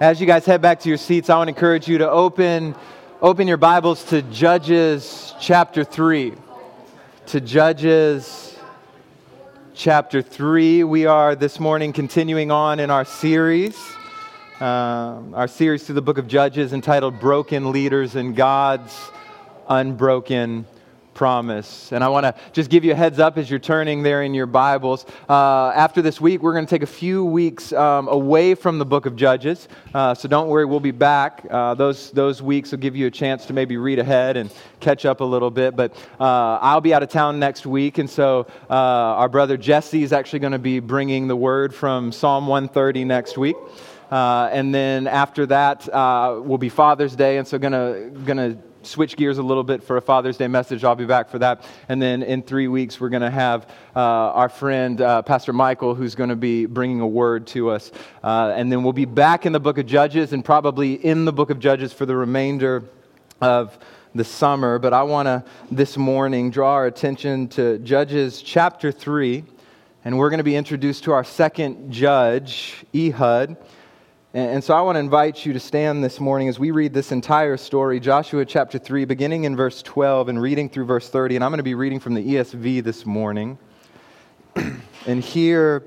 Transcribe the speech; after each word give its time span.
As 0.00 0.18
you 0.18 0.26
guys 0.26 0.46
head 0.46 0.62
back 0.62 0.80
to 0.80 0.88
your 0.88 0.96
seats, 0.96 1.28
I 1.28 1.36
want 1.36 1.48
to 1.48 1.54
encourage 1.54 1.86
you 1.86 1.98
to 1.98 2.10
open, 2.10 2.74
open 3.20 3.46
your 3.46 3.58
Bibles 3.58 4.02
to 4.04 4.22
Judges 4.22 5.34
chapter 5.38 5.84
3. 5.84 6.32
To 7.26 7.40
Judges 7.42 8.56
chapter 9.74 10.22
3. 10.22 10.84
We 10.84 11.04
are 11.04 11.36
this 11.36 11.60
morning 11.60 11.92
continuing 11.92 12.50
on 12.50 12.80
in 12.80 12.90
our 12.90 13.04
series, 13.04 13.76
um, 14.58 15.34
our 15.34 15.46
series 15.46 15.84
through 15.84 15.96
the 15.96 16.00
book 16.00 16.16
of 16.16 16.26
Judges 16.26 16.72
entitled 16.72 17.20
Broken 17.20 17.70
Leaders 17.70 18.16
and 18.16 18.34
God's 18.34 18.98
Unbroken 19.68 20.64
promise. 21.20 21.92
And 21.92 22.02
I 22.02 22.08
want 22.08 22.24
to 22.24 22.34
just 22.52 22.70
give 22.70 22.82
you 22.82 22.92
a 22.92 22.94
heads 22.94 23.18
up 23.18 23.36
as 23.36 23.50
you're 23.50 23.58
turning 23.58 24.02
there 24.02 24.22
in 24.22 24.32
your 24.32 24.46
Bibles. 24.46 25.04
Uh, 25.28 25.68
after 25.68 26.00
this 26.00 26.18
week, 26.18 26.40
we're 26.40 26.54
going 26.54 26.64
to 26.64 26.70
take 26.70 26.82
a 26.82 26.86
few 26.86 27.26
weeks 27.26 27.74
um, 27.74 28.08
away 28.08 28.54
from 28.54 28.78
the 28.78 28.86
book 28.86 29.04
of 29.04 29.16
Judges. 29.16 29.68
Uh, 29.92 30.14
so 30.14 30.28
don't 30.28 30.48
worry, 30.48 30.64
we'll 30.64 30.80
be 30.80 30.92
back. 30.92 31.46
Uh, 31.50 31.74
those, 31.74 32.10
those 32.12 32.40
weeks 32.40 32.70
will 32.70 32.78
give 32.78 32.96
you 32.96 33.06
a 33.06 33.10
chance 33.10 33.44
to 33.44 33.52
maybe 33.52 33.76
read 33.76 33.98
ahead 33.98 34.38
and 34.38 34.50
catch 34.80 35.04
up 35.04 35.20
a 35.20 35.24
little 35.24 35.50
bit. 35.50 35.76
But 35.76 35.94
uh, 36.18 36.58
I'll 36.62 36.80
be 36.80 36.94
out 36.94 37.02
of 37.02 37.10
town 37.10 37.38
next 37.38 37.66
week. 37.66 37.98
And 37.98 38.08
so 38.08 38.46
uh, 38.70 38.72
our 38.72 39.28
brother 39.28 39.58
Jesse 39.58 40.02
is 40.02 40.14
actually 40.14 40.38
going 40.38 40.54
to 40.54 40.58
be 40.58 40.80
bringing 40.80 41.28
the 41.28 41.36
word 41.36 41.74
from 41.74 42.12
Psalm 42.12 42.46
130 42.46 43.04
next 43.04 43.36
week. 43.36 43.56
Uh, 44.10 44.48
and 44.50 44.74
then 44.74 45.06
after 45.06 45.44
that 45.44 45.86
will 46.42 46.56
be 46.56 46.70
Father's 46.70 47.14
Day. 47.14 47.36
And 47.36 47.46
so 47.46 47.58
going 47.58 47.72
to 47.74 48.69
switch 48.82 49.16
gears 49.16 49.38
a 49.38 49.42
little 49.42 49.64
bit 49.64 49.82
for 49.82 49.96
a 49.96 50.00
Father's 50.00 50.36
Day 50.36 50.48
message. 50.48 50.84
I'll 50.84 50.94
be 50.94 51.06
back 51.06 51.28
for 51.28 51.38
that. 51.38 51.64
And 51.88 52.00
then 52.00 52.22
in 52.22 52.42
three 52.42 52.68
weeks, 52.68 53.00
we're 53.00 53.08
going 53.08 53.22
to 53.22 53.30
have 53.30 53.68
uh, 53.94 54.00
our 54.00 54.48
friend, 54.48 55.00
uh, 55.00 55.22
Pastor 55.22 55.52
Michael, 55.52 55.94
who's 55.94 56.14
going 56.14 56.30
to 56.30 56.36
be 56.36 56.66
bringing 56.66 57.00
a 57.00 57.06
word 57.06 57.46
to 57.48 57.70
us. 57.70 57.92
Uh, 58.22 58.52
and 58.54 58.70
then 58.70 58.82
we'll 58.82 58.92
be 58.92 59.04
back 59.04 59.46
in 59.46 59.52
the 59.52 59.60
book 59.60 59.78
of 59.78 59.86
Judges 59.86 60.32
and 60.32 60.44
probably 60.44 60.94
in 60.94 61.24
the 61.24 61.32
book 61.32 61.50
of 61.50 61.58
Judges 61.58 61.92
for 61.92 62.06
the 62.06 62.16
remainder 62.16 62.84
of 63.40 63.78
the 64.14 64.24
summer. 64.24 64.78
But 64.78 64.92
I 64.92 65.02
want 65.02 65.26
to 65.26 65.44
this 65.70 65.96
morning 65.96 66.50
draw 66.50 66.72
our 66.72 66.86
attention 66.86 67.48
to 67.48 67.78
Judges 67.78 68.42
chapter 68.42 68.92
3. 68.92 69.44
And 70.04 70.16
we're 70.16 70.30
going 70.30 70.38
to 70.38 70.44
be 70.44 70.56
introduced 70.56 71.04
to 71.04 71.12
our 71.12 71.24
second 71.24 71.92
judge, 71.92 72.84
Ehud. 72.94 73.56
And 74.32 74.62
so 74.62 74.74
I 74.74 74.80
want 74.82 74.94
to 74.94 75.00
invite 75.00 75.44
you 75.44 75.52
to 75.54 75.58
stand 75.58 76.04
this 76.04 76.20
morning 76.20 76.46
as 76.46 76.56
we 76.56 76.70
read 76.70 76.94
this 76.94 77.10
entire 77.10 77.56
story, 77.56 77.98
Joshua 77.98 78.44
chapter 78.44 78.78
3, 78.78 79.04
beginning 79.04 79.42
in 79.42 79.56
verse 79.56 79.82
12 79.82 80.28
and 80.28 80.40
reading 80.40 80.68
through 80.68 80.84
verse 80.84 81.08
30. 81.08 81.34
And 81.34 81.44
I'm 81.44 81.50
going 81.50 81.58
to 81.58 81.64
be 81.64 81.74
reading 81.74 81.98
from 81.98 82.14
the 82.14 82.24
ESV 82.24 82.84
this 82.84 83.04
morning. 83.04 83.58
and 84.54 85.20
hear, 85.20 85.82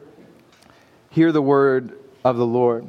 hear 1.09 1.31
the 1.31 1.41
word 1.41 1.97
of 2.25 2.35
the 2.35 2.45
Lord. 2.45 2.85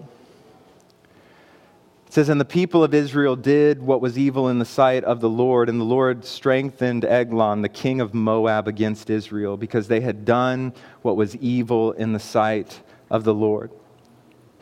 It 2.09 2.13
says, 2.13 2.29
And 2.29 2.41
the 2.41 2.45
people 2.45 2.83
of 2.83 2.93
Israel 2.93 3.37
did 3.37 3.81
what 3.81 4.01
was 4.01 4.19
evil 4.19 4.49
in 4.49 4.59
the 4.59 4.65
sight 4.65 5.05
of 5.05 5.21
the 5.21 5.31
Lord, 5.31 5.69
and 5.69 5.81
the 5.81 5.85
Lord 5.85 6.25
strengthened 6.25 7.05
Eglon, 7.05 7.63
the 7.63 7.69
king 7.69 8.01
of 8.01 8.13
Moab, 8.13 8.67
against 8.67 9.09
Israel, 9.09 9.57
because 9.57 9.87
they 9.87 10.01
had 10.01 10.25
done 10.25 10.73
what 11.03 11.17
was 11.17 11.37
evil 11.37 11.93
in 11.93 12.13
the 12.13 12.19
sight 12.19 12.81
of 13.09 13.23
the 13.23 13.35
Lord 13.35 13.71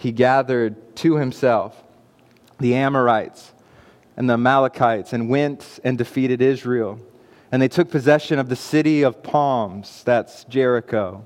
he 0.02 0.10
gathered 0.10 0.96
to 0.96 1.14
himself 1.14 1.80
the 2.58 2.74
Ammonites 2.74 3.52
and 4.16 4.28
the 4.28 4.34
Amalekites 4.34 5.12
and 5.12 5.28
went 5.28 5.78
and 5.84 5.96
defeated 5.96 6.42
Israel. 6.42 6.98
And 7.52 7.62
they 7.62 7.68
took 7.68 7.88
possession 7.88 8.40
of 8.40 8.48
the 8.48 8.56
city 8.56 9.02
of 9.02 9.22
palms, 9.22 10.02
that's 10.02 10.42
Jericho. 10.44 11.24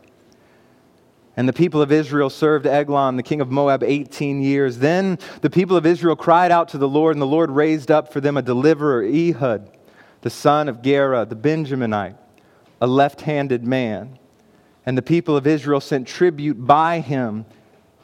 And 1.39 1.49
the 1.49 1.55
people 1.55 1.81
of 1.81 1.91
Israel 1.91 2.29
served 2.29 2.67
Eglon, 2.67 3.17
the 3.17 3.23
king 3.23 3.41
of 3.41 3.51
Moab, 3.51 3.83
18 3.83 4.43
years. 4.43 4.77
Then 4.79 5.19
the 5.41 5.51
people 5.51 5.79
of 5.79 5.87
Israel 5.87 6.15
cried 6.15 6.51
out 6.51 6.69
to 6.69 6.79
the 6.79 6.89
Lord, 6.89 7.15
and 7.15 7.23
the 7.23 7.27
Lord 7.27 7.51
raised 7.51 7.91
up 7.91 8.13
for 8.13 8.21
them 8.21 8.37
a 8.37 8.43
deliverer, 8.43 9.03
Ehud, 9.03 9.71
the 10.21 10.31
son 10.31 10.69
of 10.69 10.83
Gera, 10.83 11.25
the 11.25 11.35
Benjaminite, 11.35 12.19
a 12.83 12.87
left 12.87 13.23
handed 13.23 13.65
man. 13.65 14.19
And 14.85 14.99
the 14.99 15.03
people 15.03 15.35
of 15.35 15.47
Israel 15.47 15.81
sent 15.81 16.07
tribute 16.07 16.67
by 16.67 17.01
him 17.01 17.47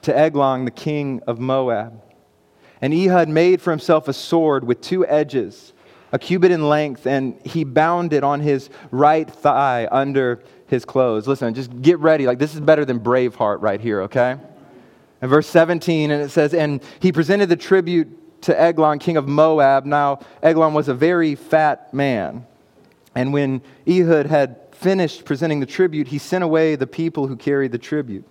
to 0.02 0.16
Eglon, 0.16 0.64
the 0.64 0.70
king 0.70 1.22
of 1.26 1.38
Moab. 1.38 2.02
And 2.80 2.92
Ehud 2.92 3.28
made 3.28 3.62
for 3.62 3.70
himself 3.70 4.08
a 4.08 4.12
sword 4.12 4.64
with 4.64 4.80
two 4.80 5.06
edges, 5.06 5.72
a 6.10 6.18
cubit 6.18 6.50
in 6.50 6.68
length, 6.68 7.06
and 7.06 7.40
he 7.44 7.64
bound 7.64 8.12
it 8.12 8.24
on 8.24 8.40
his 8.40 8.70
right 8.90 9.30
thigh 9.30 9.88
under 9.90 10.42
his 10.66 10.84
clothes. 10.84 11.28
Listen, 11.28 11.54
just 11.54 11.80
get 11.80 11.98
ready. 12.00 12.26
Like, 12.26 12.38
this 12.38 12.54
is 12.54 12.60
better 12.60 12.84
than 12.84 12.98
Braveheart 12.98 13.60
right 13.60 13.80
here, 13.80 14.02
okay? 14.02 14.36
And 15.20 15.30
verse 15.30 15.46
17, 15.48 16.10
and 16.10 16.20
it 16.20 16.30
says, 16.30 16.52
And 16.52 16.82
he 16.98 17.12
presented 17.12 17.48
the 17.48 17.56
tribute 17.56 18.42
to 18.42 18.60
Eglon, 18.60 18.98
king 18.98 19.16
of 19.16 19.28
Moab. 19.28 19.84
Now, 19.84 20.18
Eglon 20.42 20.74
was 20.74 20.88
a 20.88 20.94
very 20.94 21.36
fat 21.36 21.94
man. 21.94 22.44
And 23.14 23.32
when 23.32 23.62
Ehud 23.86 24.26
had 24.26 24.56
finished 24.72 25.24
presenting 25.24 25.60
the 25.60 25.66
tribute, 25.66 26.08
he 26.08 26.18
sent 26.18 26.42
away 26.42 26.74
the 26.74 26.86
people 26.88 27.28
who 27.28 27.36
carried 27.36 27.70
the 27.70 27.78
tribute. 27.78 28.26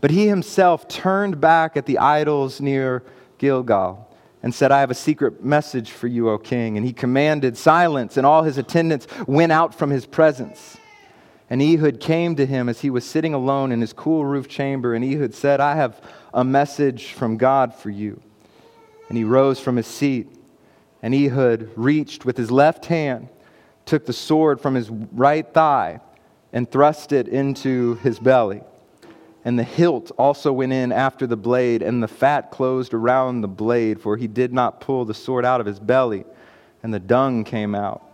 But 0.00 0.10
he 0.10 0.26
himself 0.26 0.88
turned 0.88 1.40
back 1.40 1.76
at 1.76 1.86
the 1.86 1.98
idols 1.98 2.60
near 2.60 3.02
Gilgal 3.38 4.06
and 4.42 4.54
said, 4.54 4.72
I 4.72 4.80
have 4.80 4.90
a 4.90 4.94
secret 4.94 5.44
message 5.44 5.90
for 5.90 6.06
you, 6.06 6.30
O 6.30 6.38
king. 6.38 6.76
And 6.76 6.86
he 6.86 6.92
commanded 6.92 7.58
silence, 7.58 8.16
and 8.16 8.26
all 8.26 8.42
his 8.42 8.56
attendants 8.56 9.06
went 9.26 9.52
out 9.52 9.74
from 9.74 9.90
his 9.90 10.06
presence. 10.06 10.78
And 11.50 11.60
Ehud 11.60 12.00
came 12.00 12.36
to 12.36 12.46
him 12.46 12.68
as 12.68 12.80
he 12.80 12.90
was 12.90 13.04
sitting 13.04 13.34
alone 13.34 13.72
in 13.72 13.80
his 13.80 13.92
cool 13.92 14.24
roof 14.24 14.48
chamber. 14.48 14.94
And 14.94 15.04
Ehud 15.04 15.34
said, 15.34 15.60
I 15.60 15.76
have 15.76 16.00
a 16.32 16.44
message 16.44 17.12
from 17.12 17.36
God 17.36 17.74
for 17.74 17.90
you. 17.90 18.22
And 19.08 19.18
he 19.18 19.24
rose 19.24 19.60
from 19.60 19.76
his 19.76 19.86
seat. 19.86 20.28
And 21.02 21.14
Ehud 21.14 21.70
reached 21.76 22.24
with 22.24 22.36
his 22.36 22.50
left 22.50 22.86
hand, 22.86 23.28
took 23.84 24.06
the 24.06 24.12
sword 24.12 24.60
from 24.60 24.74
his 24.74 24.88
right 24.88 25.52
thigh, 25.52 26.00
and 26.52 26.70
thrust 26.70 27.12
it 27.12 27.28
into 27.28 27.94
his 27.96 28.18
belly 28.18 28.62
and 29.44 29.58
the 29.58 29.64
hilt 29.64 30.10
also 30.18 30.52
went 30.52 30.72
in 30.72 30.92
after 30.92 31.26
the 31.26 31.36
blade, 31.36 31.82
and 31.82 32.02
the 32.02 32.08
fat 32.08 32.50
closed 32.50 32.92
around 32.92 33.40
the 33.40 33.48
blade, 33.48 34.00
for 34.00 34.16
he 34.16 34.26
did 34.26 34.52
not 34.52 34.80
pull 34.80 35.04
the 35.04 35.14
sword 35.14 35.44
out 35.44 35.60
of 35.60 35.66
his 35.66 35.80
belly, 35.80 36.24
and 36.82 36.92
the 36.92 37.00
dung 37.00 37.44
came 37.44 37.74
out. 37.74 38.06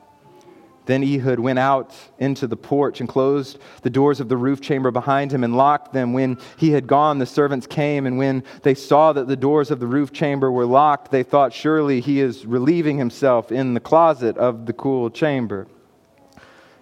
Then 0.87 1.03
Ehud 1.03 1.41
went 1.41 1.59
out 1.59 1.93
into 2.19 2.47
the 2.47 2.57
porch 2.57 3.01
and 3.01 3.09
closed 3.09 3.59
the 3.83 3.91
doors 3.91 4.21
of 4.21 4.29
the 4.29 4.37
roof 4.37 4.61
chamber 4.61 4.93
behind 4.93 5.33
him 5.33 5.43
and 5.43 5.57
locked 5.57 5.93
them. 5.93 6.13
When 6.13 6.39
he 6.57 6.71
had 6.71 6.87
gone, 6.87 7.19
the 7.19 7.27
servants 7.27 7.67
came, 7.67 8.07
and 8.07 8.19
when 8.19 8.45
they 8.63 8.75
saw 8.75 9.13
that 9.13 9.27
the 9.27 9.37
doors 9.37 9.73
of 9.73 9.81
the 9.81 9.87
roof 9.89 10.13
chamber 10.13 10.51
were 10.51 10.65
locked, 10.65 11.11
they 11.11 11.25
thought, 11.25 11.53
Surely 11.53 12.01
he 12.01 12.21
is 12.21 12.47
relieving 12.47 12.99
himself 12.99 13.51
in 13.51 13.75
the 13.75 13.81
closet 13.81 14.39
of 14.39 14.67
the 14.67 14.73
cool 14.73 15.11
chamber. 15.11 15.67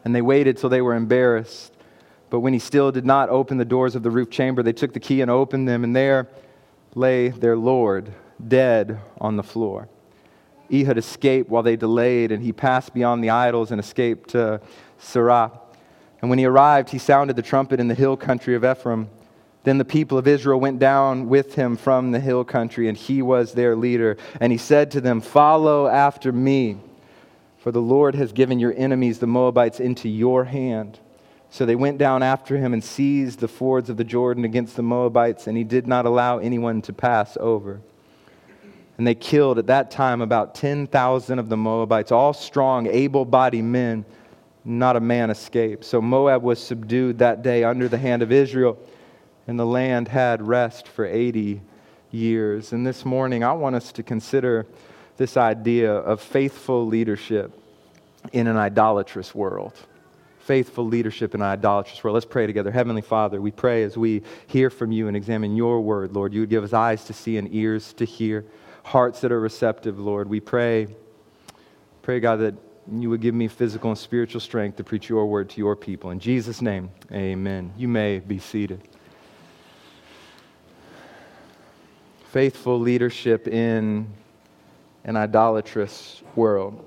And 0.04 0.14
they 0.14 0.22
waited 0.22 0.58
till 0.58 0.68
they 0.68 0.82
were 0.82 0.94
embarrassed. 0.94 1.73
But 2.34 2.40
when 2.40 2.52
he 2.52 2.58
still 2.58 2.90
did 2.90 3.06
not 3.06 3.28
open 3.28 3.58
the 3.58 3.64
doors 3.64 3.94
of 3.94 4.02
the 4.02 4.10
roof 4.10 4.28
chamber, 4.28 4.64
they 4.64 4.72
took 4.72 4.92
the 4.92 4.98
key 4.98 5.20
and 5.20 5.30
opened 5.30 5.68
them, 5.68 5.84
and 5.84 5.94
there 5.94 6.26
lay 6.96 7.28
their 7.28 7.56
Lord, 7.56 8.12
dead 8.48 8.98
on 9.20 9.36
the 9.36 9.44
floor. 9.44 9.88
Ehud 10.68 10.98
escaped 10.98 11.48
while 11.48 11.62
they 11.62 11.76
delayed, 11.76 12.32
and 12.32 12.42
he 12.42 12.52
passed 12.52 12.92
beyond 12.92 13.22
the 13.22 13.30
idols 13.30 13.70
and 13.70 13.78
escaped 13.78 14.30
to 14.30 14.60
Seirah. 15.00 15.56
And 16.20 16.28
when 16.28 16.40
he 16.40 16.44
arrived, 16.44 16.90
he 16.90 16.98
sounded 16.98 17.36
the 17.36 17.42
trumpet 17.42 17.78
in 17.78 17.86
the 17.86 17.94
hill 17.94 18.16
country 18.16 18.56
of 18.56 18.64
Ephraim. 18.64 19.10
Then 19.62 19.78
the 19.78 19.84
people 19.84 20.18
of 20.18 20.26
Israel 20.26 20.58
went 20.58 20.80
down 20.80 21.28
with 21.28 21.54
him 21.54 21.76
from 21.76 22.10
the 22.10 22.18
hill 22.18 22.42
country, 22.42 22.88
and 22.88 22.98
he 22.98 23.22
was 23.22 23.52
their 23.52 23.76
leader. 23.76 24.16
And 24.40 24.50
he 24.50 24.58
said 24.58 24.90
to 24.90 25.00
them, 25.00 25.20
Follow 25.20 25.86
after 25.86 26.32
me, 26.32 26.78
for 27.58 27.70
the 27.70 27.80
Lord 27.80 28.16
has 28.16 28.32
given 28.32 28.58
your 28.58 28.74
enemies, 28.76 29.20
the 29.20 29.28
Moabites, 29.28 29.78
into 29.78 30.08
your 30.08 30.46
hand. 30.46 30.98
So 31.54 31.64
they 31.64 31.76
went 31.76 31.98
down 31.98 32.24
after 32.24 32.56
him 32.56 32.72
and 32.72 32.82
seized 32.82 33.38
the 33.38 33.46
fords 33.46 33.88
of 33.88 33.96
the 33.96 34.02
Jordan 34.02 34.44
against 34.44 34.74
the 34.74 34.82
Moabites, 34.82 35.46
and 35.46 35.56
he 35.56 35.62
did 35.62 35.86
not 35.86 36.04
allow 36.04 36.38
anyone 36.38 36.82
to 36.82 36.92
pass 36.92 37.36
over. 37.38 37.80
And 38.98 39.06
they 39.06 39.14
killed 39.14 39.60
at 39.60 39.68
that 39.68 39.88
time 39.88 40.20
about 40.20 40.56
10,000 40.56 41.38
of 41.38 41.48
the 41.48 41.56
Moabites, 41.56 42.10
all 42.10 42.32
strong, 42.32 42.88
able 42.88 43.24
bodied 43.24 43.62
men. 43.62 44.04
Not 44.64 44.96
a 44.96 45.00
man 45.00 45.30
escaped. 45.30 45.84
So 45.84 46.02
Moab 46.02 46.42
was 46.42 46.60
subdued 46.60 47.18
that 47.18 47.42
day 47.42 47.62
under 47.62 47.86
the 47.86 47.98
hand 47.98 48.22
of 48.22 48.32
Israel, 48.32 48.76
and 49.46 49.56
the 49.56 49.64
land 49.64 50.08
had 50.08 50.44
rest 50.44 50.88
for 50.88 51.06
80 51.06 51.60
years. 52.10 52.72
And 52.72 52.84
this 52.84 53.04
morning, 53.04 53.44
I 53.44 53.52
want 53.52 53.76
us 53.76 53.92
to 53.92 54.02
consider 54.02 54.66
this 55.18 55.36
idea 55.36 55.92
of 55.92 56.20
faithful 56.20 56.84
leadership 56.84 57.52
in 58.32 58.48
an 58.48 58.56
idolatrous 58.56 59.36
world 59.36 59.78
faithful 60.44 60.86
leadership 60.86 61.34
in 61.34 61.40
an 61.42 61.46
idolatrous 61.46 62.02
world. 62.02 62.14
Let's 62.14 62.26
pray 62.26 62.46
together. 62.46 62.70
Heavenly 62.70 63.02
Father, 63.02 63.40
we 63.40 63.50
pray 63.50 63.82
as 63.82 63.96
we 63.96 64.22
hear 64.46 64.70
from 64.70 64.92
you 64.92 65.08
and 65.08 65.16
examine 65.16 65.56
your 65.56 65.80
word, 65.80 66.12
Lord, 66.12 66.32
you 66.34 66.40
would 66.40 66.50
give 66.50 66.64
us 66.64 66.72
eyes 66.72 67.04
to 67.04 67.12
see 67.12 67.36
and 67.36 67.52
ears 67.54 67.92
to 67.94 68.04
hear, 68.04 68.44
hearts 68.82 69.20
that 69.20 69.32
are 69.32 69.40
receptive, 69.40 69.98
Lord. 69.98 70.28
We 70.28 70.40
pray, 70.40 70.88
pray, 72.02 72.20
God, 72.20 72.36
that 72.40 72.54
you 72.92 73.08
would 73.10 73.20
give 73.20 73.34
me 73.34 73.48
physical 73.48 73.90
and 73.90 73.98
spiritual 73.98 74.40
strength 74.40 74.76
to 74.76 74.84
preach 74.84 75.08
your 75.08 75.26
word 75.26 75.48
to 75.50 75.58
your 75.58 75.74
people. 75.74 76.10
In 76.10 76.18
Jesus' 76.18 76.60
name, 76.60 76.90
amen. 77.10 77.72
You 77.78 77.88
may 77.88 78.18
be 78.18 78.38
seated. 78.38 78.82
faithful 82.34 82.80
leadership 82.80 83.46
in 83.46 84.12
an 85.04 85.14
idolatrous 85.14 86.20
world. 86.34 86.84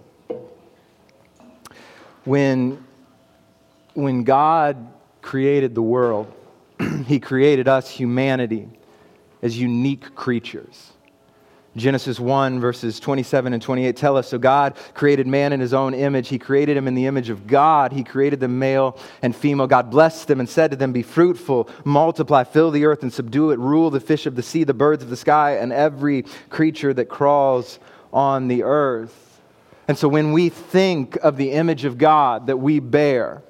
When, 2.26 2.86
when 3.98 4.24
God 4.24 4.78
created 5.24 5.74
the 5.74 5.82
world, 5.82 6.32
He 7.08 7.20
created 7.20 7.68
us, 7.68 7.90
humanity, 7.90 8.70
as 9.42 9.60
unique 9.60 10.14
creatures. 10.14 10.92
Genesis 11.76 12.20
1, 12.20 12.60
verses 12.60 13.00
27 13.00 13.54
and 13.54 13.62
28 13.62 13.96
tell 13.96 14.16
us 14.16 14.28
So 14.28 14.38
God 14.38 14.78
created 14.94 15.26
man 15.26 15.52
in 15.52 15.60
his 15.60 15.74
own 15.74 15.96
image. 15.96 16.28
He 16.28 16.38
created 16.38 16.78
him 16.78 16.88
in 16.88 16.94
the 16.94 17.08
image 17.08 17.30
of 17.30 17.48
God. 17.48 17.92
He 17.92 18.04
created 18.04 18.40
them 18.40 18.60
male 18.60 19.00
and 19.24 19.36
female. 19.36 19.66
God 19.66 19.90
blessed 19.90 20.28
them 20.28 20.40
and 20.40 20.48
said 20.48 20.70
to 20.72 20.78
them, 20.78 20.92
Be 20.92 21.02
fruitful, 21.02 21.68
multiply, 21.84 22.44
fill 22.44 22.70
the 22.70 22.86
earth 22.86 23.02
and 23.02 23.12
subdue 23.12 23.50
it, 23.50 23.58
rule 23.58 23.90
the 23.90 24.00
fish 24.00 24.28
of 24.28 24.36
the 24.36 24.44
sea, 24.44 24.64
the 24.64 24.76
birds 24.76 25.02
of 25.04 25.10
the 25.10 25.18
sky, 25.18 25.58
and 25.58 25.74
every 25.74 26.24
creature 26.50 26.94
that 26.94 27.06
crawls 27.06 27.80
on 28.14 28.48
the 28.48 28.62
earth. 28.62 29.42
And 29.88 29.98
so 29.98 30.08
when 30.08 30.34
we 30.34 30.50
think 30.50 31.16
of 31.24 31.38
the 31.38 31.52
image 31.52 31.84
of 31.84 31.98
God 31.98 32.48
that 32.48 32.58
we 32.58 32.80
bear, 32.80 33.42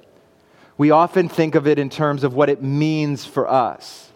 we 0.78 0.92
often 0.92 1.28
think 1.28 1.54
of 1.54 1.66
it 1.66 1.78
in 1.78 1.90
terms 1.90 2.24
of 2.24 2.34
what 2.34 2.48
it 2.48 2.62
means 2.62 3.26
for 3.26 3.46
us. 3.48 4.10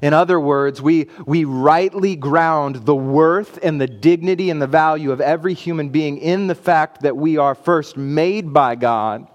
In 0.00 0.14
other 0.14 0.40
words, 0.40 0.80
we, 0.80 1.08
we 1.26 1.44
rightly 1.44 2.16
ground 2.16 2.86
the 2.86 2.96
worth 2.96 3.58
and 3.62 3.80
the 3.80 3.86
dignity 3.86 4.48
and 4.50 4.60
the 4.60 4.66
value 4.66 5.12
of 5.12 5.20
every 5.20 5.54
human 5.54 5.90
being 5.90 6.18
in 6.18 6.46
the 6.46 6.54
fact 6.54 7.02
that 7.02 7.16
we 7.16 7.36
are 7.36 7.54
first 7.54 7.96
made 7.96 8.52
by 8.52 8.74
God 8.74 9.26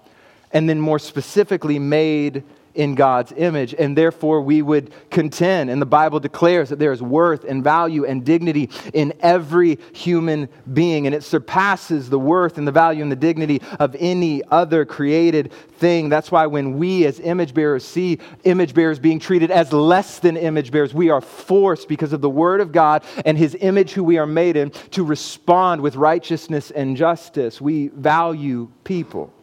and 0.52 0.68
then 0.68 0.80
more 0.80 0.98
specifically 0.98 1.78
made 1.78 2.42
in 2.78 2.94
God's 2.94 3.32
image, 3.36 3.74
and 3.76 3.98
therefore 3.98 4.40
we 4.40 4.62
would 4.62 4.92
contend. 5.10 5.68
And 5.68 5.82
the 5.82 5.86
Bible 5.86 6.20
declares 6.20 6.68
that 6.68 6.78
there 6.78 6.92
is 6.92 7.02
worth 7.02 7.42
and 7.42 7.62
value 7.62 8.06
and 8.06 8.24
dignity 8.24 8.70
in 8.94 9.12
every 9.18 9.80
human 9.92 10.48
being, 10.72 11.04
and 11.06 11.14
it 11.14 11.24
surpasses 11.24 12.08
the 12.08 12.20
worth 12.20 12.56
and 12.56 12.68
the 12.68 12.72
value 12.72 13.02
and 13.02 13.10
the 13.10 13.16
dignity 13.16 13.60
of 13.80 13.96
any 13.98 14.44
other 14.44 14.84
created 14.84 15.52
thing. 15.78 16.08
That's 16.08 16.30
why 16.30 16.46
when 16.46 16.78
we 16.78 17.04
as 17.04 17.18
image 17.18 17.52
bearers 17.52 17.84
see 17.84 18.20
image 18.44 18.74
bearers 18.74 19.00
being 19.00 19.18
treated 19.18 19.50
as 19.50 19.72
less 19.72 20.20
than 20.20 20.36
image 20.36 20.70
bearers, 20.70 20.94
we 20.94 21.10
are 21.10 21.20
forced 21.20 21.88
because 21.88 22.12
of 22.12 22.20
the 22.20 22.30
Word 22.30 22.60
of 22.60 22.70
God 22.70 23.02
and 23.24 23.36
His 23.36 23.56
image, 23.60 23.90
who 23.90 24.04
we 24.04 24.18
are 24.18 24.26
made 24.26 24.56
in, 24.56 24.70
to 24.92 25.02
respond 25.02 25.80
with 25.80 25.96
righteousness 25.96 26.70
and 26.70 26.96
justice. 26.96 27.60
We 27.60 27.88
value 27.88 28.70
people. 28.84 29.34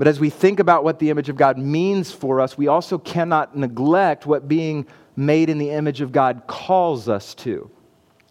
But 0.00 0.08
as 0.08 0.18
we 0.18 0.30
think 0.30 0.60
about 0.60 0.82
what 0.82 0.98
the 0.98 1.10
image 1.10 1.28
of 1.28 1.36
God 1.36 1.58
means 1.58 2.10
for 2.10 2.40
us, 2.40 2.56
we 2.56 2.68
also 2.68 2.96
cannot 2.96 3.54
neglect 3.54 4.24
what 4.24 4.48
being 4.48 4.86
made 5.14 5.50
in 5.50 5.58
the 5.58 5.68
image 5.68 6.00
of 6.00 6.10
God 6.10 6.44
calls 6.46 7.06
us 7.06 7.34
to. 7.34 7.70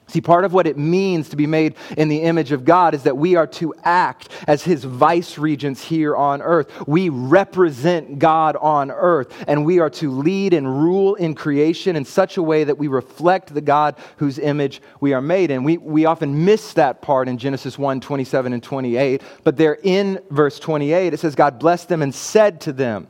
See, 0.09 0.21
part 0.21 0.43
of 0.43 0.53
what 0.53 0.65
it 0.65 0.77
means 0.77 1.29
to 1.29 1.35
be 1.35 1.45
made 1.45 1.75
in 1.95 2.09
the 2.09 2.23
image 2.23 2.51
of 2.51 2.65
God 2.65 2.95
is 2.95 3.03
that 3.03 3.17
we 3.17 3.35
are 3.35 3.47
to 3.47 3.75
act 3.83 4.29
as 4.47 4.63
his 4.63 4.83
vice 4.83 5.37
regents 5.37 5.83
here 5.83 6.15
on 6.15 6.41
earth. 6.41 6.87
We 6.87 7.09
represent 7.09 8.17
God 8.17 8.55
on 8.55 8.89
earth, 8.89 9.31
and 9.47 9.65
we 9.65 9.79
are 9.79 9.89
to 9.91 10.11
lead 10.11 10.53
and 10.53 10.67
rule 10.67 11.13
in 11.15 11.35
creation 11.35 11.95
in 11.95 12.05
such 12.05 12.37
a 12.37 12.43
way 12.43 12.63
that 12.63 12.77
we 12.77 12.87
reflect 12.87 13.53
the 13.53 13.61
God 13.61 13.95
whose 14.17 14.39
image 14.39 14.81
we 14.99 15.13
are 15.13 15.21
made 15.21 15.51
in. 15.51 15.63
We, 15.63 15.77
we 15.77 16.05
often 16.05 16.43
miss 16.43 16.73
that 16.73 17.01
part 17.01 17.27
in 17.27 17.37
Genesis 17.37 17.77
1 17.77 18.01
27 18.01 18.53
and 18.53 18.63
28, 18.63 19.21
but 19.43 19.57
there 19.57 19.77
in 19.83 20.19
verse 20.31 20.59
28, 20.59 21.13
it 21.13 21.19
says, 21.19 21.35
God 21.35 21.59
blessed 21.59 21.87
them 21.87 22.01
and 22.01 22.13
said 22.13 22.61
to 22.61 22.73
them, 22.73 23.07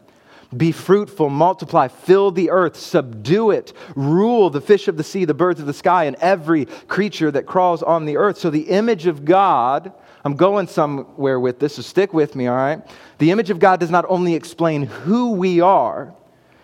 be 0.55 0.71
fruitful, 0.71 1.29
multiply, 1.29 1.87
fill 1.87 2.31
the 2.31 2.49
earth, 2.49 2.75
subdue 2.75 3.51
it, 3.51 3.73
rule 3.95 4.49
the 4.49 4.61
fish 4.61 4.87
of 4.87 4.97
the 4.97 5.03
sea, 5.03 5.25
the 5.25 5.33
birds 5.33 5.59
of 5.59 5.67
the 5.67 5.73
sky, 5.73 6.05
and 6.05 6.15
every 6.17 6.65
creature 6.65 7.29
that 7.31 7.45
crawls 7.45 7.83
on 7.83 8.05
the 8.05 8.17
earth. 8.17 8.37
So 8.39 8.49
the 8.49 8.69
image 8.69 9.05
of 9.05 9.25
God, 9.25 9.93
I'm 10.25 10.35
going 10.35 10.67
somewhere 10.67 11.39
with 11.39 11.59
this, 11.59 11.75
so 11.75 11.83
stick 11.83 12.13
with 12.13 12.35
me, 12.35 12.47
all 12.47 12.55
right? 12.55 12.81
The 13.19 13.29
image 13.29 13.51
of 13.51 13.59
God 13.59 13.79
does 13.79 13.91
not 13.91 14.05
only 14.09 14.33
explain 14.33 14.83
who 14.83 15.31
we 15.33 15.61
are, 15.61 16.15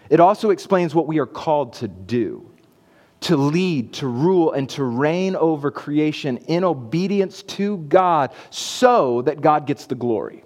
it 0.10 0.20
also 0.20 0.50
explains 0.50 0.96
what 0.96 1.08
we 1.08 1.20
are 1.20 1.26
called 1.28 1.74
to 1.74 1.88
do 1.88 2.52
to 3.22 3.38
lead, 3.38 3.92
to 3.94 4.08
rule, 4.08 4.52
and 4.52 4.70
to 4.70 4.84
reign 4.84 5.36
over 5.36 5.72
creation 5.72 6.38
in 6.38 6.64
obedience 6.64 7.42
to 7.42 7.78
God 7.78 8.32
so 8.52 9.24
that 9.24 9.42
God 9.42 9.66
gets 9.66 9.88
the 9.88 9.96
glory. 9.96 10.44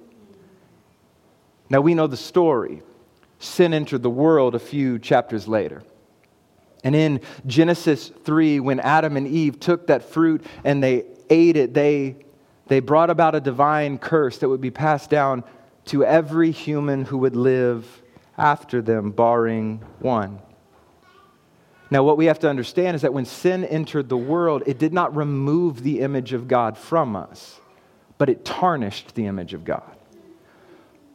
Now 1.70 1.82
we 1.82 1.94
know 1.94 2.08
the 2.08 2.16
story 2.16 2.82
sin 3.40 3.74
entered 3.74 4.04
the 4.04 4.10
world 4.10 4.54
a 4.54 4.60
few 4.60 5.00
chapters 5.00 5.48
later. 5.48 5.82
And 6.84 6.96
in 6.96 7.22
Genesis 7.46 8.12
3, 8.24 8.60
when 8.60 8.80
Adam 8.80 9.18
and 9.18 9.28
Eve 9.28 9.60
took 9.60 9.88
that 9.88 10.04
fruit 10.04 10.46
and 10.64 10.84
they 10.84 11.06
ate 11.30 11.58
it, 11.58 11.74
they, 11.74 12.18
they 12.68 12.80
brought 12.80 13.10
about 13.10 13.36
a 13.36 13.42
divine 13.42 13.98
curse 13.98 14.38
that 14.40 14.50
would 14.50 14.62
be 14.62 14.72
passed 14.72 15.10
down 15.10 15.44
to 15.86 16.06
every 16.06 16.52
human 16.52 17.06
who 17.06 17.18
would 17.18 17.36
live 17.36 18.02
after 18.38 18.82
them, 18.82 19.12
barring 19.12 19.84
one. 20.00 20.40
Now, 21.92 22.04
what 22.04 22.18
we 22.18 22.26
have 22.26 22.40
to 22.40 22.50
understand 22.50 22.96
is 22.96 23.02
that 23.02 23.14
when 23.14 23.26
sin 23.26 23.66
entered 23.66 24.10
the 24.10 24.18
world, 24.18 24.64
it 24.68 24.78
did 24.78 24.94
not 24.94 25.16
remove 25.16 25.82
the 25.82 26.02
image 26.02 26.34
of 26.34 26.48
God 26.48 26.78
from 26.78 27.16
us, 27.16 27.60
but 28.18 28.30
it 28.30 28.46
tarnished 28.46 29.16
the 29.16 29.26
image 29.26 29.54
of 29.54 29.66
God. 29.66 29.99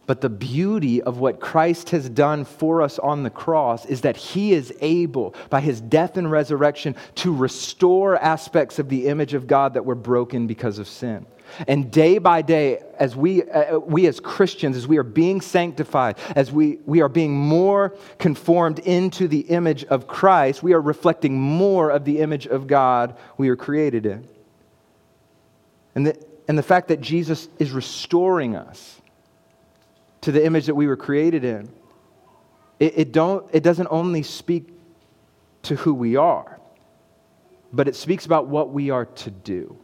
But 0.06 0.20
the 0.20 0.28
beauty 0.28 1.02
of 1.02 1.18
what 1.18 1.40
Christ 1.40 1.90
has 1.90 2.08
done 2.08 2.44
for 2.44 2.82
us 2.82 2.98
on 2.98 3.22
the 3.22 3.30
cross 3.30 3.86
is 3.86 4.02
that 4.02 4.16
he 4.16 4.52
is 4.52 4.72
able, 4.80 5.34
by 5.48 5.60
his 5.60 5.80
death 5.80 6.16
and 6.16 6.30
resurrection, 6.30 6.94
to 7.16 7.34
restore 7.34 8.16
aspects 8.16 8.78
of 8.78 8.88
the 8.88 9.06
image 9.06 9.34
of 9.34 9.46
God 9.46 9.74
that 9.74 9.84
were 9.84 9.94
broken 9.94 10.46
because 10.46 10.78
of 10.78 10.88
sin. 10.88 11.26
And 11.68 11.90
day 11.90 12.18
by 12.18 12.42
day, 12.42 12.82
as 12.98 13.14
we, 13.14 13.42
uh, 13.44 13.78
we 13.78 14.06
as 14.06 14.18
Christians, 14.18 14.76
as 14.76 14.88
we 14.88 14.98
are 14.98 15.04
being 15.04 15.40
sanctified, 15.40 16.18
as 16.34 16.50
we, 16.50 16.78
we 16.84 17.00
are 17.00 17.08
being 17.08 17.34
more 17.34 17.96
conformed 18.18 18.80
into 18.80 19.28
the 19.28 19.40
image 19.40 19.84
of 19.84 20.06
Christ, 20.06 20.62
we 20.62 20.72
are 20.72 20.80
reflecting 20.80 21.38
more 21.40 21.90
of 21.90 22.04
the 22.04 22.18
image 22.18 22.46
of 22.46 22.66
God 22.66 23.16
we 23.36 23.48
are 23.50 23.56
created 23.56 24.04
in. 24.04 24.26
And 25.94 26.06
the, 26.08 26.26
and 26.48 26.58
the 26.58 26.62
fact 26.62 26.88
that 26.88 27.00
Jesus 27.00 27.48
is 27.58 27.70
restoring 27.70 28.56
us 28.56 29.00
to 30.24 30.32
the 30.32 30.42
image 30.42 30.64
that 30.64 30.74
we 30.74 30.86
were 30.86 30.96
created 30.96 31.44
in, 31.44 31.68
it, 32.80 32.94
it, 32.96 33.12
don't, 33.12 33.46
it 33.52 33.62
doesn't 33.62 33.88
only 33.90 34.22
speak 34.22 34.70
to 35.64 35.76
who 35.76 35.92
we 35.92 36.16
are, 36.16 36.58
but 37.74 37.88
it 37.88 37.94
speaks 37.94 38.24
about 38.24 38.46
what 38.46 38.70
we 38.70 38.88
are 38.88 39.04
to 39.04 39.30
do. 39.30 39.76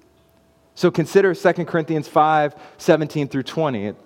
So 0.75 0.91
consider 0.91 1.35
2 1.35 1.53
Corinthians 1.67 2.09
5 2.09 2.55
17 2.79 3.29
through 3.29 3.43
20. 3.43 3.87
It 3.89 3.97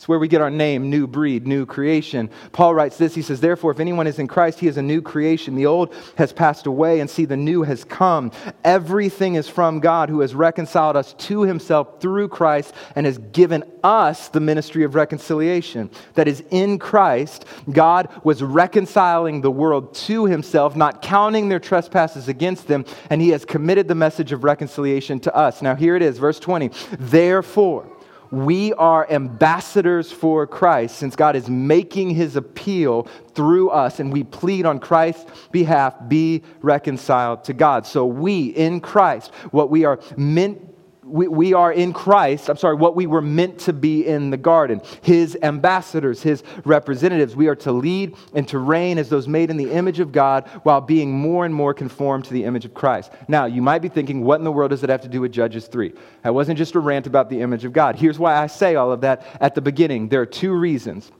it's 0.00 0.08
where 0.08 0.18
we 0.18 0.28
get 0.28 0.40
our 0.40 0.48
name, 0.48 0.88
new 0.88 1.06
breed, 1.06 1.46
new 1.46 1.66
creation. 1.66 2.30
Paul 2.52 2.74
writes 2.74 2.96
this. 2.96 3.14
He 3.14 3.20
says, 3.20 3.42
Therefore, 3.42 3.70
if 3.70 3.80
anyone 3.80 4.06
is 4.06 4.18
in 4.18 4.28
Christ, 4.28 4.58
he 4.58 4.66
is 4.66 4.78
a 4.78 4.82
new 4.82 5.02
creation. 5.02 5.56
The 5.56 5.66
old 5.66 5.94
has 6.16 6.32
passed 6.32 6.64
away, 6.64 7.00
and 7.00 7.10
see, 7.10 7.26
the 7.26 7.36
new 7.36 7.64
has 7.64 7.84
come. 7.84 8.32
Everything 8.64 9.34
is 9.34 9.46
from 9.46 9.78
God, 9.78 10.08
who 10.08 10.20
has 10.20 10.34
reconciled 10.34 10.96
us 10.96 11.12
to 11.12 11.42
himself 11.42 12.00
through 12.00 12.28
Christ 12.28 12.72
and 12.96 13.04
has 13.04 13.18
given 13.18 13.62
us 13.84 14.28
the 14.28 14.40
ministry 14.40 14.84
of 14.84 14.94
reconciliation. 14.94 15.90
That 16.14 16.28
is, 16.28 16.42
in 16.48 16.78
Christ, 16.78 17.44
God 17.70 18.08
was 18.24 18.42
reconciling 18.42 19.42
the 19.42 19.50
world 19.50 19.92
to 19.96 20.24
himself, 20.24 20.76
not 20.76 21.02
counting 21.02 21.50
their 21.50 21.60
trespasses 21.60 22.26
against 22.26 22.68
them, 22.68 22.86
and 23.10 23.20
he 23.20 23.28
has 23.28 23.44
committed 23.44 23.86
the 23.86 23.94
message 23.94 24.32
of 24.32 24.44
reconciliation 24.44 25.20
to 25.20 25.36
us. 25.36 25.60
Now, 25.60 25.74
here 25.74 25.94
it 25.94 26.00
is, 26.00 26.16
verse 26.16 26.40
20. 26.40 26.70
Therefore, 26.98 27.99
we 28.30 28.72
are 28.74 29.10
ambassadors 29.10 30.12
for 30.12 30.46
Christ 30.46 30.96
since 30.96 31.16
God 31.16 31.36
is 31.36 31.48
making 31.48 32.10
his 32.10 32.36
appeal 32.36 33.08
through 33.34 33.70
us 33.70 34.00
and 34.00 34.12
we 34.12 34.24
plead 34.24 34.66
on 34.66 34.78
Christ's 34.78 35.26
behalf 35.50 35.94
be 36.08 36.42
reconciled 36.60 37.44
to 37.44 37.52
God. 37.52 37.86
So 37.86 38.06
we 38.06 38.46
in 38.46 38.80
Christ, 38.80 39.32
what 39.50 39.70
we 39.70 39.84
are 39.84 40.00
meant 40.16 40.69
we, 41.10 41.28
we 41.28 41.54
are 41.54 41.72
in 41.72 41.92
Christ, 41.92 42.48
I'm 42.48 42.56
sorry, 42.56 42.76
what 42.76 42.96
we 42.96 43.06
were 43.06 43.20
meant 43.20 43.58
to 43.60 43.72
be 43.72 44.06
in 44.06 44.30
the 44.30 44.36
garden. 44.36 44.80
His 45.02 45.36
ambassadors, 45.42 46.22
his 46.22 46.42
representatives. 46.64 47.36
We 47.36 47.48
are 47.48 47.56
to 47.56 47.72
lead 47.72 48.14
and 48.34 48.46
to 48.48 48.58
reign 48.58 48.98
as 48.98 49.08
those 49.08 49.28
made 49.28 49.50
in 49.50 49.56
the 49.56 49.70
image 49.70 50.00
of 50.00 50.12
God 50.12 50.48
while 50.62 50.80
being 50.80 51.12
more 51.12 51.44
and 51.44 51.54
more 51.54 51.74
conformed 51.74 52.24
to 52.26 52.32
the 52.32 52.44
image 52.44 52.64
of 52.64 52.74
Christ. 52.74 53.12
Now, 53.28 53.46
you 53.46 53.62
might 53.62 53.82
be 53.82 53.88
thinking, 53.88 54.24
what 54.24 54.38
in 54.38 54.44
the 54.44 54.52
world 54.52 54.70
does 54.70 54.82
it 54.82 54.90
have 54.90 55.02
to 55.02 55.08
do 55.08 55.20
with 55.20 55.32
Judges 55.32 55.66
3? 55.66 55.92
That 56.22 56.34
wasn't 56.34 56.58
just 56.58 56.74
a 56.74 56.80
rant 56.80 57.06
about 57.06 57.28
the 57.28 57.40
image 57.40 57.64
of 57.64 57.72
God. 57.72 57.96
Here's 57.96 58.18
why 58.18 58.36
I 58.36 58.46
say 58.46 58.76
all 58.76 58.92
of 58.92 59.00
that 59.02 59.26
at 59.40 59.54
the 59.54 59.60
beginning. 59.60 60.08
There 60.08 60.20
are 60.20 60.26
two 60.26 60.52
reasons. 60.52 61.10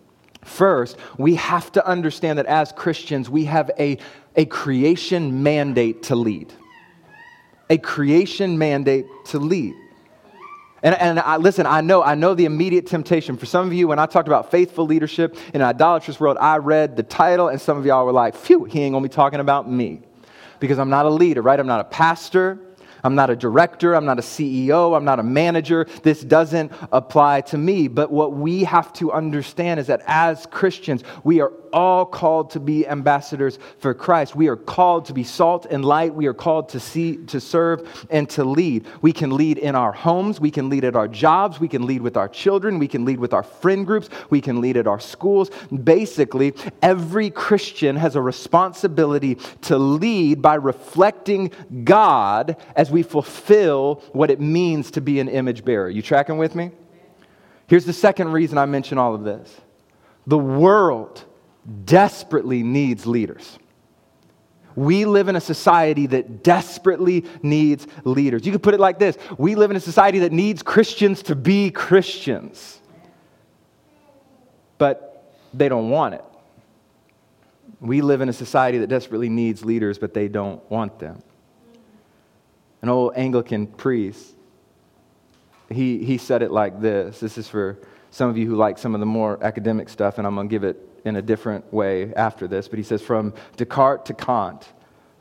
First, 0.42 0.96
we 1.18 1.34
have 1.34 1.70
to 1.72 1.86
understand 1.86 2.38
that 2.38 2.46
as 2.46 2.72
Christians, 2.72 3.28
we 3.28 3.44
have 3.44 3.70
a, 3.78 3.98
a 4.36 4.46
creation 4.46 5.42
mandate 5.42 6.04
to 6.04 6.16
lead 6.16 6.54
a 7.70 7.78
creation 7.78 8.58
mandate 8.58 9.06
to 9.26 9.38
lead. 9.38 9.74
And, 10.82 10.94
and 10.94 11.20
I, 11.20 11.36
listen, 11.36 11.66
I 11.66 11.80
know, 11.82 12.02
I 12.02 12.14
know 12.14 12.34
the 12.34 12.46
immediate 12.46 12.86
temptation. 12.86 13.36
For 13.36 13.46
some 13.46 13.66
of 13.66 13.72
you, 13.72 13.86
when 13.88 13.98
I 13.98 14.06
talked 14.06 14.28
about 14.28 14.50
faithful 14.50 14.86
leadership 14.86 15.36
in 15.54 15.60
an 15.60 15.66
idolatrous 15.66 16.18
world, 16.18 16.36
I 16.40 16.56
read 16.56 16.96
the 16.96 17.02
title, 17.02 17.48
and 17.48 17.60
some 17.60 17.78
of 17.78 17.86
y'all 17.86 18.04
were 18.06 18.12
like, 18.12 18.34
phew, 18.34 18.64
he 18.64 18.80
ain't 18.80 18.94
gonna 18.94 19.02
be 19.02 19.08
talking 19.08 19.40
about 19.40 19.70
me. 19.70 20.02
because 20.60 20.78
I'm 20.78 20.90
not 20.90 21.06
a 21.06 21.10
leader, 21.10 21.42
right? 21.42 21.58
I'm 21.58 21.66
not 21.66 21.80
a 21.80 21.84
pastor. 21.84 22.60
I'm 23.02 23.14
not 23.14 23.30
a 23.30 23.36
director. 23.36 23.94
I'm 23.94 24.04
not 24.04 24.18
a 24.18 24.22
CEO. 24.22 24.96
I'm 24.96 25.04
not 25.04 25.18
a 25.18 25.22
manager. 25.22 25.86
This 26.02 26.22
doesn't 26.22 26.72
apply 26.92 27.42
to 27.42 27.58
me. 27.58 27.88
But 27.88 28.10
what 28.10 28.32
we 28.32 28.64
have 28.64 28.92
to 28.94 29.12
understand 29.12 29.80
is 29.80 29.86
that 29.88 30.02
as 30.06 30.46
Christians, 30.46 31.04
we 31.24 31.40
are 31.40 31.52
all 31.72 32.04
called 32.04 32.50
to 32.50 32.60
be 32.60 32.86
ambassadors 32.86 33.58
for 33.78 33.94
Christ. 33.94 34.34
We 34.34 34.48
are 34.48 34.56
called 34.56 35.06
to 35.06 35.12
be 35.12 35.24
salt 35.24 35.66
and 35.66 35.84
light. 35.84 36.14
We 36.14 36.26
are 36.26 36.34
called 36.34 36.68
to 36.70 36.80
see, 36.80 37.18
to 37.26 37.40
serve, 37.40 38.06
and 38.10 38.28
to 38.30 38.44
lead. 38.44 38.86
We 39.02 39.12
can 39.12 39.36
lead 39.36 39.58
in 39.58 39.74
our 39.74 39.92
homes. 39.92 40.40
We 40.40 40.50
can 40.50 40.68
lead 40.68 40.84
at 40.84 40.96
our 40.96 41.08
jobs. 41.08 41.60
We 41.60 41.68
can 41.68 41.86
lead 41.86 42.02
with 42.02 42.16
our 42.16 42.28
children. 42.28 42.78
We 42.78 42.88
can 42.88 43.04
lead 43.04 43.20
with 43.20 43.32
our 43.32 43.42
friend 43.42 43.86
groups. 43.86 44.08
We 44.30 44.40
can 44.40 44.60
lead 44.60 44.76
at 44.76 44.86
our 44.86 45.00
schools. 45.00 45.50
Basically, 45.84 46.54
every 46.82 47.30
Christian 47.30 47.96
has 47.96 48.16
a 48.16 48.22
responsibility 48.22 49.36
to 49.62 49.78
lead 49.78 50.42
by 50.42 50.54
reflecting 50.54 51.52
God 51.84 52.56
as 52.76 52.89
we 52.90 53.02
fulfill 53.02 54.02
what 54.12 54.30
it 54.30 54.40
means 54.40 54.90
to 54.92 55.00
be 55.00 55.20
an 55.20 55.28
image 55.28 55.64
bearer. 55.64 55.88
You 55.88 56.02
tracking 56.02 56.38
with 56.38 56.54
me? 56.54 56.70
Here's 57.66 57.84
the 57.84 57.92
second 57.92 58.32
reason 58.32 58.58
I 58.58 58.66
mention 58.66 58.98
all 58.98 59.14
of 59.14 59.24
this 59.24 59.60
the 60.26 60.38
world 60.38 61.24
desperately 61.84 62.62
needs 62.62 63.06
leaders. 63.06 63.58
We 64.76 65.04
live 65.04 65.28
in 65.28 65.36
a 65.36 65.40
society 65.40 66.06
that 66.06 66.42
desperately 66.42 67.24
needs 67.42 67.86
leaders. 68.04 68.46
You 68.46 68.52
could 68.52 68.62
put 68.62 68.74
it 68.74 68.80
like 68.80 68.98
this 68.98 69.18
We 69.38 69.54
live 69.54 69.70
in 69.70 69.76
a 69.76 69.80
society 69.80 70.20
that 70.20 70.32
needs 70.32 70.62
Christians 70.62 71.22
to 71.24 71.34
be 71.34 71.70
Christians, 71.70 72.80
but 74.78 75.34
they 75.52 75.68
don't 75.68 75.90
want 75.90 76.14
it. 76.14 76.24
We 77.80 78.02
live 78.02 78.20
in 78.20 78.28
a 78.28 78.32
society 78.32 78.78
that 78.78 78.88
desperately 78.88 79.28
needs 79.28 79.64
leaders, 79.64 79.98
but 79.98 80.12
they 80.12 80.28
don't 80.28 80.68
want 80.70 80.98
them. 80.98 81.22
An 82.82 82.88
old 82.88 83.12
Anglican 83.16 83.66
priest, 83.66 84.34
he, 85.68 86.04
he 86.04 86.18
said 86.18 86.42
it 86.42 86.50
like 86.50 86.80
this. 86.80 87.20
This 87.20 87.38
is 87.38 87.48
for 87.48 87.78
some 88.10 88.28
of 88.28 88.36
you 88.36 88.46
who 88.46 88.56
like 88.56 88.78
some 88.78 88.94
of 88.94 89.00
the 89.00 89.06
more 89.06 89.42
academic 89.42 89.88
stuff, 89.88 90.18
and 90.18 90.26
I'm 90.26 90.34
going 90.34 90.48
to 90.48 90.52
give 90.52 90.64
it 90.64 90.76
in 91.04 91.16
a 91.16 91.22
different 91.22 91.72
way 91.72 92.12
after 92.14 92.48
this, 92.48 92.68
but 92.68 92.78
he 92.78 92.82
says 92.82 93.02
from 93.02 93.32
Descartes 93.56 94.06
to 94.06 94.14
Kant, 94.14 94.68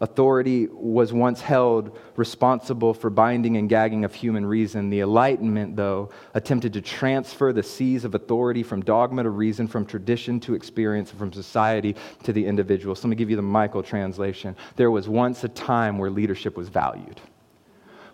authority 0.01 0.67
was 0.71 1.11
once 1.11 1.41
held 1.41 1.97
responsible 2.15 2.93
for 2.93 3.09
binding 3.09 3.57
and 3.57 3.69
gagging 3.69 4.05
of 4.05 4.13
human 4.13 4.45
reason. 4.45 4.89
The 4.89 5.01
Enlightenment, 5.01 5.75
though, 5.75 6.09
attempted 6.33 6.73
to 6.73 6.81
transfer 6.81 7.51
the 7.51 7.63
seas 7.63 8.05
of 8.05 8.15
authority 8.15 8.63
from 8.63 8.81
dogma 8.81 9.23
to 9.23 9.29
reason, 9.29 9.67
from 9.67 9.85
tradition 9.85 10.39
to 10.41 10.53
experience, 10.53 11.11
from 11.11 11.33
society 11.33 11.95
to 12.23 12.33
the 12.33 12.45
individual. 12.45 12.95
So 12.95 13.07
let 13.07 13.11
me 13.11 13.15
give 13.17 13.29
you 13.29 13.35
the 13.35 13.41
Michael 13.41 13.83
translation. 13.83 14.55
There 14.77 14.89
was 14.89 15.09
once 15.09 15.43
a 15.43 15.49
time 15.49 15.97
where 15.97 16.09
leadership 16.09 16.55
was 16.55 16.69
valued, 16.69 17.19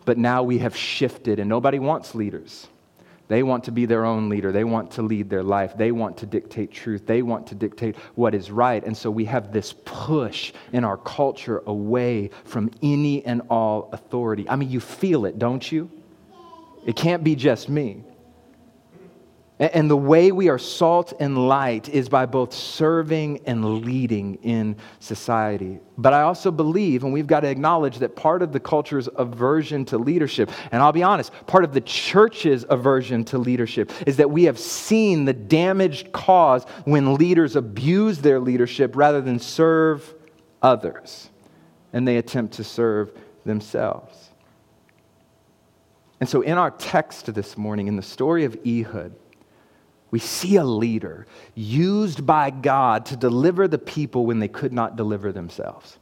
but 0.05 0.17
now 0.17 0.43
we 0.43 0.59
have 0.59 0.75
shifted, 0.75 1.39
and 1.39 1.49
nobody 1.49 1.79
wants 1.79 2.15
leaders. 2.15 2.67
They 3.27 3.41
want 3.41 3.63
to 3.63 3.71
be 3.71 3.87
their 3.87 4.05
own 4.05 4.29
leader. 4.29 4.51
They 4.51 4.63
want 4.63 4.91
to 4.91 5.01
lead 5.01 5.31
their 5.31 5.41
life. 5.41 5.75
They 5.75 5.91
want 5.91 6.17
to 6.17 6.27
dictate 6.27 6.71
truth. 6.71 7.07
They 7.07 7.23
want 7.23 7.47
to 7.47 7.55
dictate 7.55 7.95
what 8.13 8.35
is 8.35 8.51
right. 8.51 8.83
And 8.83 8.95
so 8.95 9.09
we 9.09 9.25
have 9.25 9.51
this 9.51 9.73
push 9.83 10.53
in 10.71 10.83
our 10.83 10.97
culture 10.97 11.63
away 11.65 12.29
from 12.43 12.69
any 12.83 13.25
and 13.25 13.41
all 13.49 13.89
authority. 13.93 14.47
I 14.47 14.55
mean, 14.55 14.69
you 14.69 14.79
feel 14.79 15.25
it, 15.25 15.39
don't 15.39 15.71
you? 15.71 15.89
It 16.85 16.95
can't 16.95 17.23
be 17.23 17.35
just 17.35 17.67
me. 17.67 18.03
And 19.57 19.89
the 19.89 19.95
way 19.95 20.33
we 20.33 20.49
are 20.49 20.59
salt 20.59 21.13
and 21.17 21.47
light 21.47 21.87
is 21.87 22.09
by 22.09 22.25
both 22.25 22.53
serving 22.53 23.39
and 23.45 23.85
leading 23.85 24.35
in 24.43 24.75
society. 24.99 25.79
But 25.97 26.13
I 26.13 26.23
also 26.23 26.51
believe, 26.51 27.05
and 27.05 27.13
we've 27.13 27.25
got 27.25 27.39
to 27.41 27.47
acknowledge 27.47 27.99
that 27.99 28.17
part 28.17 28.41
of 28.41 28.51
the 28.51 28.59
culture's 28.59 29.07
aversion 29.15 29.85
to 29.85 29.97
leadership, 29.97 30.51
and 30.73 30.83
I'll 30.83 30.91
be 30.91 31.03
honest, 31.03 31.31
part 31.47 31.63
of 31.63 31.73
the 31.73 31.79
church's 31.79 32.65
aversion 32.67 33.23
to 33.25 33.37
leadership 33.37 33.93
is 34.05 34.17
that 34.17 34.29
we 34.29 34.43
have 34.43 34.59
seen 34.59 35.23
the 35.23 35.33
damaged 35.33 36.11
cause 36.11 36.65
when 36.83 37.15
leaders 37.15 37.55
abuse 37.55 38.19
their 38.19 38.41
leadership 38.41 38.97
rather 38.97 39.21
than 39.21 39.39
serve 39.39 40.15
others, 40.61 41.29
and 41.93 42.05
they 42.05 42.17
attempt 42.17 42.55
to 42.55 42.63
serve 42.65 43.13
themselves. 43.45 44.31
And 46.19 46.27
so, 46.27 46.41
in 46.41 46.57
our 46.57 46.71
text 46.71 47.33
this 47.33 47.57
morning, 47.57 47.87
in 47.87 47.95
the 47.95 48.01
story 48.01 48.43
of 48.43 48.57
Ehud, 48.65 49.15
we 50.11 50.19
see 50.19 50.55
a 50.55 50.63
leader 50.63 51.25
used 51.55 52.25
by 52.25 52.49
God 52.49 53.05
to 53.07 53.17
deliver 53.17 53.67
the 53.67 53.77
people 53.77 54.25
when 54.25 54.39
they 54.39 54.47
could 54.47 54.71
not 54.71 54.95
deliver 54.95 55.31
themselves. 55.31 55.97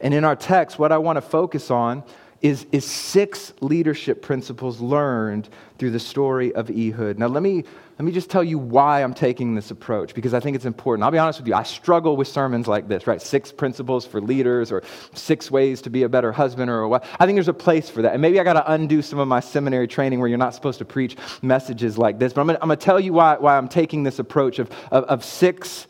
And 0.00 0.12
in 0.12 0.24
our 0.24 0.36
text, 0.36 0.78
what 0.78 0.92
I 0.92 0.98
want 0.98 1.16
to 1.16 1.22
focus 1.22 1.70
on 1.70 2.04
is, 2.44 2.66
is 2.72 2.84
six 2.84 3.54
leadership 3.62 4.20
principles 4.20 4.78
learned 4.78 5.48
through 5.78 5.90
the 5.90 5.98
story 5.98 6.54
of 6.54 6.68
Ehud. 6.70 7.18
Now, 7.18 7.26
let 7.26 7.42
me 7.42 7.64
let 7.96 8.04
me 8.04 8.10
just 8.10 8.28
tell 8.28 8.42
you 8.42 8.58
why 8.58 9.04
I'm 9.04 9.14
taking 9.14 9.54
this 9.54 9.70
approach 9.70 10.16
because 10.16 10.34
I 10.34 10.40
think 10.40 10.56
it's 10.56 10.64
important. 10.64 11.04
I'll 11.04 11.12
be 11.12 11.18
honest 11.18 11.38
with 11.38 11.46
you, 11.46 11.54
I 11.54 11.62
struggle 11.62 12.16
with 12.16 12.26
sermons 12.26 12.66
like 12.66 12.88
this, 12.88 13.06
right? 13.06 13.22
Six 13.22 13.52
principles 13.52 14.04
for 14.04 14.20
leaders 14.20 14.72
or 14.72 14.82
six 15.14 15.48
ways 15.48 15.80
to 15.82 15.90
be 15.90 16.02
a 16.02 16.08
better 16.08 16.32
husband 16.32 16.70
or 16.70 16.88
what. 16.88 17.04
I 17.20 17.24
think 17.24 17.36
there's 17.36 17.46
a 17.46 17.54
place 17.54 17.88
for 17.88 18.02
that. 18.02 18.12
And 18.12 18.20
maybe 18.20 18.40
I 18.40 18.42
got 18.42 18.54
to 18.54 18.72
undo 18.72 19.00
some 19.00 19.20
of 19.20 19.28
my 19.28 19.38
seminary 19.38 19.86
training 19.86 20.18
where 20.18 20.28
you're 20.28 20.38
not 20.38 20.56
supposed 20.56 20.80
to 20.80 20.84
preach 20.84 21.16
messages 21.40 21.96
like 21.96 22.18
this. 22.18 22.32
But 22.32 22.40
I'm 22.40 22.48
going 22.48 22.68
to 22.68 22.76
tell 22.76 22.98
you 22.98 23.12
why, 23.12 23.36
why 23.36 23.56
I'm 23.56 23.68
taking 23.68 24.02
this 24.02 24.18
approach 24.18 24.58
of, 24.58 24.72
of, 24.90 25.04
of 25.04 25.24
six 25.24 25.86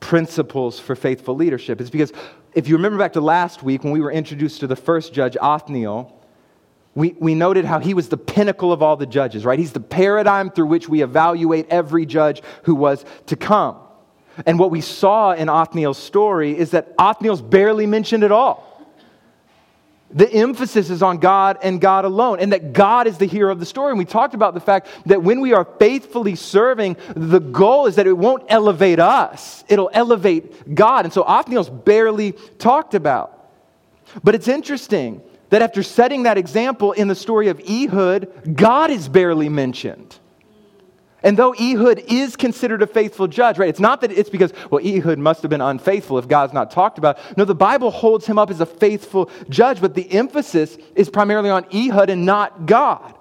principles 0.00 0.78
for 0.78 0.94
faithful 0.94 1.34
leadership. 1.34 1.80
It's 1.80 1.88
because 1.88 2.12
if 2.56 2.68
you 2.68 2.76
remember 2.76 2.98
back 2.98 3.12
to 3.12 3.20
last 3.20 3.62
week 3.62 3.84
when 3.84 3.92
we 3.92 4.00
were 4.00 4.10
introduced 4.10 4.60
to 4.60 4.66
the 4.66 4.74
first 4.74 5.12
judge, 5.12 5.36
Othniel, 5.40 6.18
we, 6.94 7.14
we 7.20 7.34
noted 7.34 7.66
how 7.66 7.78
he 7.78 7.92
was 7.92 8.08
the 8.08 8.16
pinnacle 8.16 8.72
of 8.72 8.82
all 8.82 8.96
the 8.96 9.04
judges, 9.04 9.44
right? 9.44 9.58
He's 9.58 9.72
the 9.72 9.80
paradigm 9.80 10.50
through 10.50 10.68
which 10.68 10.88
we 10.88 11.02
evaluate 11.02 11.66
every 11.68 12.06
judge 12.06 12.42
who 12.62 12.74
was 12.74 13.04
to 13.26 13.36
come. 13.36 13.76
And 14.46 14.58
what 14.58 14.70
we 14.70 14.80
saw 14.80 15.32
in 15.32 15.50
Othniel's 15.50 15.98
story 15.98 16.56
is 16.56 16.70
that 16.70 16.94
Othniel's 16.98 17.42
barely 17.42 17.84
mentioned 17.84 18.24
at 18.24 18.32
all. 18.32 18.75
The 20.10 20.32
emphasis 20.32 20.88
is 20.88 21.02
on 21.02 21.18
God 21.18 21.58
and 21.62 21.80
God 21.80 22.04
alone, 22.04 22.38
and 22.38 22.52
that 22.52 22.72
God 22.72 23.06
is 23.06 23.18
the 23.18 23.26
hero 23.26 23.50
of 23.50 23.58
the 23.58 23.66
story. 23.66 23.90
And 23.90 23.98
we 23.98 24.04
talked 24.04 24.34
about 24.34 24.54
the 24.54 24.60
fact 24.60 24.88
that 25.06 25.22
when 25.22 25.40
we 25.40 25.52
are 25.52 25.64
faithfully 25.64 26.36
serving, 26.36 26.96
the 27.14 27.40
goal 27.40 27.86
is 27.86 27.96
that 27.96 28.06
it 28.06 28.16
won't 28.16 28.44
elevate 28.48 29.00
us, 29.00 29.64
it'll 29.68 29.90
elevate 29.92 30.74
God. 30.74 31.04
And 31.06 31.12
so 31.12 31.22
Othniel's 31.22 31.70
barely 31.70 32.32
talked 32.58 32.94
about. 32.94 33.50
But 34.22 34.34
it's 34.34 34.48
interesting 34.48 35.22
that 35.50 35.62
after 35.62 35.82
setting 35.82 36.24
that 36.24 36.38
example 36.38 36.92
in 36.92 37.08
the 37.08 37.14
story 37.14 37.48
of 37.48 37.60
Ehud, 37.68 38.56
God 38.56 38.90
is 38.90 39.08
barely 39.08 39.48
mentioned. 39.48 40.18
And 41.26 41.36
though 41.36 41.54
Ehud 41.54 42.04
is 42.06 42.36
considered 42.36 42.82
a 42.82 42.86
faithful 42.86 43.26
judge, 43.26 43.58
right? 43.58 43.68
It's 43.68 43.80
not 43.80 44.00
that 44.02 44.12
it's 44.12 44.30
because, 44.30 44.52
well, 44.70 44.80
Ehud 44.80 45.18
must 45.18 45.42
have 45.42 45.50
been 45.50 45.60
unfaithful 45.60 46.18
if 46.18 46.28
God's 46.28 46.52
not 46.52 46.70
talked 46.70 46.98
about. 46.98 47.18
No, 47.36 47.44
the 47.44 47.52
Bible 47.52 47.90
holds 47.90 48.26
him 48.26 48.38
up 48.38 48.48
as 48.48 48.60
a 48.60 48.66
faithful 48.66 49.28
judge, 49.48 49.80
but 49.80 49.94
the 49.94 50.08
emphasis 50.12 50.78
is 50.94 51.10
primarily 51.10 51.50
on 51.50 51.66
Ehud 51.74 52.10
and 52.10 52.24
not 52.24 52.66
God. 52.66 53.12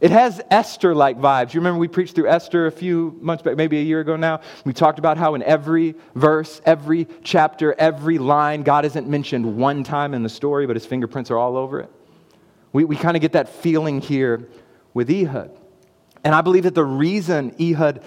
It 0.00 0.10
has 0.10 0.40
Esther 0.50 0.96
like 0.96 1.16
vibes. 1.20 1.54
You 1.54 1.60
remember 1.60 1.78
we 1.78 1.86
preached 1.86 2.16
through 2.16 2.28
Esther 2.28 2.66
a 2.66 2.72
few 2.72 3.16
months 3.20 3.44
back, 3.44 3.56
maybe 3.56 3.78
a 3.78 3.84
year 3.84 4.00
ago 4.00 4.16
now? 4.16 4.40
We 4.64 4.72
talked 4.72 4.98
about 4.98 5.16
how 5.16 5.36
in 5.36 5.42
every 5.44 5.94
verse, 6.16 6.60
every 6.66 7.06
chapter, 7.22 7.72
every 7.78 8.18
line, 8.18 8.64
God 8.64 8.84
isn't 8.84 9.06
mentioned 9.06 9.56
one 9.56 9.84
time 9.84 10.12
in 10.12 10.24
the 10.24 10.28
story, 10.28 10.66
but 10.66 10.74
his 10.74 10.86
fingerprints 10.86 11.30
are 11.30 11.38
all 11.38 11.56
over 11.56 11.78
it. 11.78 11.90
We, 12.72 12.84
we 12.84 12.96
kind 12.96 13.16
of 13.16 13.20
get 13.20 13.34
that 13.34 13.48
feeling 13.48 14.00
here 14.00 14.48
with 14.92 15.08
Ehud. 15.08 15.56
And 16.24 16.34
I 16.34 16.40
believe 16.40 16.64
that 16.64 16.74
the 16.74 16.84
reason 16.84 17.54
Ehud 17.60 18.02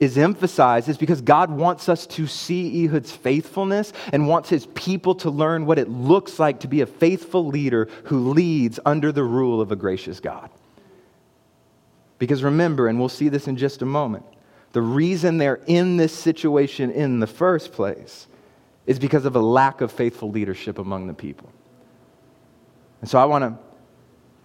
is 0.00 0.18
emphasized 0.18 0.88
is 0.88 0.98
because 0.98 1.20
God 1.20 1.50
wants 1.50 1.88
us 1.88 2.06
to 2.08 2.26
see 2.26 2.84
Ehud's 2.84 3.12
faithfulness 3.12 3.92
and 4.12 4.28
wants 4.28 4.48
his 4.48 4.66
people 4.74 5.14
to 5.16 5.30
learn 5.30 5.64
what 5.64 5.78
it 5.78 5.88
looks 5.88 6.40
like 6.40 6.60
to 6.60 6.68
be 6.68 6.80
a 6.80 6.86
faithful 6.86 7.46
leader 7.46 7.88
who 8.04 8.30
leads 8.30 8.80
under 8.84 9.12
the 9.12 9.22
rule 9.22 9.60
of 9.60 9.70
a 9.70 9.76
gracious 9.76 10.18
God. 10.18 10.50
Because 12.18 12.42
remember, 12.42 12.88
and 12.88 12.98
we'll 12.98 13.08
see 13.08 13.28
this 13.28 13.46
in 13.46 13.56
just 13.56 13.82
a 13.82 13.86
moment, 13.86 14.24
the 14.72 14.82
reason 14.82 15.38
they're 15.38 15.60
in 15.66 15.96
this 15.96 16.12
situation 16.12 16.90
in 16.90 17.20
the 17.20 17.26
first 17.26 17.72
place 17.72 18.26
is 18.86 18.98
because 18.98 19.24
of 19.24 19.36
a 19.36 19.40
lack 19.40 19.80
of 19.80 19.92
faithful 19.92 20.30
leadership 20.30 20.78
among 20.78 21.06
the 21.06 21.14
people. 21.14 21.50
And 23.00 23.08
so 23.08 23.18
I 23.18 23.24
want 23.24 23.44
to 23.44 23.58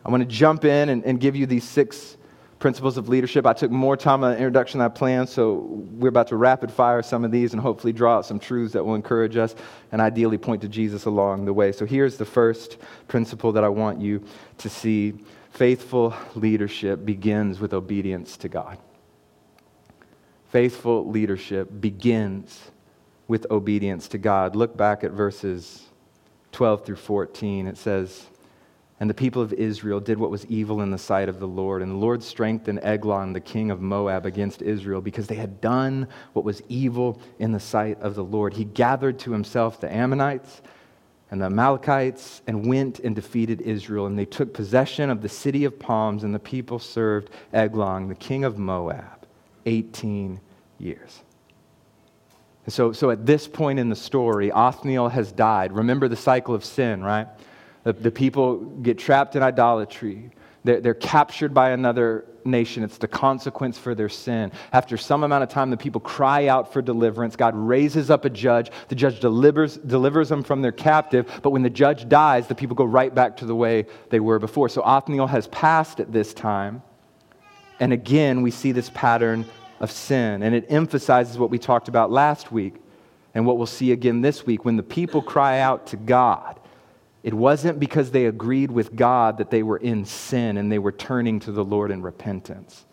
I 0.05 0.09
want 0.11 0.21
to 0.21 0.29
jump 0.29 0.63
in 0.63 0.89
and, 0.89 1.03
and 1.03 1.19
give 1.19 1.35
you 1.35 1.45
these 1.45 1.65
six 1.65 2.15
principles 2.59 2.97
of 2.97 3.09
leadership. 3.09 3.45
I 3.45 3.53
took 3.53 3.71
more 3.71 3.95
time 3.95 4.23
on 4.23 4.31
the 4.31 4.37
introduction 4.37 4.79
than 4.79 4.85
I 4.85 4.93
planned, 4.93 5.29
so 5.29 5.53
we're 5.91 6.09
about 6.09 6.27
to 6.27 6.35
rapid 6.35 6.71
fire 6.71 7.01
some 7.01 7.23
of 7.23 7.31
these 7.31 7.53
and 7.53 7.61
hopefully 7.61 7.93
draw 7.93 8.17
out 8.17 8.25
some 8.25 8.39
truths 8.39 8.73
that 8.73 8.85
will 8.85 8.95
encourage 8.95 9.37
us 9.37 9.55
and 9.91 10.01
ideally 10.01 10.37
point 10.37 10.61
to 10.61 10.67
Jesus 10.67 11.05
along 11.05 11.45
the 11.45 11.53
way. 11.53 11.71
So 11.71 11.85
here's 11.85 12.17
the 12.17 12.25
first 12.25 12.77
principle 13.07 13.53
that 13.53 13.63
I 13.63 13.69
want 13.69 14.01
you 14.01 14.23
to 14.57 14.69
see 14.69 15.13
Faithful 15.51 16.13
leadership 16.35 17.05
begins 17.05 17.59
with 17.59 17.73
obedience 17.73 18.37
to 18.37 18.49
God. 18.49 18.77
Faithful 20.49 21.09
leadership 21.09 21.69
begins 21.79 22.71
with 23.27 23.45
obedience 23.51 24.07
to 24.09 24.17
God. 24.17 24.55
Look 24.55 24.77
back 24.77 25.03
at 25.03 25.11
verses 25.11 25.85
12 26.51 26.85
through 26.85 26.95
14. 26.95 27.67
It 27.67 27.77
says, 27.77 28.27
And 28.99 29.09
the 29.09 29.13
people 29.13 29.41
of 29.41 29.53
Israel 29.53 30.01
did 30.01 30.17
what 30.17 30.29
was 30.29 30.45
evil 30.47 30.81
in 30.81 30.91
the 30.91 30.97
sight 30.97 31.29
of 31.29 31.39
the 31.39 31.47
Lord. 31.47 31.81
And 31.81 31.91
the 31.91 31.95
Lord 31.95 32.21
strengthened 32.21 32.81
Eglon, 32.83 33.31
the 33.31 33.39
king 33.39 33.71
of 33.71 33.79
Moab, 33.79 34.25
against 34.25 34.61
Israel 34.61 34.99
because 34.99 35.27
they 35.27 35.35
had 35.35 35.61
done 35.61 36.07
what 36.33 36.43
was 36.43 36.61
evil 36.67 37.21
in 37.39 37.53
the 37.53 37.59
sight 37.61 37.99
of 38.01 38.15
the 38.15 38.23
Lord. 38.23 38.53
He 38.53 38.65
gathered 38.65 39.17
to 39.19 39.31
himself 39.31 39.79
the 39.79 39.93
Ammonites 39.93 40.61
and 41.31 41.39
the 41.41 41.45
Amalekites 41.45 42.41
and 42.45 42.65
went 42.65 42.99
and 42.99 43.15
defeated 43.15 43.61
Israel. 43.61 44.05
And 44.05 44.19
they 44.19 44.25
took 44.25 44.53
possession 44.53 45.09
of 45.09 45.21
the 45.21 45.29
city 45.29 45.63
of 45.63 45.79
palms, 45.79 46.23
and 46.23 46.35
the 46.35 46.39
people 46.39 46.79
served 46.79 47.29
Eglon, 47.53 48.09
the 48.09 48.15
king 48.15 48.43
of 48.43 48.57
Moab, 48.57 49.25
18 49.65 50.41
years. 50.77 51.21
And 52.65 52.73
so, 52.73 52.91
so 52.91 53.11
at 53.11 53.25
this 53.25 53.47
point 53.47 53.79
in 53.79 53.89
the 53.89 53.95
story, 53.95 54.51
Othniel 54.51 55.09
has 55.09 55.31
died. 55.31 55.71
Remember 55.71 56.07
the 56.07 56.15
cycle 56.15 56.53
of 56.53 56.65
sin, 56.65 57.03
right? 57.03 57.27
The, 57.89 57.93
the 57.93 58.11
people 58.11 58.57
get 58.57 58.99
trapped 58.99 59.35
in 59.35 59.41
idolatry. 59.41 60.29
They're, 60.63 60.79
they're 60.79 60.93
captured 60.93 61.55
by 61.55 61.71
another 61.71 62.25
nation. 62.45 62.83
It's 62.83 62.99
the 62.99 63.07
consequence 63.07 63.79
for 63.79 63.95
their 63.95 64.09
sin. 64.09 64.51
After 64.71 64.95
some 64.95 65.23
amount 65.23 65.41
of 65.41 65.49
time, 65.49 65.71
the 65.71 65.77
people 65.77 65.99
cry 65.99 66.45
out 66.45 66.71
for 66.71 66.83
deliverance. 66.83 67.35
God 67.35 67.55
raises 67.55 68.11
up 68.11 68.25
a 68.25 68.29
judge. 68.29 68.69
The 68.89 68.95
judge 68.95 69.19
delivers, 69.19 69.77
delivers 69.77 70.29
them 70.29 70.43
from 70.43 70.61
their 70.61 70.71
captive. 70.71 71.39
But 71.41 71.49
when 71.49 71.63
the 71.63 71.69
judge 71.71 72.07
dies, 72.07 72.45
the 72.45 72.53
people 72.53 72.75
go 72.75 72.85
right 72.85 73.13
back 73.13 73.37
to 73.37 73.45
the 73.45 73.55
way 73.55 73.87
they 74.11 74.19
were 74.19 74.37
before. 74.37 74.69
So 74.69 74.83
Othniel 74.83 75.25
has 75.25 75.47
passed 75.47 75.99
at 75.99 76.11
this 76.11 76.31
time. 76.31 76.83
And 77.79 77.91
again, 77.91 78.43
we 78.43 78.51
see 78.51 78.71
this 78.71 78.91
pattern 78.93 79.47
of 79.79 79.89
sin. 79.89 80.43
And 80.43 80.53
it 80.53 80.67
emphasizes 80.69 81.39
what 81.39 81.49
we 81.49 81.57
talked 81.57 81.87
about 81.87 82.11
last 82.11 82.51
week 82.51 82.75
and 83.33 83.47
what 83.47 83.57
we'll 83.57 83.65
see 83.65 83.93
again 83.93 84.21
this 84.21 84.45
week. 84.45 84.63
When 84.63 84.75
the 84.75 84.83
people 84.83 85.23
cry 85.23 85.57
out 85.57 85.87
to 85.87 85.97
God, 85.97 86.58
it 87.23 87.33
wasn't 87.33 87.79
because 87.79 88.11
they 88.11 88.25
agreed 88.25 88.71
with 88.71 88.95
God 88.95 89.37
that 89.39 89.49
they 89.49 89.63
were 89.63 89.77
in 89.77 90.05
sin 90.05 90.57
and 90.57 90.71
they 90.71 90.79
were 90.79 90.91
turning 90.91 91.39
to 91.41 91.51
the 91.51 91.63
Lord 91.63 91.91
in 91.91 92.01
repentance. 92.01 92.85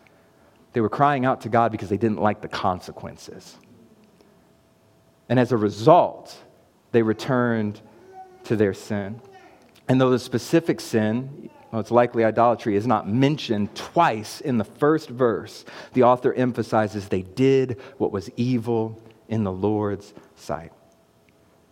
They 0.72 0.80
were 0.80 0.88
crying 0.88 1.24
out 1.24 1.42
to 1.42 1.48
God 1.48 1.72
because 1.72 1.88
they 1.88 1.96
didn't 1.96 2.20
like 2.20 2.40
the 2.40 2.48
consequences. 2.48 3.56
And 5.28 5.38
as 5.38 5.52
a 5.52 5.56
result, 5.56 6.36
they 6.92 7.02
returned 7.02 7.80
to 8.44 8.56
their 8.56 8.74
sin. 8.74 9.20
And 9.88 10.00
though 10.00 10.10
the 10.10 10.18
specific 10.18 10.80
sin, 10.80 11.50
well, 11.70 11.80
it's 11.80 11.90
likely 11.90 12.24
idolatry, 12.24 12.76
is 12.76 12.86
not 12.86 13.08
mentioned 13.08 13.74
twice 13.74 14.40
in 14.40 14.58
the 14.58 14.64
first 14.64 15.08
verse, 15.08 15.64
the 15.92 16.02
author 16.02 16.32
emphasizes 16.32 17.08
they 17.08 17.22
did 17.22 17.80
what 17.98 18.12
was 18.12 18.28
evil 18.36 19.00
in 19.28 19.44
the 19.44 19.52
Lord's 19.52 20.14
sight. 20.34 20.72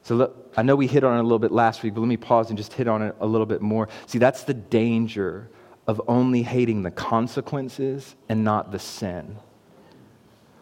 So 0.04 0.14
look, 0.16 0.52
I 0.54 0.62
know 0.62 0.76
we 0.76 0.86
hit 0.86 1.02
on 1.02 1.16
it 1.16 1.20
a 1.20 1.22
little 1.22 1.38
bit 1.38 1.50
last 1.50 1.82
week, 1.82 1.94
but 1.94 2.02
let 2.02 2.08
me 2.08 2.18
pause 2.18 2.50
and 2.50 2.58
just 2.58 2.74
hit 2.74 2.86
on 2.86 3.00
it 3.00 3.16
a 3.20 3.26
little 3.26 3.46
bit 3.46 3.62
more. 3.62 3.88
See, 4.06 4.18
that's 4.18 4.44
the 4.44 4.52
danger 4.52 5.48
of 5.86 6.00
only 6.06 6.42
hating 6.42 6.82
the 6.82 6.90
consequences 6.90 8.14
and 8.28 8.44
not 8.44 8.70
the 8.70 8.78
sin. 8.78 9.38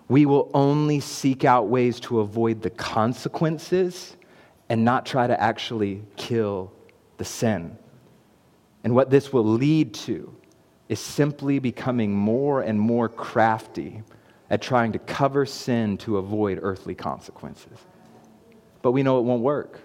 We 0.07 0.27
will 0.27 0.49
only 0.55 1.01
seek 1.01 1.45
out 1.45 1.69
ways 1.69 1.99
to 2.01 2.21
avoid 2.21 2.63
the 2.63 2.71
consequences 2.71 4.17
and 4.69 4.85
not 4.85 5.07
try 5.07 5.27
to 5.27 5.41
actually 5.41 6.05
kill 6.17 6.73
the 7.17 7.25
sin. 7.25 7.77
And 8.85 8.95
what 8.95 9.11
this 9.11 9.33
will 9.33 9.45
lead 9.45 9.93
to 9.95 10.33
is 10.89 11.01
simply 11.01 11.59
becoming 11.59 12.15
more 12.15 12.61
and 12.61 12.79
more 12.79 13.09
crafty 13.09 14.05
at 14.51 14.63
trying 14.63 14.93
to 14.93 15.01
cover 15.01 15.47
sin 15.47 15.99
to 15.99 16.19
avoid 16.19 16.61
earthly 16.63 16.95
consequences 16.95 17.79
but 18.83 18.93
we 18.93 19.03
know 19.03 19.19
it 19.19 19.23
won't 19.23 19.43
work. 19.43 19.81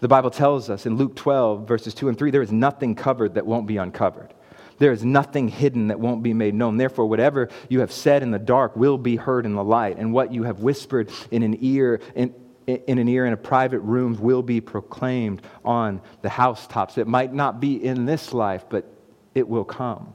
The 0.00 0.08
Bible 0.08 0.30
tells 0.30 0.70
us 0.70 0.86
in 0.86 0.96
Luke 0.96 1.14
12, 1.14 1.68
verses 1.68 1.94
2 1.94 2.08
and 2.08 2.18
3, 2.18 2.30
there 2.30 2.42
is 2.42 2.50
nothing 2.50 2.94
covered 2.94 3.34
that 3.34 3.46
won't 3.46 3.66
be 3.66 3.76
uncovered. 3.76 4.34
There 4.78 4.90
is 4.90 5.04
nothing 5.04 5.46
hidden 5.48 5.88
that 5.88 6.00
won't 6.00 6.24
be 6.24 6.34
made 6.34 6.54
known. 6.54 6.76
Therefore, 6.76 7.06
whatever 7.06 7.50
you 7.68 7.80
have 7.80 7.92
said 7.92 8.22
in 8.22 8.32
the 8.32 8.38
dark 8.38 8.74
will 8.76 8.98
be 8.98 9.14
heard 9.14 9.46
in 9.46 9.54
the 9.54 9.62
light, 9.62 9.98
and 9.98 10.12
what 10.12 10.32
you 10.32 10.42
have 10.42 10.60
whispered 10.60 11.10
in 11.30 11.44
an 11.44 11.56
ear, 11.60 12.00
in, 12.16 12.34
in 12.66 12.98
an 12.98 13.08
ear 13.08 13.26
in 13.26 13.32
a 13.32 13.36
private 13.36 13.78
room 13.80 14.20
will 14.20 14.42
be 14.42 14.60
proclaimed 14.60 15.42
on 15.64 16.00
the 16.22 16.28
housetops. 16.28 16.98
It 16.98 17.06
might 17.06 17.32
not 17.32 17.60
be 17.60 17.74
in 17.74 18.06
this 18.06 18.32
life, 18.32 18.64
but 18.68 18.92
it 19.36 19.48
will 19.48 19.64
come. 19.64 20.14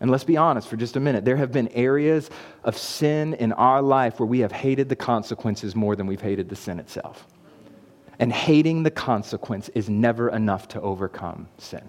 And 0.00 0.10
let's 0.10 0.24
be 0.24 0.36
honest 0.36 0.68
for 0.68 0.76
just 0.76 0.96
a 0.96 1.00
minute. 1.00 1.24
There 1.24 1.36
have 1.36 1.50
been 1.50 1.68
areas 1.68 2.30
of 2.62 2.76
sin 2.76 3.34
in 3.34 3.52
our 3.52 3.82
life 3.82 4.20
where 4.20 4.26
we 4.26 4.40
have 4.40 4.52
hated 4.52 4.88
the 4.88 4.96
consequences 4.96 5.74
more 5.74 5.96
than 5.96 6.06
we've 6.06 6.20
hated 6.20 6.48
the 6.48 6.56
sin 6.56 6.78
itself. 6.78 7.26
And 8.20 8.32
hating 8.32 8.84
the 8.84 8.90
consequence 8.90 9.68
is 9.70 9.88
never 9.88 10.28
enough 10.28 10.68
to 10.68 10.80
overcome 10.80 11.48
sin. 11.58 11.88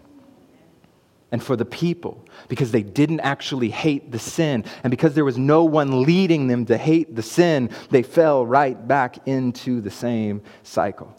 And 1.31 1.43
for 1.43 1.55
the 1.55 1.65
people, 1.65 2.25
because 2.47 2.71
they 2.71 2.81
didn't 2.81 3.19
actually 3.19 3.69
hate 3.69 4.11
the 4.11 4.17
sin, 4.17 4.65
and 4.83 4.89
because 4.89 5.13
there 5.13 5.25
was 5.25 5.37
no 5.37 5.63
one 5.63 6.01
leading 6.01 6.47
them 6.47 6.65
to 6.65 6.77
hate 6.77 7.15
the 7.15 7.21
sin, 7.21 7.69
they 7.91 8.01
fell 8.01 8.45
right 8.45 8.87
back 8.87 9.27
into 9.27 9.81
the 9.81 9.91
same 9.91 10.41
cycle. 10.63 11.15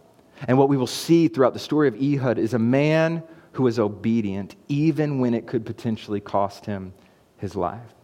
And 0.48 0.58
what 0.58 0.68
we 0.68 0.76
will 0.76 0.88
see 0.88 1.28
throughout 1.28 1.52
the 1.52 1.60
story 1.60 1.86
of 1.86 1.94
Ehud 1.94 2.38
is 2.38 2.54
a 2.54 2.58
man 2.58 3.22
who 3.52 3.64
was 3.64 3.78
obedient, 3.78 4.54
even 4.68 5.18
when 5.18 5.34
it 5.34 5.46
could 5.46 5.66
potentially 5.66 6.20
cost 6.20 6.66
him 6.66 6.92
his 7.36 7.56
life. 7.56 7.94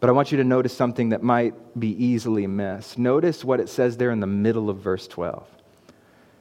But 0.00 0.10
I 0.10 0.12
want 0.12 0.32
you 0.32 0.38
to 0.38 0.44
notice 0.44 0.76
something 0.76 1.10
that 1.10 1.22
might 1.22 1.54
be 1.78 1.90
easily 2.04 2.46
missed. 2.46 2.98
Notice 2.98 3.44
what 3.44 3.60
it 3.60 3.68
says 3.68 3.96
there 3.96 4.10
in 4.10 4.20
the 4.20 4.26
middle 4.26 4.68
of 4.68 4.78
verse 4.78 5.06
12. 5.08 5.48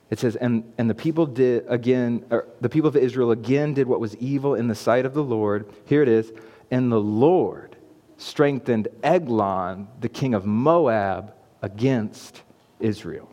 It 0.10 0.20
says, 0.20 0.36
and, 0.36 0.74
and 0.78 0.90
the 0.90 0.96
people 0.96 1.26
did 1.26 1.66
again, 1.68 2.26
the 2.62 2.70
people 2.70 2.90
of 2.90 2.98
Israel 2.98 3.32
again 3.32 3.74
did 3.74 3.88
what 3.88 4.00
was 4.00 4.16
evil 4.18 4.56
in 4.56 4.68
the 4.68 4.76
sight 4.76 5.06
of 5.06 5.14
the 5.14 5.24
Lord. 5.24 5.72
Here 5.86 6.04
it 6.04 6.10
is. 6.10 6.32
And 6.72 6.92
the 6.92 7.00
Lord 7.00 7.76
strengthened 8.18 8.90
Eglon, 9.02 9.88
the 10.02 10.10
king 10.10 10.34
of 10.34 10.46
Moab, 10.46 11.34
against 11.62 12.42
Israel 12.80 13.30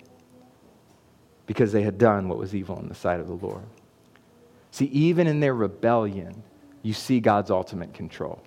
because 1.47 1.73
they 1.73 1.83
had 1.83 1.99
done 1.99 2.29
what 2.29 2.39
was 2.39 2.55
evil 2.55 2.79
in 2.79 2.89
the 2.89 2.95
sight 2.95 3.19
of 3.19 3.27
the 3.27 3.35
Lord. 3.35 3.65
See, 4.71 4.87
even 4.87 5.27
in 5.27 5.41
their 5.41 5.55
rebellion, 5.55 6.43
you 6.83 6.93
see 6.93 7.21
God's 7.21 7.51
ultimate 7.51 7.93
control. 7.95 8.43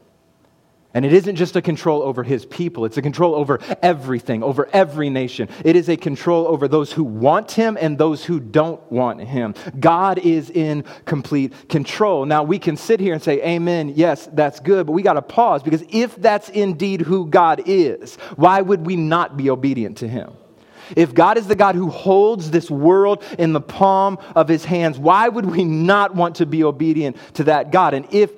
And 0.96 1.06
it 1.06 1.14
isn't 1.14 1.38
just 1.38 1.56
a 1.56 1.62
control 1.62 2.04
over 2.04 2.22
his 2.22 2.46
people, 2.46 2.86
it's 2.86 2.98
a 2.98 3.02
control 3.02 3.34
over 3.34 3.60
everything, 3.82 4.44
over 4.44 4.70
every 4.72 5.10
nation. 5.10 5.50
It 5.66 5.76
is 5.76 5.90
a 5.90 5.98
control 5.98 6.48
over 6.48 6.68
those 6.68 6.92
who 6.92 7.04
want 7.04 7.52
him 7.52 7.78
and 7.82 7.98
those 7.98 8.24
who 8.24 8.40
don't 8.40 8.80
want 8.92 9.20
him. 9.22 9.56
God 9.80 10.20
is 10.20 10.52
in 10.52 10.84
complete 11.06 11.68
control. 11.68 12.26
Now, 12.26 12.44
we 12.44 12.60
can 12.60 12.78
sit 12.78 13.00
here 13.00 13.16
and 13.16 13.24
say, 13.24 13.42
Amen, 13.44 13.94
yes, 13.96 14.30
that's 14.34 14.60
good, 14.60 14.86
but 14.86 14.94
we 14.94 15.02
got 15.02 15.14
to 15.14 15.24
pause 15.24 15.64
because 15.64 15.84
if 15.90 16.16
that's 16.18 16.50
indeed 16.50 17.02
who 17.02 17.26
God 17.26 17.64
is, 17.66 18.16
why 18.36 18.62
would 18.62 18.86
we 18.86 18.96
not 18.96 19.36
be 19.36 19.50
obedient 19.50 19.98
to 19.98 20.08
him? 20.08 20.34
If 20.96 21.14
God 21.14 21.38
is 21.38 21.48
the 21.48 21.56
God 21.56 21.76
who 21.76 21.90
holds 21.90 22.52
this 22.52 22.70
world 22.70 23.24
in 23.38 23.54
the 23.54 23.62
palm 23.62 24.18
of 24.36 24.48
his 24.48 24.66
hands, 24.66 24.98
why 24.98 25.28
would 25.30 25.46
we 25.46 25.64
not 25.64 26.16
want 26.16 26.36
to 26.38 26.46
be 26.46 26.64
obedient 26.64 27.18
to 27.36 27.44
that 27.46 27.72
God? 27.72 27.94
And 27.94 28.08
if 28.12 28.32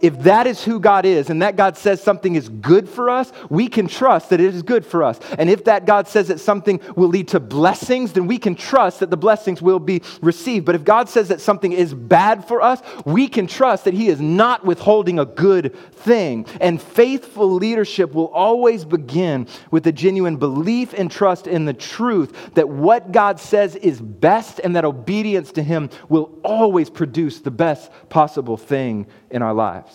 if 0.00 0.18
that 0.20 0.46
is 0.46 0.62
who 0.62 0.80
God 0.80 1.04
is 1.04 1.30
and 1.30 1.42
that 1.42 1.56
God 1.56 1.76
says 1.76 2.02
something 2.02 2.34
is 2.34 2.48
good 2.48 2.88
for 2.88 3.10
us, 3.10 3.32
we 3.50 3.68
can 3.68 3.86
trust 3.86 4.30
that 4.30 4.40
it 4.40 4.54
is 4.54 4.62
good 4.62 4.84
for 4.84 5.02
us. 5.02 5.18
And 5.38 5.50
if 5.50 5.64
that 5.64 5.86
God 5.86 6.08
says 6.08 6.28
that 6.28 6.40
something 6.40 6.80
will 6.96 7.08
lead 7.08 7.28
to 7.28 7.40
blessings, 7.40 8.12
then 8.12 8.26
we 8.26 8.38
can 8.38 8.54
trust 8.54 9.00
that 9.00 9.10
the 9.10 9.16
blessings 9.16 9.60
will 9.60 9.78
be 9.78 10.02
received. 10.20 10.66
But 10.66 10.74
if 10.74 10.84
God 10.84 11.08
says 11.08 11.28
that 11.28 11.40
something 11.40 11.72
is 11.72 11.94
bad 11.94 12.46
for 12.46 12.62
us, 12.62 12.80
we 13.04 13.28
can 13.28 13.46
trust 13.46 13.84
that 13.84 13.94
He 13.94 14.08
is 14.08 14.20
not 14.20 14.64
withholding 14.64 15.18
a 15.18 15.24
good 15.24 15.74
thing. 15.92 16.46
And 16.60 16.80
faithful 16.80 17.50
leadership 17.52 18.12
will 18.12 18.28
always 18.28 18.84
begin 18.84 19.48
with 19.70 19.86
a 19.86 19.92
genuine 19.92 20.36
belief 20.36 20.92
and 20.92 21.10
trust 21.10 21.46
in 21.46 21.64
the 21.64 21.74
truth 21.74 22.54
that 22.54 22.68
what 22.68 23.12
God 23.12 23.40
says 23.40 23.76
is 23.76 24.00
best 24.00 24.60
and 24.62 24.76
that 24.76 24.84
obedience 24.84 25.52
to 25.52 25.62
Him 25.62 25.90
will 26.08 26.38
always 26.44 26.90
produce 26.90 27.40
the 27.40 27.50
best 27.50 27.90
possible 28.08 28.56
thing 28.56 29.06
in 29.30 29.42
our 29.42 29.54
lives. 29.54 29.87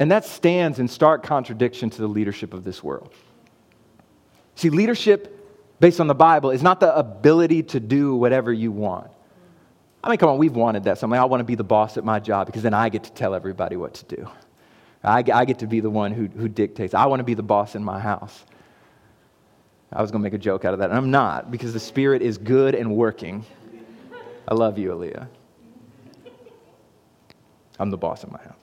And 0.00 0.10
that 0.10 0.24
stands 0.24 0.78
in 0.78 0.88
stark 0.88 1.22
contradiction 1.22 1.90
to 1.90 2.00
the 2.00 2.08
leadership 2.08 2.54
of 2.54 2.64
this 2.64 2.82
world. 2.82 3.12
See, 4.54 4.70
leadership 4.70 5.36
based 5.78 6.00
on 6.00 6.06
the 6.06 6.14
Bible 6.14 6.50
is 6.50 6.62
not 6.62 6.80
the 6.80 6.96
ability 6.96 7.62
to 7.64 7.80
do 7.80 8.16
whatever 8.16 8.52
you 8.52 8.72
want. 8.72 9.10
I 10.02 10.08
mean, 10.08 10.16
come 10.16 10.30
on, 10.30 10.38
we've 10.38 10.56
wanted 10.56 10.84
that. 10.84 10.96
Something 10.96 11.20
I 11.20 11.26
want 11.26 11.40
to 11.40 11.44
be 11.44 11.54
the 11.54 11.64
boss 11.64 11.98
at 11.98 12.04
my 12.04 12.18
job 12.18 12.46
because 12.46 12.62
then 12.62 12.72
I 12.72 12.88
get 12.88 13.04
to 13.04 13.12
tell 13.12 13.34
everybody 13.34 13.76
what 13.76 13.94
to 13.94 14.16
do. 14.16 14.28
I, 15.04 15.22
I 15.32 15.44
get 15.44 15.58
to 15.60 15.66
be 15.66 15.80
the 15.80 15.90
one 15.90 16.12
who, 16.12 16.26
who 16.26 16.48
dictates. 16.48 16.94
I 16.94 17.04
want 17.06 17.20
to 17.20 17.24
be 17.24 17.34
the 17.34 17.42
boss 17.42 17.74
in 17.74 17.84
my 17.84 18.00
house. 18.00 18.44
I 19.92 20.00
was 20.00 20.10
going 20.10 20.22
to 20.22 20.24
make 20.24 20.34
a 20.34 20.38
joke 20.38 20.64
out 20.64 20.72
of 20.72 20.80
that, 20.80 20.90
and 20.90 20.96
I'm 20.96 21.10
not 21.10 21.50
because 21.50 21.72
the 21.72 21.80
Spirit 21.80 22.22
is 22.22 22.38
good 22.38 22.74
and 22.74 22.96
working. 22.96 23.44
I 24.46 24.54
love 24.54 24.78
you, 24.78 24.90
Aaliyah. 24.90 25.26
I'm 27.78 27.90
the 27.90 27.98
boss 27.98 28.24
in 28.24 28.30
my 28.30 28.38
house. 28.38 28.59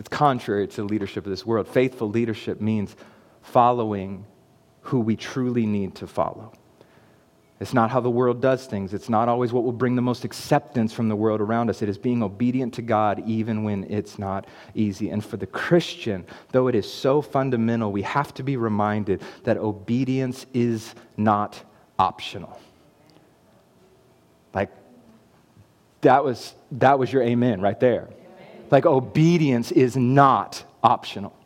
It's 0.00 0.08
contrary 0.08 0.66
to 0.66 0.76
the 0.76 0.84
leadership 0.84 1.26
of 1.26 1.30
this 1.30 1.44
world. 1.44 1.68
Faithful 1.68 2.08
leadership 2.08 2.58
means 2.58 2.96
following 3.42 4.24
who 4.80 4.98
we 4.98 5.14
truly 5.14 5.66
need 5.66 5.94
to 5.96 6.06
follow. 6.06 6.54
It's 7.60 7.74
not 7.74 7.90
how 7.90 8.00
the 8.00 8.08
world 8.08 8.40
does 8.40 8.64
things. 8.64 8.94
It's 8.94 9.10
not 9.10 9.28
always 9.28 9.52
what 9.52 9.62
will 9.62 9.72
bring 9.72 9.96
the 9.96 10.02
most 10.02 10.24
acceptance 10.24 10.94
from 10.94 11.10
the 11.10 11.16
world 11.16 11.42
around 11.42 11.68
us. 11.68 11.82
It 11.82 11.90
is 11.90 11.98
being 11.98 12.22
obedient 12.22 12.72
to 12.74 12.82
God 12.82 13.22
even 13.26 13.62
when 13.62 13.84
it's 13.90 14.18
not 14.18 14.46
easy. 14.74 15.10
And 15.10 15.22
for 15.22 15.36
the 15.36 15.46
Christian, 15.46 16.24
though 16.52 16.68
it 16.68 16.74
is 16.74 16.90
so 16.90 17.20
fundamental, 17.20 17.92
we 17.92 18.00
have 18.00 18.32
to 18.34 18.42
be 18.42 18.56
reminded 18.56 19.20
that 19.44 19.58
obedience 19.58 20.46
is 20.54 20.94
not 21.18 21.62
optional. 21.98 22.58
Like, 24.54 24.70
that 26.00 26.24
was, 26.24 26.54
that 26.72 26.98
was 26.98 27.12
your 27.12 27.22
amen 27.22 27.60
right 27.60 27.78
there. 27.78 28.08
Like, 28.70 28.86
obedience 28.86 29.72
is 29.72 29.96
not 29.96 30.64
optional. 30.82 31.36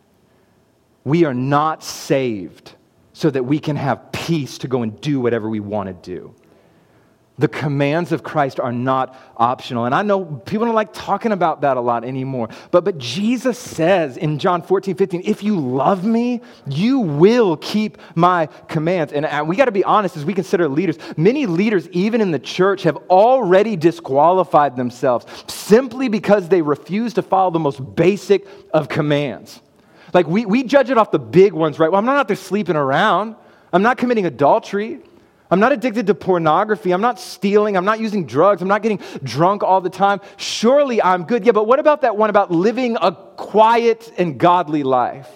We 1.05 1.25
are 1.25 1.35
not 1.35 1.83
saved 1.83 2.75
so 3.13 3.31
that 3.31 3.45
we 3.45 3.59
can 3.59 3.77
have 3.77 4.13
peace 4.13 4.59
to 4.59 4.69
go 4.69 4.83
and 4.83 5.01
do 5.01 5.21
whatever 5.21 5.49
we 5.49 5.61
want 5.61 5.89
to 5.89 6.11
do. 6.11 6.35
The 7.37 7.49
commands 7.49 8.13
of 8.13 8.23
Christ 8.23 8.61
are 8.61 8.73
not 8.73 9.17
optional. 9.37 9.87
And 9.87 9.95
I 9.95 10.03
know 10.03 10.25
people 10.25 10.67
don't 10.67 10.75
like 10.75 10.93
talking 10.93 11.33
about 11.33 11.63
that 11.63 11.77
a 11.77 11.81
lot 11.81 12.05
anymore. 12.05 12.49
But, 12.71 12.85
but 12.85 12.97
Jesus 12.97 13.59
says 13.59 14.17
in 14.17 14.39
John 14.39 14.63
14, 14.63 14.95
15, 14.95 15.23
if 15.25 15.43
you 15.43 15.59
love 15.59 16.05
me, 16.05 16.43
you 16.69 17.01
will 17.01 17.57
keep 17.57 17.99
my 18.15 18.47
commands. 18.69 19.13
And, 19.13 19.27
and 19.27 19.49
we 19.49 19.57
got 19.57 19.65
to 19.65 19.73
be 19.73 19.83
honest 19.83 20.17
as 20.17 20.25
we 20.25 20.33
consider 20.33 20.69
leaders. 20.69 20.97
Many 21.17 21.47
leaders, 21.47 21.89
even 21.89 22.21
in 22.21 22.31
the 22.31 22.39
church, 22.39 22.85
have 22.85 22.99
already 23.11 23.75
disqualified 23.75 24.77
themselves 24.77 25.27
simply 25.53 26.09
because 26.09 26.49
they 26.49 26.63
refuse 26.63 27.15
to 27.15 27.23
follow 27.23 27.51
the 27.51 27.59
most 27.59 27.97
basic 27.97 28.47
of 28.73 28.89
commands. 28.89 29.61
Like 30.13 30.29
we, 30.29 30.47
we 30.47 30.63
judge 30.63 30.89
it 30.89 30.99
off 30.99 31.11
the 31.11 31.19
big 31.19 31.53
ones, 31.53 31.81
right? 31.81 31.91
Well, 31.91 31.99
I'm 31.99 32.07
not 32.07 32.17
out 32.17 32.29
there 32.29 32.37
sleeping 32.37 32.77
around. 32.77 33.35
I'm 33.73 33.83
not 33.83 33.99
committing 33.99 34.25
adultery. 34.25 35.01
I'm 35.55 35.61
not 35.61 35.71
addicted 35.71 36.09
to 36.09 36.17
pornography. 36.17 36.91
I'm 36.91 37.01
not 37.01 37.21
stealing. 37.21 37.77
I'm 37.77 37.85
not 37.85 38.01
using 38.01 38.27
drugs. 38.27 38.61
I'm 38.61 38.67
not 38.67 38.83
getting 38.83 38.99
drunk 39.23 39.63
all 39.63 39.81
the 39.81 39.89
time. 39.89 40.21
Surely 40.37 41.01
I'm 41.01 41.23
good. 41.23 41.47
Yeah, 41.47 41.53
but 41.53 41.69
what 41.69 41.79
about 41.79 42.01
that 42.01 42.17
one 42.17 42.29
about 42.29 42.51
living 42.51 42.97
a 43.01 43.13
quiet 43.13 44.13
and 44.19 44.37
godly 44.37 44.83
life? 44.83 45.31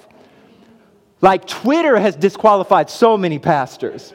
Like 1.21 1.47
Twitter 1.47 1.97
has 1.97 2.17
disqualified 2.17 2.91
so 2.91 3.17
many 3.17 3.39
pastors. 3.39 4.13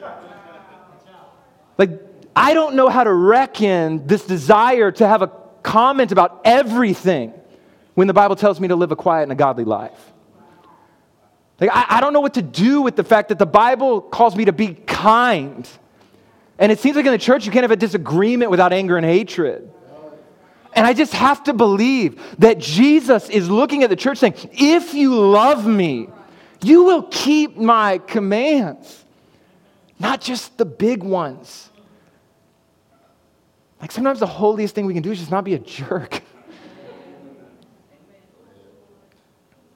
Like, 1.78 1.92
I 2.36 2.52
don't 2.52 2.74
know 2.74 2.90
how 2.90 3.04
to 3.04 3.12
reckon 3.14 4.06
this 4.06 4.26
desire 4.26 4.92
to 4.92 5.08
have 5.08 5.22
a 5.22 5.32
comment 5.62 6.12
about 6.12 6.42
everything 6.44 7.32
when 7.94 8.08
the 8.08 8.12
Bible 8.12 8.36
tells 8.36 8.60
me 8.60 8.68
to 8.68 8.76
live 8.76 8.92
a 8.92 8.96
quiet 8.96 9.22
and 9.22 9.32
a 9.32 9.36
godly 9.36 9.64
life. 9.64 10.12
Like, 11.58 11.70
I, 11.72 11.86
I 11.96 12.00
don't 12.02 12.12
know 12.12 12.20
what 12.20 12.34
to 12.34 12.42
do 12.42 12.82
with 12.82 12.94
the 12.94 13.04
fact 13.04 13.30
that 13.30 13.38
the 13.38 13.46
Bible 13.46 14.02
calls 14.02 14.36
me 14.36 14.44
to 14.44 14.52
be 14.52 14.74
kind. 14.74 15.66
And 16.58 16.70
it 16.70 16.78
seems 16.78 16.96
like 16.96 17.06
in 17.06 17.12
the 17.12 17.18
church 17.18 17.46
you 17.46 17.52
can't 17.52 17.64
have 17.64 17.70
a 17.70 17.76
disagreement 17.76 18.50
without 18.50 18.72
anger 18.72 18.96
and 18.96 19.04
hatred. 19.04 19.70
And 20.74 20.86
I 20.86 20.92
just 20.92 21.12
have 21.12 21.44
to 21.44 21.52
believe 21.52 22.20
that 22.38 22.58
Jesus 22.58 23.28
is 23.28 23.48
looking 23.48 23.82
at 23.84 23.90
the 23.90 23.96
church 23.96 24.18
saying, 24.18 24.34
If 24.52 24.94
you 24.94 25.14
love 25.14 25.66
me, 25.66 26.08
you 26.62 26.84
will 26.84 27.02
keep 27.02 27.56
my 27.56 27.98
commands, 27.98 29.04
not 29.98 30.20
just 30.20 30.58
the 30.58 30.64
big 30.64 31.02
ones. 31.02 31.70
Like 33.80 33.92
sometimes 33.92 34.18
the 34.18 34.26
holiest 34.26 34.74
thing 34.74 34.86
we 34.86 34.94
can 34.94 35.02
do 35.02 35.12
is 35.12 35.18
just 35.18 35.30
not 35.30 35.44
be 35.44 35.54
a 35.54 35.58
jerk. 35.58 36.22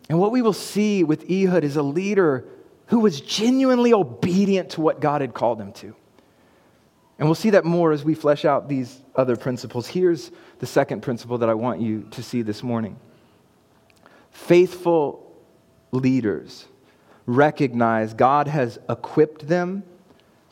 And 0.09 0.19
what 0.19 0.33
we 0.33 0.41
will 0.41 0.55
see 0.55 1.05
with 1.05 1.31
Ehud 1.31 1.65
is 1.65 1.77
a 1.77 1.83
leader 1.83 2.47
who 2.87 3.01
was 3.01 3.21
genuinely 3.21 3.93
obedient 3.93 4.71
to 4.71 4.81
what 4.81 5.01
God 5.01 5.21
had 5.21 5.35
called 5.35 5.61
him 5.61 5.73
to. 5.75 5.95
And 7.19 7.27
we'll 7.27 7.35
see 7.35 7.51
that 7.51 7.65
more 7.65 7.93
as 7.93 8.05
we 8.05 8.15
flesh 8.15 8.45
out 8.45 8.69
these 8.69 9.01
other 9.17 9.37
principles. 9.37 9.89
Here's 9.89 10.31
the 10.61 10.67
second 10.67 11.03
principle 11.03 11.39
that 11.39 11.49
I 11.49 11.55
want 11.55 11.81
you 11.81 12.07
to 12.13 12.23
see 12.23 12.43
this 12.43 12.63
morning 12.63 12.99
faithful 14.31 15.37
leaders 15.91 16.67
recognize 17.27 18.15
God 18.15 18.47
has 18.47 18.79
equipped 18.89 19.47
them 19.47 19.83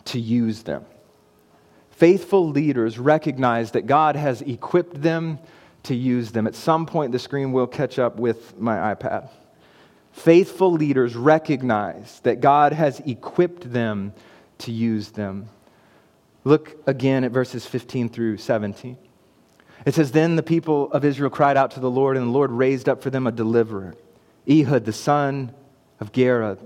to 0.07 0.20
use 0.20 0.62
them. 0.64 0.85
Faithful 1.90 2.50
leaders 2.50 2.98
recognize 2.98 3.70
that 3.70 3.87
God 3.87 4.16
has 4.16 4.42
equipped 4.42 5.00
them 5.00 5.38
to 5.85 5.94
use 5.94 6.33
them. 6.33 6.46
At 6.46 6.55
some 6.55 6.85
point, 6.85 7.12
the 7.12 7.18
screen 7.18 7.52
will 7.52 7.66
catch 7.66 7.98
up 7.98 8.16
with 8.16 8.59
my 8.59 8.94
iPad. 8.94 9.31
Faithful 10.12 10.72
leaders 10.72 11.14
recognize 11.14 12.20
that 12.20 12.40
God 12.40 12.72
has 12.72 13.00
equipped 13.00 13.72
them 13.72 14.12
to 14.59 14.72
use 14.72 15.11
them. 15.11 15.48
Look 16.46 16.76
again 16.87 17.24
at 17.24 17.32
verses 17.32 17.66
15 17.66 18.09
through 18.09 18.37
17. 18.37 18.96
It 19.85 19.94
says, 19.94 20.12
Then 20.12 20.37
the 20.37 20.44
people 20.44 20.92
of 20.92 21.04
Israel 21.04 21.28
cried 21.28 21.56
out 21.56 21.72
to 21.72 21.80
the 21.80 21.90
Lord, 21.90 22.16
and 22.16 22.28
the 22.28 22.30
Lord 22.30 22.52
raised 22.52 22.88
up 22.88 23.02
for 23.02 23.11
them 23.11 23.26
a 23.26 23.32
deliverer, 23.32 23.96
Ehud, 24.48 24.85
the 24.85 24.92
son 24.92 25.52
of 25.98 26.12
Gera, 26.12 26.56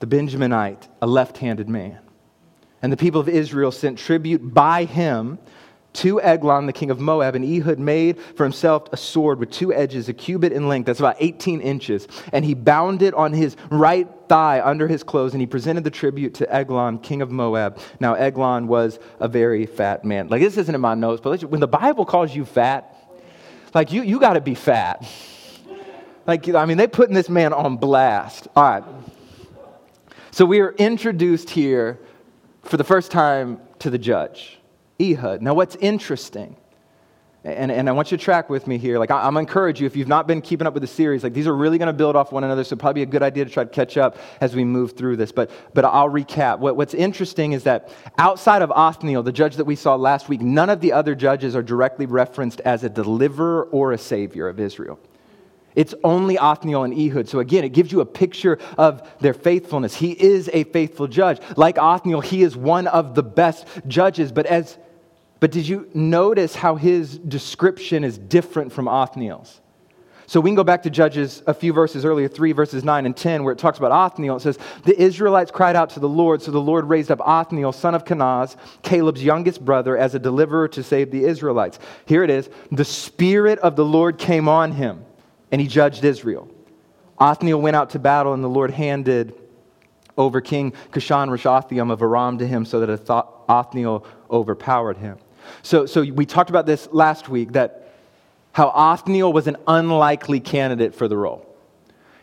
the 0.00 0.08
Benjaminite, 0.08 0.88
a 1.00 1.06
left 1.06 1.38
handed 1.38 1.68
man. 1.68 2.00
And 2.82 2.92
the 2.92 2.96
people 2.96 3.20
of 3.20 3.28
Israel 3.28 3.70
sent 3.70 4.00
tribute 4.00 4.52
by 4.52 4.82
him 4.82 5.38
to 5.94 6.20
Eglon, 6.20 6.66
the 6.66 6.72
king 6.72 6.90
of 6.90 7.00
Moab, 7.00 7.34
and 7.34 7.44
Ehud 7.44 7.78
made 7.78 8.20
for 8.20 8.42
himself 8.42 8.92
a 8.92 8.96
sword 8.96 9.38
with 9.38 9.50
two 9.50 9.72
edges, 9.72 10.08
a 10.08 10.12
cubit 10.12 10.52
in 10.52 10.68
length, 10.68 10.86
that's 10.86 10.98
about 10.98 11.16
18 11.18 11.60
inches. 11.60 12.06
And 12.32 12.44
he 12.44 12.54
bound 12.54 13.02
it 13.02 13.14
on 13.14 13.32
his 13.32 13.56
right 13.70 14.08
thigh 14.28 14.60
under 14.60 14.88
his 14.88 15.02
clothes, 15.02 15.32
and 15.32 15.40
he 15.40 15.46
presented 15.46 15.84
the 15.84 15.90
tribute 15.90 16.34
to 16.34 16.52
Eglon, 16.52 16.98
king 16.98 17.22
of 17.22 17.30
Moab. 17.30 17.78
Now, 18.00 18.14
Eglon 18.14 18.66
was 18.66 18.98
a 19.20 19.28
very 19.28 19.66
fat 19.66 20.04
man. 20.04 20.28
Like, 20.28 20.42
this 20.42 20.56
isn't 20.56 20.74
in 20.74 20.80
my 20.80 20.94
notes, 20.94 21.20
but 21.22 21.42
when 21.44 21.60
the 21.60 21.68
Bible 21.68 22.04
calls 22.04 22.34
you 22.34 22.44
fat, 22.44 22.90
like, 23.72 23.92
you, 23.92 24.02
you 24.02 24.20
got 24.20 24.34
to 24.34 24.40
be 24.40 24.54
fat. 24.54 25.06
Like, 26.26 26.48
I 26.48 26.64
mean, 26.64 26.76
they're 26.76 26.88
putting 26.88 27.14
this 27.14 27.28
man 27.28 27.52
on 27.52 27.76
blast. 27.76 28.48
All 28.56 28.62
right. 28.62 28.84
So 30.30 30.44
we 30.44 30.60
are 30.60 30.72
introduced 30.72 31.50
here 31.50 32.00
for 32.62 32.76
the 32.76 32.84
first 32.84 33.12
time 33.12 33.60
to 33.80 33.90
the 33.90 33.98
judge. 33.98 34.58
Ehud. 35.00 35.42
Now, 35.42 35.54
what's 35.54 35.76
interesting, 35.76 36.56
and, 37.44 37.70
and 37.70 37.90
I 37.90 37.92
want 37.92 38.10
you 38.10 38.16
to 38.16 38.24
track 38.24 38.48
with 38.48 38.66
me 38.66 38.78
here. 38.78 38.98
Like, 38.98 39.10
I, 39.10 39.26
am 39.26 39.36
encourage 39.36 39.78
you, 39.78 39.86
if 39.86 39.96
you've 39.96 40.08
not 40.08 40.26
been 40.26 40.40
keeping 40.40 40.66
up 40.66 40.72
with 40.72 40.80
the 40.80 40.86
series, 40.86 41.22
like, 41.22 41.34
these 41.34 41.46
are 41.46 41.54
really 41.54 41.76
going 41.76 41.88
to 41.88 41.92
build 41.92 42.16
off 42.16 42.32
one 42.32 42.42
another, 42.42 42.64
so 42.64 42.74
probably 42.74 43.02
a 43.02 43.06
good 43.06 43.22
idea 43.22 43.44
to 43.44 43.50
try 43.50 43.64
to 43.64 43.70
catch 43.70 43.98
up 43.98 44.16
as 44.40 44.56
we 44.56 44.64
move 44.64 44.96
through 44.96 45.16
this. 45.16 45.30
But, 45.30 45.50
but 45.74 45.84
I'll 45.84 46.08
recap. 46.08 46.58
What, 46.58 46.76
what's 46.76 46.94
interesting 46.94 47.52
is 47.52 47.64
that 47.64 47.90
outside 48.16 48.62
of 48.62 48.72
Othniel, 48.72 49.22
the 49.22 49.32
judge 49.32 49.56
that 49.56 49.66
we 49.66 49.76
saw 49.76 49.94
last 49.94 50.30
week, 50.30 50.40
none 50.40 50.70
of 50.70 50.80
the 50.80 50.92
other 50.92 51.14
judges 51.14 51.54
are 51.54 51.62
directly 51.62 52.06
referenced 52.06 52.60
as 52.60 52.82
a 52.82 52.88
deliverer 52.88 53.64
or 53.64 53.92
a 53.92 53.98
savior 53.98 54.48
of 54.48 54.58
Israel. 54.58 54.98
It's 55.74 55.94
only 56.04 56.38
Othniel 56.38 56.84
and 56.84 56.94
Ehud. 56.94 57.28
So 57.28 57.40
again, 57.40 57.64
it 57.64 57.70
gives 57.70 57.90
you 57.90 58.00
a 58.00 58.06
picture 58.06 58.58
of 58.78 59.08
their 59.20 59.34
faithfulness. 59.34 59.94
He 59.96 60.12
is 60.12 60.48
a 60.52 60.64
faithful 60.64 61.08
judge. 61.08 61.40
Like 61.56 61.78
Othniel, 61.78 62.20
he 62.20 62.42
is 62.42 62.56
one 62.56 62.86
of 62.86 63.14
the 63.14 63.22
best 63.22 63.66
judges. 63.88 64.32
But 64.32 64.46
as 64.46 64.78
but 65.40 65.50
did 65.50 65.68
you 65.68 65.90
notice 65.92 66.54
how 66.54 66.76
his 66.76 67.18
description 67.18 68.02
is 68.02 68.16
different 68.16 68.72
from 68.72 68.88
Othniel's? 68.88 69.60
So 70.26 70.40
we 70.40 70.48
can 70.48 70.54
go 70.54 70.64
back 70.64 70.84
to 70.84 70.90
Judges 70.90 71.42
a 71.46 71.52
few 71.52 71.74
verses 71.74 72.04
earlier, 72.04 72.28
3 72.28 72.52
verses 72.52 72.82
9 72.82 73.04
and 73.04 73.14
10, 73.14 73.44
where 73.44 73.52
it 73.52 73.58
talks 73.58 73.76
about 73.76 73.92
Othniel. 73.92 74.36
It 74.36 74.40
says, 74.40 74.58
The 74.84 74.98
Israelites 74.98 75.50
cried 75.50 75.76
out 75.76 75.90
to 75.90 76.00
the 76.00 76.08
Lord, 76.08 76.40
so 76.40 76.50
the 76.50 76.60
Lord 76.60 76.86
raised 76.86 77.10
up 77.10 77.20
Othniel, 77.20 77.72
son 77.72 77.94
of 77.94 78.06
Kenaz, 78.06 78.56
Caleb's 78.82 79.22
youngest 79.22 79.62
brother, 79.62 79.98
as 79.98 80.14
a 80.14 80.18
deliverer 80.18 80.66
to 80.68 80.82
save 80.82 81.10
the 81.10 81.24
Israelites. 81.24 81.78
Here 82.06 82.22
it 82.22 82.30
is 82.30 82.48
The 82.72 82.84
Spirit 82.84 83.58
of 83.58 83.76
the 83.76 83.84
Lord 83.84 84.16
came 84.16 84.48
on 84.48 84.72
him, 84.72 85.03
and 85.54 85.60
he 85.60 85.68
judged 85.68 86.04
Israel. 86.04 86.48
Othniel 87.16 87.60
went 87.60 87.76
out 87.76 87.90
to 87.90 88.00
battle, 88.00 88.34
and 88.34 88.42
the 88.42 88.48
Lord 88.48 88.72
handed 88.72 89.34
over 90.18 90.40
King 90.40 90.72
Cushan 90.90 91.28
Rishathaim 91.28 91.92
of 91.92 92.02
Aram 92.02 92.38
to 92.38 92.46
him, 92.46 92.64
so 92.64 92.80
that 92.80 93.08
Othniel 93.48 94.04
overpowered 94.28 94.96
him. 94.96 95.16
So, 95.62 95.86
so 95.86 96.02
we 96.02 96.26
talked 96.26 96.50
about 96.50 96.66
this 96.66 96.88
last 96.90 97.28
week 97.28 97.52
that 97.52 97.92
how 98.50 98.70
Othniel 98.70 99.32
was 99.32 99.46
an 99.46 99.56
unlikely 99.68 100.40
candidate 100.40 100.92
for 100.92 101.06
the 101.06 101.16
role. 101.16 101.46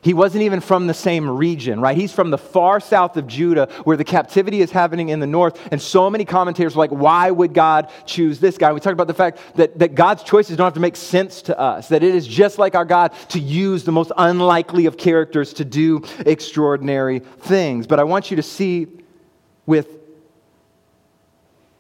He 0.04 0.16
wasn't 0.16 0.44
even 0.44 0.62
from 0.62 0.88
the 0.88 0.96
same 0.96 1.30
region, 1.30 1.80
right? 1.80 1.96
He's 1.96 2.12
from 2.12 2.32
the 2.32 2.38
far 2.38 2.80
south 2.80 3.18
of 3.18 3.28
Judah 3.28 3.70
where 3.84 3.96
the 3.96 4.04
captivity 4.04 4.62
is 4.62 4.72
happening 4.72 5.10
in 5.10 5.20
the 5.20 5.28
north. 5.28 5.60
And 5.72 5.80
so 5.80 6.10
many 6.10 6.26
commentators 6.26 6.76
were 6.76 6.80
like, 6.80 6.90
why 6.90 7.30
would 7.30 7.54
God 7.54 7.92
choose 8.06 8.40
this 8.40 8.58
guy? 8.58 8.74
We 8.74 8.80
talked 8.80 8.94
about 8.94 9.08
the 9.08 9.14
fact 9.14 9.40
that, 9.58 9.78
that 9.78 9.94
God's 9.94 10.24
choices 10.24 10.58
don't 10.58 10.66
have 10.66 10.74
to 10.74 10.80
make 10.80 10.96
sense 10.96 11.44
to 11.44 11.60
us, 11.60 11.90
that 11.90 12.02
it 12.02 12.16
is 12.16 12.26
just 12.26 12.58
like 12.58 12.74
our 12.74 12.86
God 12.86 13.14
to 13.30 13.40
use 13.40 13.84
the 13.84 13.92
most 13.92 14.12
unlikely 14.18 14.88
of 14.88 14.98
characters 14.98 15.54
to 15.54 15.66
do 15.66 16.02
extraordinary 16.26 17.20
things. 17.20 17.86
But 17.86 18.00
I 18.00 18.04
want 18.04 18.32
you 18.32 18.38
to 18.38 18.44
see 18.44 18.88
with, 19.68 19.88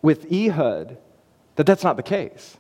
with 0.04 0.32
Ehud 0.32 0.98
that 1.56 1.66
that's 1.66 1.84
not 1.84 1.98
the 1.98 2.04
case. 2.04 2.56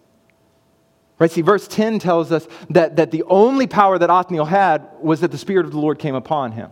Right? 1.21 1.29
See, 1.29 1.41
verse 1.41 1.67
10 1.67 1.99
tells 1.99 2.31
us 2.31 2.47
that, 2.71 2.95
that 2.95 3.11
the 3.11 3.21
only 3.27 3.67
power 3.67 3.99
that 3.99 4.09
Othniel 4.09 4.45
had 4.45 4.87
was 4.99 5.19
that 5.19 5.29
the 5.29 5.37
Spirit 5.37 5.67
of 5.67 5.71
the 5.71 5.77
Lord 5.77 5.99
came 5.99 6.15
upon 6.15 6.53
him. 6.53 6.71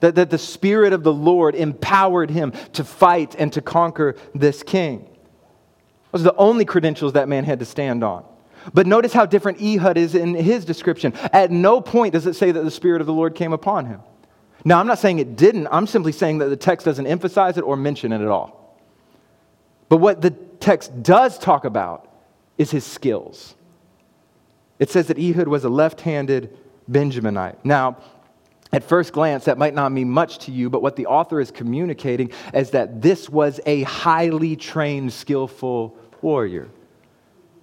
that, 0.00 0.16
that 0.16 0.28
the 0.28 0.36
Spirit 0.36 0.92
of 0.92 1.02
the 1.02 1.14
Lord 1.14 1.54
empowered 1.54 2.28
him 2.28 2.52
to 2.74 2.84
fight 2.84 3.34
and 3.38 3.50
to 3.54 3.62
conquer 3.62 4.16
this 4.34 4.62
king. 4.62 5.08
Those 6.12 6.20
are 6.20 6.24
the 6.24 6.36
only 6.36 6.66
credentials 6.66 7.14
that 7.14 7.26
man 7.26 7.44
had 7.44 7.60
to 7.60 7.64
stand 7.64 8.04
on. 8.04 8.26
But 8.74 8.86
notice 8.86 9.14
how 9.14 9.24
different 9.24 9.62
Ehud 9.62 9.96
is 9.96 10.14
in 10.14 10.34
his 10.34 10.66
description. 10.66 11.14
At 11.32 11.50
no 11.50 11.80
point 11.80 12.12
does 12.12 12.26
it 12.26 12.34
say 12.34 12.52
that 12.52 12.64
the 12.64 12.70
Spirit 12.70 13.00
of 13.00 13.06
the 13.06 13.14
Lord 13.14 13.34
came 13.34 13.54
upon 13.54 13.86
him. 13.86 14.02
Now, 14.66 14.78
I'm 14.78 14.86
not 14.86 14.98
saying 14.98 15.20
it 15.20 15.36
didn't, 15.36 15.68
I'm 15.70 15.86
simply 15.86 16.12
saying 16.12 16.36
that 16.40 16.50
the 16.50 16.56
text 16.56 16.84
doesn't 16.84 17.06
emphasize 17.06 17.56
it 17.56 17.62
or 17.62 17.78
mention 17.78 18.12
it 18.12 18.20
at 18.20 18.28
all. 18.28 18.78
But 19.88 19.98
what 19.98 20.20
the 20.20 20.32
text 20.60 21.02
does 21.02 21.38
talk 21.38 21.64
about 21.64 22.10
is 22.58 22.70
his 22.70 22.84
skills. 22.84 23.54
It 24.78 24.90
says 24.90 25.06
that 25.08 25.18
Ehud 25.18 25.48
was 25.48 25.64
a 25.64 25.68
left 25.68 26.00
handed 26.00 26.56
Benjaminite. 26.90 27.56
Now, 27.64 27.98
at 28.72 28.82
first 28.82 29.12
glance, 29.12 29.44
that 29.44 29.56
might 29.56 29.74
not 29.74 29.92
mean 29.92 30.10
much 30.10 30.38
to 30.46 30.52
you, 30.52 30.68
but 30.68 30.82
what 30.82 30.96
the 30.96 31.06
author 31.06 31.40
is 31.40 31.50
communicating 31.50 32.32
is 32.52 32.70
that 32.70 33.00
this 33.00 33.28
was 33.28 33.60
a 33.66 33.82
highly 33.84 34.56
trained, 34.56 35.12
skillful 35.12 35.96
warrior. 36.22 36.68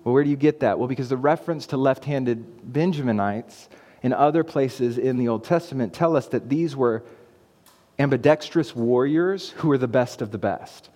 Well, 0.04 0.14
where 0.14 0.24
do 0.24 0.30
you 0.30 0.38
get 0.38 0.62
that? 0.62 0.80
Well, 0.80 0.88
because 0.88 1.10
the 1.10 1.18
reference 1.18 1.68
to 1.68 1.78
left 1.78 2.06
handed 2.06 2.72
Benjaminites 2.72 3.68
in 4.02 4.14
other 4.14 4.44
places 4.44 4.98
in 4.98 5.18
the 5.18 5.28
Old 5.28 5.44
Testament 5.44 5.94
tell 5.94 6.16
us 6.16 6.28
that 6.28 6.50
these 6.50 6.76
were 6.76 7.04
ambidextrous 8.00 8.76
warriors 8.76 9.50
who 9.58 9.68
were 9.68 9.78
the 9.78 9.88
best 9.88 10.22
of 10.22 10.32
the 10.32 10.38
best. 10.38 10.90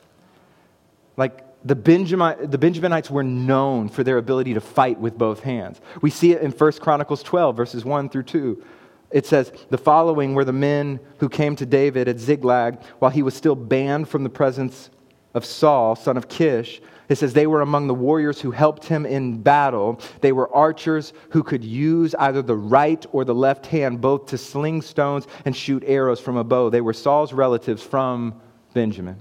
Like 1.17 1.44
the, 1.65 1.75
Benjamin, 1.75 2.49
the 2.49 2.59
Benjaminites 2.59 3.09
were 3.09 3.23
known 3.23 3.89
for 3.89 4.03
their 4.03 4.19
ability 4.19 4.53
to 4.53 4.61
fight 4.61 4.99
with 4.99 5.17
both 5.17 5.41
hands. 5.41 5.81
We 6.01 6.11
see 6.11 6.31
it 6.31 6.41
in 6.41 6.51
1 6.51 6.71
Chronicles 6.73 7.23
12, 7.23 7.57
verses 7.57 7.83
1 7.83 8.09
through 8.09 8.23
2. 8.23 8.63
It 9.09 9.25
says, 9.25 9.51
The 9.71 9.77
following 9.77 10.35
were 10.35 10.45
the 10.45 10.53
men 10.53 10.99
who 11.17 11.27
came 11.27 11.55
to 11.55 11.65
David 11.65 12.07
at 12.07 12.19
Ziklag 12.19 12.81
while 12.99 13.11
he 13.11 13.23
was 13.23 13.33
still 13.33 13.55
banned 13.55 14.07
from 14.07 14.23
the 14.23 14.29
presence 14.29 14.91
of 15.33 15.43
Saul, 15.43 15.95
son 15.95 16.17
of 16.17 16.29
Kish. 16.29 16.81
It 17.09 17.17
says 17.17 17.33
they 17.33 17.47
were 17.47 17.61
among 17.61 17.87
the 17.87 17.93
warriors 17.93 18.41
who 18.41 18.51
helped 18.51 18.85
him 18.85 19.05
in 19.05 19.41
battle. 19.41 19.99
They 20.21 20.31
were 20.31 20.53
archers 20.55 21.13
who 21.29 21.43
could 21.43 21.63
use 21.63 22.15
either 22.15 22.41
the 22.41 22.55
right 22.55 23.05
or 23.11 23.25
the 23.25 23.35
left 23.35 23.65
hand 23.67 24.01
both 24.01 24.27
to 24.27 24.37
sling 24.37 24.81
stones 24.81 25.27
and 25.45 25.55
shoot 25.55 25.83
arrows 25.85 26.19
from 26.19 26.37
a 26.37 26.43
bow. 26.43 26.69
They 26.69 26.81
were 26.81 26.93
Saul's 26.93 27.33
relatives 27.33 27.83
from 27.83 28.39
Benjamin. 28.73 29.17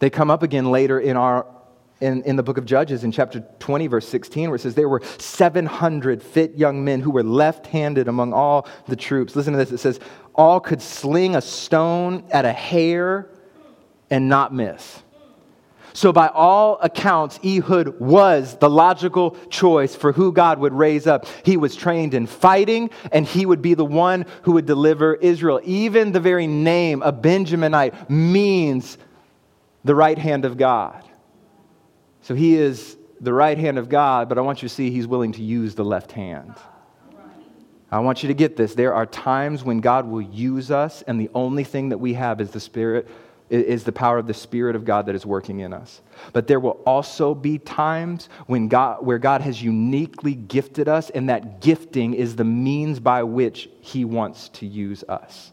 They 0.00 0.10
come 0.10 0.30
up 0.30 0.42
again 0.42 0.70
later 0.70 0.98
in 0.98 1.16
our 1.16 1.46
in, 2.00 2.22
in 2.22 2.36
the 2.36 2.42
book 2.42 2.56
of 2.56 2.64
Judges 2.64 3.04
in 3.04 3.12
chapter 3.12 3.44
20, 3.58 3.86
verse 3.86 4.08
16, 4.08 4.48
where 4.48 4.56
it 4.56 4.60
says 4.60 4.74
there 4.74 4.88
were 4.88 5.02
700 5.18 6.22
fit 6.22 6.56
young 6.56 6.82
men 6.82 7.00
who 7.00 7.10
were 7.10 7.22
left 7.22 7.66
handed 7.66 8.08
among 8.08 8.32
all 8.32 8.66
the 8.88 8.96
troops. 8.96 9.36
Listen 9.36 9.52
to 9.52 9.58
this. 9.58 9.70
It 9.70 9.78
says, 9.78 10.00
all 10.34 10.60
could 10.60 10.80
sling 10.80 11.36
a 11.36 11.42
stone 11.42 12.24
at 12.30 12.46
a 12.46 12.52
hair 12.52 13.28
and 14.08 14.30
not 14.30 14.54
miss. 14.54 15.02
So, 15.92 16.12
by 16.12 16.28
all 16.28 16.78
accounts, 16.80 17.40
Ehud 17.44 17.98
was 18.00 18.56
the 18.56 18.70
logical 18.70 19.32
choice 19.50 19.94
for 19.94 20.12
who 20.12 20.32
God 20.32 20.60
would 20.60 20.72
raise 20.72 21.08
up. 21.08 21.26
He 21.44 21.56
was 21.56 21.74
trained 21.74 22.14
in 22.14 22.26
fighting, 22.26 22.90
and 23.10 23.26
he 23.26 23.44
would 23.44 23.60
be 23.60 23.74
the 23.74 23.84
one 23.84 24.24
who 24.42 24.52
would 24.52 24.66
deliver 24.66 25.16
Israel. 25.16 25.60
Even 25.64 26.12
the 26.12 26.20
very 26.20 26.46
name, 26.46 27.02
a 27.02 27.12
Benjaminite, 27.12 28.08
means 28.08 28.98
the 29.84 29.94
right 29.94 30.18
hand 30.18 30.44
of 30.44 30.56
God. 30.56 31.04
So, 32.22 32.34
he 32.34 32.56
is 32.56 32.96
the 33.20 33.32
right 33.32 33.58
hand 33.58 33.78
of 33.78 33.88
God, 33.88 34.28
but 34.28 34.38
I 34.38 34.40
want 34.40 34.62
you 34.62 34.68
to 34.68 34.74
see 34.74 34.90
he's 34.90 35.06
willing 35.06 35.32
to 35.32 35.42
use 35.42 35.74
the 35.74 35.84
left 35.84 36.12
hand. 36.12 36.54
I 37.92 37.98
want 37.98 38.22
you 38.22 38.28
to 38.28 38.34
get 38.34 38.56
this. 38.56 38.74
There 38.74 38.94
are 38.94 39.06
times 39.06 39.64
when 39.64 39.80
God 39.80 40.06
will 40.06 40.22
use 40.22 40.70
us, 40.70 41.02
and 41.02 41.20
the 41.20 41.30
only 41.34 41.64
thing 41.64 41.88
that 41.88 41.98
we 41.98 42.14
have 42.14 42.40
is 42.40 42.50
the 42.50 42.60
Spirit 42.60 43.08
is 43.50 43.82
the 43.82 43.90
power 43.90 44.16
of 44.16 44.28
the 44.28 44.34
Spirit 44.34 44.76
of 44.76 44.84
God 44.84 45.06
that 45.06 45.16
is 45.16 45.26
working 45.26 45.58
in 45.58 45.72
us. 45.72 46.02
But 46.32 46.46
there 46.46 46.60
will 46.60 46.80
also 46.86 47.34
be 47.34 47.58
times 47.58 48.28
when 48.46 48.68
God, 48.68 49.04
where 49.04 49.18
God 49.18 49.40
has 49.40 49.60
uniquely 49.60 50.34
gifted 50.34 50.86
us, 50.86 51.10
and 51.10 51.28
that 51.28 51.60
gifting 51.60 52.14
is 52.14 52.36
the 52.36 52.44
means 52.44 53.00
by 53.00 53.24
which 53.24 53.68
He 53.80 54.04
wants 54.04 54.50
to 54.50 54.66
use 54.66 55.02
us. 55.08 55.50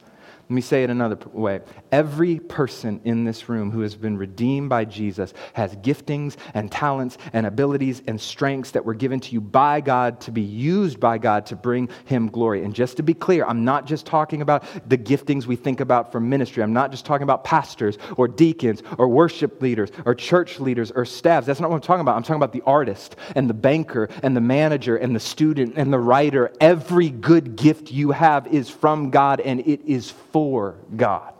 Let 0.49 0.53
me 0.53 0.61
say 0.61 0.85
it 0.85 0.89
another 0.89 1.17
way. 1.33 1.59
Every 1.91 2.39
person 2.39 3.01
in 3.03 3.25
this 3.25 3.49
room 3.49 3.69
who 3.69 3.81
has 3.81 3.95
been 3.95 4.17
redeemed 4.17 4.69
by 4.69 4.85
Jesus 4.85 5.33
has 5.51 5.75
giftings 5.75 6.37
and 6.53 6.71
talents 6.71 7.17
and 7.33 7.45
abilities 7.45 8.01
and 8.07 8.19
strengths 8.19 8.71
that 8.71 8.85
were 8.85 8.93
given 8.93 9.19
to 9.19 9.33
you 9.33 9.41
by 9.41 9.81
God 9.81 10.21
to 10.21 10.31
be 10.31 10.39
used 10.41 11.01
by 11.01 11.17
God 11.17 11.47
to 11.47 11.57
bring 11.57 11.89
Him 12.05 12.29
glory. 12.29 12.63
And 12.63 12.73
just 12.73 12.95
to 12.95 13.03
be 13.03 13.13
clear, 13.13 13.45
I'm 13.45 13.65
not 13.65 13.85
just 13.85 14.05
talking 14.05 14.41
about 14.41 14.63
the 14.87 14.97
giftings 14.97 15.47
we 15.47 15.57
think 15.57 15.81
about 15.81 16.13
for 16.13 16.21
ministry. 16.21 16.63
I'm 16.63 16.71
not 16.71 16.91
just 16.91 17.05
talking 17.05 17.23
about 17.23 17.43
pastors 17.43 17.97
or 18.15 18.29
deacons 18.29 18.83
or 18.97 19.09
worship 19.09 19.61
leaders 19.61 19.91
or 20.05 20.15
church 20.15 20.61
leaders 20.61 20.91
or 20.91 21.03
staffs. 21.03 21.45
That's 21.45 21.59
not 21.59 21.69
what 21.69 21.75
I'm 21.75 21.81
talking 21.81 22.01
about. 22.01 22.15
I'm 22.15 22.23
talking 22.23 22.37
about 22.37 22.53
the 22.53 22.63
artist 22.65 23.17
and 23.35 23.49
the 23.49 23.53
banker 23.53 24.07
and 24.23 24.33
the 24.33 24.39
manager 24.39 24.95
and 24.95 25.13
the 25.13 25.19
student 25.19 25.73
and 25.75 25.91
the 25.91 25.99
writer. 25.99 26.53
Every 26.61 27.09
good 27.09 27.57
gift 27.57 27.91
you 27.91 28.11
have 28.11 28.47
is 28.47 28.69
from 28.69 29.09
God 29.09 29.41
and 29.41 29.59
it 29.67 29.81
is 29.85 30.09
for 30.37 30.75
God. 30.95 31.33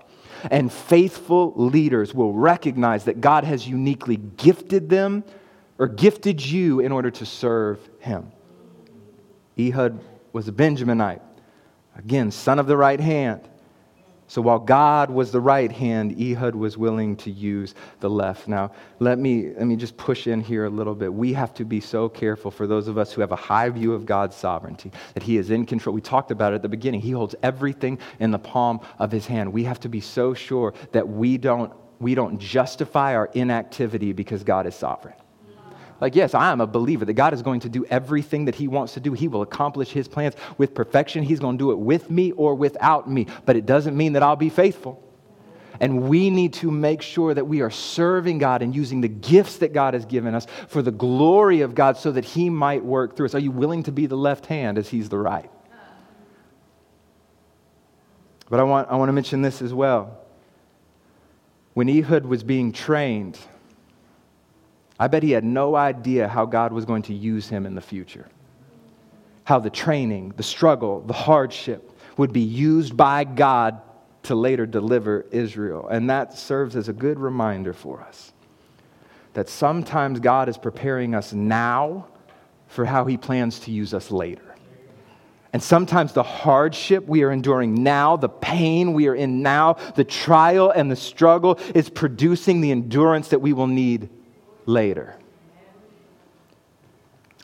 And 0.49 0.73
faithful 0.73 1.53
leaders 1.55 2.15
will 2.15 2.33
recognize 2.33 3.03
that 3.03 3.21
God 3.21 3.43
has 3.43 3.67
uniquely 3.67 4.15
gifted 4.17 4.89
them 4.89 5.23
or 5.77 5.87
gifted 5.87 6.43
you 6.43 6.79
in 6.79 6.91
order 6.91 7.11
to 7.11 7.23
serve 7.23 7.77
Him. 7.99 8.31
Ehud 9.59 9.99
was 10.33 10.47
a 10.47 10.51
Benjaminite, 10.51 11.21
again, 11.95 12.31
son 12.31 12.57
of 12.57 12.65
the 12.65 12.75
right 12.75 12.99
hand. 12.99 13.47
So 14.29 14.41
while 14.41 14.59
God 14.59 15.09
was 15.09 15.31
the 15.31 15.39
right 15.39 15.71
hand, 15.71 16.19
Ehud 16.21 16.53
was 16.53 16.77
willing 16.77 17.15
to 17.17 17.31
use 17.31 17.75
the 18.01 18.09
left. 18.09 18.49
Now, 18.49 18.71
let 18.99 19.17
me, 19.17 19.53
let 19.53 19.65
me 19.65 19.77
just 19.77 19.95
push 19.95 20.27
in 20.27 20.41
here 20.41 20.65
a 20.65 20.69
little 20.69 20.95
bit. 20.95 21.13
We 21.13 21.31
have 21.31 21.53
to 21.55 21.63
be 21.63 21.79
so 21.79 22.09
careful 22.09 22.51
for 22.51 22.67
those 22.67 22.89
of 22.89 22.97
us 22.97 23.13
who 23.13 23.21
have 23.21 23.31
a 23.31 23.37
high 23.37 23.69
view 23.69 23.93
of 23.93 24.05
God's 24.05 24.35
sovereignty, 24.35 24.91
that 25.13 25.23
He 25.23 25.37
is 25.37 25.49
in 25.49 25.65
control. 25.65 25.93
We 25.93 26.01
talked 26.01 26.31
about 26.31 26.51
it 26.51 26.57
at 26.57 26.61
the 26.61 26.69
beginning. 26.69 26.99
He 26.99 27.11
holds 27.11 27.35
everything 27.41 27.99
in 28.19 28.31
the 28.31 28.39
palm 28.39 28.81
of 28.99 29.13
His 29.13 29.25
hand. 29.25 29.53
We 29.53 29.63
have 29.63 29.79
to 29.81 29.89
be 29.89 30.01
so 30.01 30.33
sure 30.33 30.73
that 30.91 31.07
we 31.07 31.37
don't, 31.37 31.71
we 31.99 32.13
don't 32.13 32.37
justify 32.37 33.15
our 33.15 33.29
inactivity 33.33 34.11
because 34.11 34.43
God 34.43 34.67
is 34.67 34.75
sovereign. 34.75 35.15
Like, 35.99 36.15
yes, 36.15 36.33
I 36.33 36.51
am 36.51 36.61
a 36.61 36.67
believer 36.67 37.05
that 37.05 37.13
God 37.13 37.33
is 37.33 37.41
going 37.41 37.61
to 37.61 37.69
do 37.69 37.85
everything 37.85 38.45
that 38.45 38.55
He 38.55 38.67
wants 38.67 38.93
to 38.93 38.99
do. 38.99 39.13
He 39.13 39.27
will 39.27 39.41
accomplish 39.41 39.89
His 39.89 40.07
plans 40.07 40.35
with 40.57 40.75
perfection. 40.75 41.23
He's 41.23 41.39
going 41.39 41.57
to 41.57 41.61
do 41.63 41.71
it 41.71 41.79
with 41.79 42.11
me 42.11 42.31
or 42.33 42.53
without 42.55 43.09
me. 43.09 43.27
But 43.45 43.55
it 43.55 43.65
doesn't 43.65 43.97
mean 43.97 44.13
that 44.13 44.23
I'll 44.23 44.35
be 44.35 44.49
faithful. 44.49 45.03
And 45.79 46.09
we 46.09 46.29
need 46.29 46.53
to 46.53 46.71
make 46.71 47.01
sure 47.01 47.33
that 47.33 47.45
we 47.45 47.61
are 47.61 47.69
serving 47.69 48.39
God 48.39 48.61
and 48.61 48.75
using 48.75 49.01
the 49.01 49.07
gifts 49.07 49.57
that 49.57 49.73
God 49.73 49.93
has 49.93 50.05
given 50.05 50.33
us 50.33 50.47
for 50.67 50.81
the 50.81 50.91
glory 50.91 51.61
of 51.61 51.75
God 51.75 51.97
so 51.97 52.11
that 52.11 52.25
He 52.25 52.49
might 52.49 52.83
work 52.83 53.15
through 53.15 53.27
us. 53.27 53.35
Are 53.35 53.39
you 53.39 53.51
willing 53.51 53.83
to 53.83 53.91
be 53.91 54.05
the 54.05 54.17
left 54.17 54.45
hand 54.45 54.77
as 54.77 54.89
He's 54.89 55.09
the 55.09 55.17
right? 55.17 55.49
But 58.49 58.59
I 58.59 58.63
want, 58.63 58.89
I 58.89 58.95
want 58.95 59.09
to 59.09 59.13
mention 59.13 59.41
this 59.41 59.61
as 59.61 59.73
well. 59.73 60.19
When 61.73 61.89
Ehud 61.89 62.25
was 62.25 62.43
being 62.43 62.71
trained, 62.71 63.37
I 64.99 65.07
bet 65.07 65.23
he 65.23 65.31
had 65.31 65.43
no 65.43 65.75
idea 65.75 66.27
how 66.27 66.45
God 66.45 66.73
was 66.73 66.85
going 66.85 67.03
to 67.03 67.13
use 67.13 67.47
him 67.47 67.65
in 67.65 67.75
the 67.75 67.81
future. 67.81 68.27
How 69.43 69.59
the 69.59 69.69
training, 69.69 70.33
the 70.35 70.43
struggle, 70.43 71.01
the 71.01 71.13
hardship 71.13 71.91
would 72.17 72.33
be 72.33 72.41
used 72.41 72.97
by 72.97 73.23
God 73.23 73.81
to 74.23 74.35
later 74.35 74.65
deliver 74.65 75.25
Israel. 75.31 75.87
And 75.87 76.09
that 76.09 76.37
serves 76.37 76.75
as 76.75 76.89
a 76.89 76.93
good 76.93 77.19
reminder 77.19 77.73
for 77.73 78.01
us 78.01 78.33
that 79.33 79.47
sometimes 79.47 80.19
God 80.19 80.49
is 80.49 80.57
preparing 80.57 81.13
us 81.13 81.31
now 81.31 82.07
for 82.65 82.85
how 82.85 83.05
he 83.05 83.17
plans 83.17 83.59
to 83.61 83.71
use 83.71 83.93
us 83.93 84.09
later. 84.09 84.55
And 85.53 85.61
sometimes 85.61 86.11
the 86.11 86.23
hardship 86.23 87.07
we 87.07 87.23
are 87.23 87.31
enduring 87.31 87.83
now, 87.83 88.17
the 88.17 88.29
pain 88.29 88.93
we 88.93 89.07
are 89.07 89.15
in 89.15 89.43
now, 89.43 89.73
the 89.95 90.03
trial 90.03 90.71
and 90.71 90.91
the 90.91 90.95
struggle 90.95 91.59
is 91.75 91.87
producing 91.89 92.61
the 92.61 92.71
endurance 92.71 93.29
that 93.29 93.39
we 93.39 93.53
will 93.53 93.67
need 93.67 94.09
later. 94.67 95.15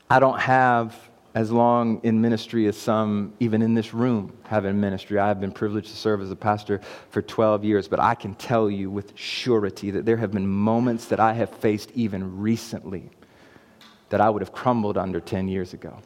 I 0.10 0.20
don't 0.20 0.40
have 0.40 0.96
as 1.34 1.52
long 1.52 2.00
in 2.04 2.22
ministry 2.22 2.68
as 2.68 2.78
some, 2.78 3.34
even 3.40 3.64
in 3.64 3.74
this 3.74 3.92
room, 3.94 4.32
have 4.44 4.66
in 4.66 4.80
ministry. 4.80 5.18
I 5.18 5.28
have 5.28 5.42
been 5.42 5.52
privileged 5.52 5.88
to 5.90 5.96
serve 5.96 6.22
as 6.22 6.30
a 6.30 6.36
pastor 6.36 6.82
for 7.10 7.24
12 7.24 7.64
years, 7.64 7.88
but 7.88 8.00
I 8.00 8.14
can 8.14 8.36
tell 8.36 8.70
you 8.70 8.92
with 8.92 9.18
surety 9.18 9.90
that 9.92 10.06
there 10.06 10.18
have 10.18 10.32
been 10.32 10.48
moments 10.48 11.06
that 11.06 11.20
I 11.20 11.34
have 11.34 11.50
faced 11.50 11.90
even 11.96 12.40
recently 12.40 13.10
that 14.10 14.22
I 14.22 14.30
would 14.30 14.44
have 14.44 14.52
crumbled 14.52 14.96
under 14.96 15.20
10 15.20 15.48
years 15.48 15.74
ago. 15.74 15.98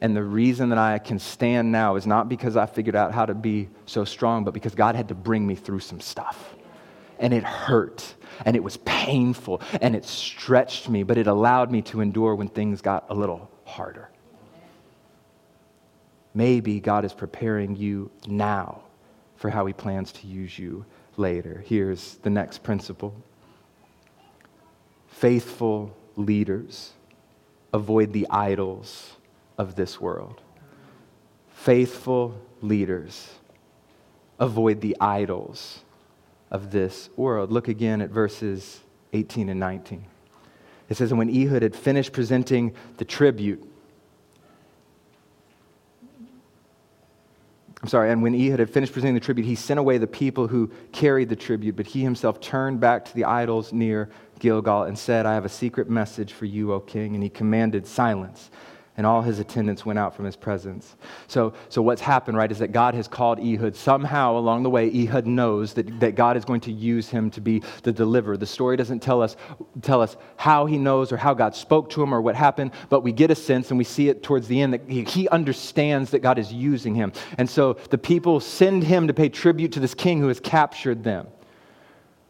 And 0.00 0.16
the 0.16 0.24
reason 0.24 0.70
that 0.70 0.78
I 0.78 0.98
can 0.98 1.20
stand 1.20 1.70
now 1.70 1.94
is 1.94 2.04
not 2.04 2.28
because 2.28 2.56
I 2.56 2.66
figured 2.66 2.96
out 2.96 3.12
how 3.12 3.24
to 3.24 3.34
be 3.34 3.68
so 3.86 4.04
strong, 4.04 4.42
but 4.42 4.52
because 4.52 4.74
God 4.74 4.96
had 4.96 5.06
to 5.08 5.14
bring 5.14 5.46
me 5.46 5.54
through 5.54 5.80
some 5.80 6.00
stuff. 6.00 6.56
And 7.20 7.32
it 7.32 7.44
hurt 7.44 8.15
and 8.44 8.56
it 8.56 8.62
was 8.62 8.76
painful 8.78 9.60
and 9.80 9.94
it 9.96 10.04
stretched 10.04 10.88
me, 10.88 11.02
but 11.02 11.18
it 11.18 11.26
allowed 11.26 11.70
me 11.70 11.82
to 11.82 12.00
endure 12.00 12.34
when 12.34 12.48
things 12.48 12.80
got 12.80 13.06
a 13.08 13.14
little 13.14 13.50
harder. 13.64 14.10
Maybe 16.34 16.80
God 16.80 17.04
is 17.04 17.14
preparing 17.14 17.76
you 17.76 18.10
now 18.26 18.82
for 19.36 19.48
how 19.48 19.64
he 19.66 19.72
plans 19.72 20.12
to 20.12 20.26
use 20.26 20.58
you 20.58 20.84
later. 21.16 21.64
Here's 21.66 22.16
the 22.16 22.30
next 22.30 22.62
principle 22.62 23.14
faithful 25.08 25.96
leaders 26.16 26.92
avoid 27.72 28.12
the 28.12 28.26
idols 28.28 29.12
of 29.56 29.76
this 29.76 30.00
world. 30.00 30.42
Faithful 31.50 32.38
leaders 32.60 33.30
avoid 34.38 34.80
the 34.80 34.96
idols 35.00 35.80
of 36.50 36.70
this 36.70 37.10
world. 37.16 37.50
Look 37.50 37.68
again 37.68 38.00
at 38.00 38.10
verses 38.10 38.80
18 39.12 39.48
and 39.48 39.60
19. 39.60 40.04
It 40.88 40.96
says, 40.96 41.10
And 41.10 41.18
when 41.18 41.30
Ehud 41.30 41.62
had 41.62 41.74
finished 41.74 42.12
presenting 42.12 42.74
the 42.98 43.04
tribute, 43.04 43.62
I'm 47.82 47.88
sorry, 47.88 48.10
and 48.10 48.22
when 48.22 48.34
Ehud 48.34 48.58
had 48.58 48.70
finished 48.70 48.92
presenting 48.92 49.14
the 49.14 49.20
tribute, 49.20 49.44
he 49.44 49.54
sent 49.54 49.78
away 49.78 49.98
the 49.98 50.06
people 50.06 50.48
who 50.48 50.70
carried 50.92 51.28
the 51.28 51.36
tribute, 51.36 51.76
but 51.76 51.86
he 51.86 52.02
himself 52.02 52.40
turned 52.40 52.80
back 52.80 53.04
to 53.04 53.14
the 53.14 53.24
idols 53.24 53.72
near 53.72 54.08
Gilgal 54.38 54.84
and 54.84 54.98
said, 54.98 55.26
I 55.26 55.34
have 55.34 55.44
a 55.44 55.50
secret 55.50 55.88
message 55.88 56.32
for 56.32 56.46
you, 56.46 56.72
O 56.72 56.80
king. 56.80 57.14
And 57.14 57.22
he 57.22 57.28
commanded 57.28 57.86
silence 57.86 58.50
and 58.96 59.06
all 59.06 59.20
his 59.20 59.38
attendants 59.38 59.84
went 59.84 59.98
out 59.98 60.14
from 60.14 60.24
his 60.24 60.36
presence. 60.36 60.96
So, 61.28 61.52
so 61.68 61.82
what's 61.82 62.00
happened, 62.00 62.38
right, 62.38 62.50
is 62.50 62.58
that 62.60 62.72
God 62.72 62.94
has 62.94 63.06
called 63.06 63.38
Ehud. 63.38 63.76
Somehow 63.76 64.38
along 64.38 64.62
the 64.62 64.70
way, 64.70 64.88
Ehud 64.88 65.26
knows 65.26 65.74
that, 65.74 66.00
that 66.00 66.14
God 66.14 66.36
is 66.36 66.44
going 66.44 66.62
to 66.62 66.72
use 66.72 67.08
him 67.08 67.30
to 67.32 67.40
be 67.40 67.62
the 67.82 67.92
deliverer. 67.92 68.36
The 68.36 68.46
story 68.46 68.76
doesn't 68.76 69.00
tell 69.00 69.20
us, 69.20 69.36
tell 69.82 70.00
us 70.00 70.16
how 70.36 70.64
he 70.64 70.78
knows 70.78 71.12
or 71.12 71.18
how 71.18 71.34
God 71.34 71.54
spoke 71.54 71.90
to 71.90 72.02
him 72.02 72.14
or 72.14 72.22
what 72.22 72.34
happened, 72.34 72.70
but 72.88 73.02
we 73.02 73.12
get 73.12 73.30
a 73.30 73.34
sense 73.34 73.70
and 73.70 73.76
we 73.76 73.84
see 73.84 74.08
it 74.08 74.22
towards 74.22 74.48
the 74.48 74.60
end 74.60 74.72
that 74.72 74.82
he, 74.88 75.04
he 75.04 75.28
understands 75.28 76.10
that 76.12 76.20
God 76.20 76.38
is 76.38 76.52
using 76.52 76.94
him. 76.94 77.12
And 77.36 77.48
so 77.48 77.74
the 77.90 77.98
people 77.98 78.40
send 78.40 78.82
him 78.82 79.08
to 79.08 79.14
pay 79.14 79.28
tribute 79.28 79.72
to 79.72 79.80
this 79.80 79.94
king 79.94 80.20
who 80.20 80.28
has 80.28 80.40
captured 80.40 81.04
them 81.04 81.26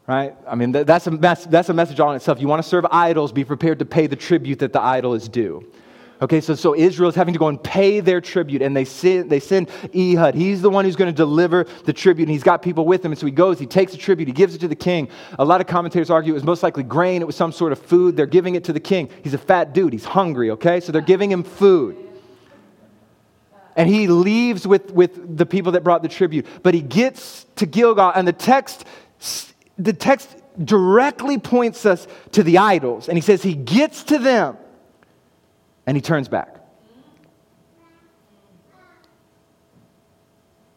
right? 0.09 0.37
I 0.46 0.55
mean, 0.55 0.70
that's 0.70 1.09
a, 1.09 1.11
mess, 1.11 1.46
that's 1.46 1.68
a 1.68 1.74
message 1.74 1.98
on 1.98 2.14
itself. 2.14 2.40
You 2.40 2.46
want 2.46 2.62
to 2.62 2.68
serve 2.68 2.87
idols, 2.92 3.33
be 3.33 3.44
prepared 3.44 3.81
to 3.81 3.85
pay 3.85 4.07
the 4.07 4.14
tribute 4.14 4.61
that 4.61 4.72
the 4.72 4.81
idol 4.81 5.14
is 5.14 5.29
due. 5.29 5.66
Okay, 6.22 6.40
so, 6.40 6.55
so 6.55 6.74
Israel 6.74 7.11
is 7.11 7.14
having 7.14 7.35
to 7.35 7.38
go 7.38 7.48
and 7.48 7.62
pay 7.62 8.00
their 8.00 8.22
tribute, 8.22 8.62
and 8.62 8.74
they 8.74 8.87
send, 8.87 9.29
they 9.29 9.40
send 9.40 9.68
Ehud. 9.94 10.35
He's 10.35 10.62
the 10.62 10.70
one 10.70 10.87
who's 10.87 10.96
going 10.96 11.12
to 11.12 11.16
deliver 11.16 11.64
the 11.85 11.92
tribute, 11.92 12.24
and 12.24 12.33
he's 12.33 12.42
got 12.42 12.62
people 12.62 12.87
with 12.87 13.05
him. 13.05 13.12
And 13.12 13.18
so 13.18 13.26
he 13.26 13.33
goes, 13.33 13.59
he 13.59 13.66
takes 13.66 13.92
the 13.92 13.98
tribute, 13.98 14.26
he 14.26 14.33
gives 14.33 14.55
it 14.55 14.59
to 14.59 14.68
the 14.68 14.76
king. 14.76 15.09
A 15.38 15.44
lot 15.44 15.61
of 15.61 15.66
commentators 15.66 16.09
argue 16.09 16.33
it 16.33 16.35
was 16.35 16.44
most 16.44 16.62
likely 16.62 16.85
grain, 16.85 17.20
it 17.20 17.26
was 17.26 17.37
some 17.37 17.52
sort 17.52 17.70
of 17.70 17.79
food. 17.79 18.16
They're 18.16 18.24
giving 18.24 18.55
it 18.55 18.64
to 18.64 18.72
the 18.72 18.81
king. 18.81 19.11
He's 19.22 19.35
a 19.35 19.38
fat 19.38 19.74
dude, 19.74 19.92
he's 19.92 20.07
hungry, 20.07 20.52
okay? 20.52 20.81
So 20.81 20.90
they're 20.90 21.02
giving 21.02 21.31
him 21.31 21.42
food. 21.42 21.98
And 23.76 23.87
he 23.90 24.07
leaves 24.09 24.66
with, 24.66 24.90
with 24.92 25.37
the 25.37 25.44
people 25.44 25.72
that 25.72 25.85
brought 25.85 26.02
the 26.02 26.09
tribute. 26.09 26.46
But 26.62 26.72
he 26.72 26.81
gets 26.81 27.44
to 27.57 27.66
Gilgal, 27.66 28.12
and 28.14 28.26
the 28.26 28.33
text, 28.33 28.87
the 29.76 29.92
text 29.92 30.35
directly 30.64 31.37
points 31.37 31.85
us 31.85 32.09
to 32.33 32.42
the 32.42 32.57
idols. 32.57 33.11
And 33.11 33.18
he 33.18 33.22
says 33.22 33.42
he 33.42 33.52
gets 33.52 34.05
to 34.05 34.18
them 34.18 34.57
and 35.87 35.96
he 35.96 36.01
turns 36.01 36.29
back. 36.29 36.57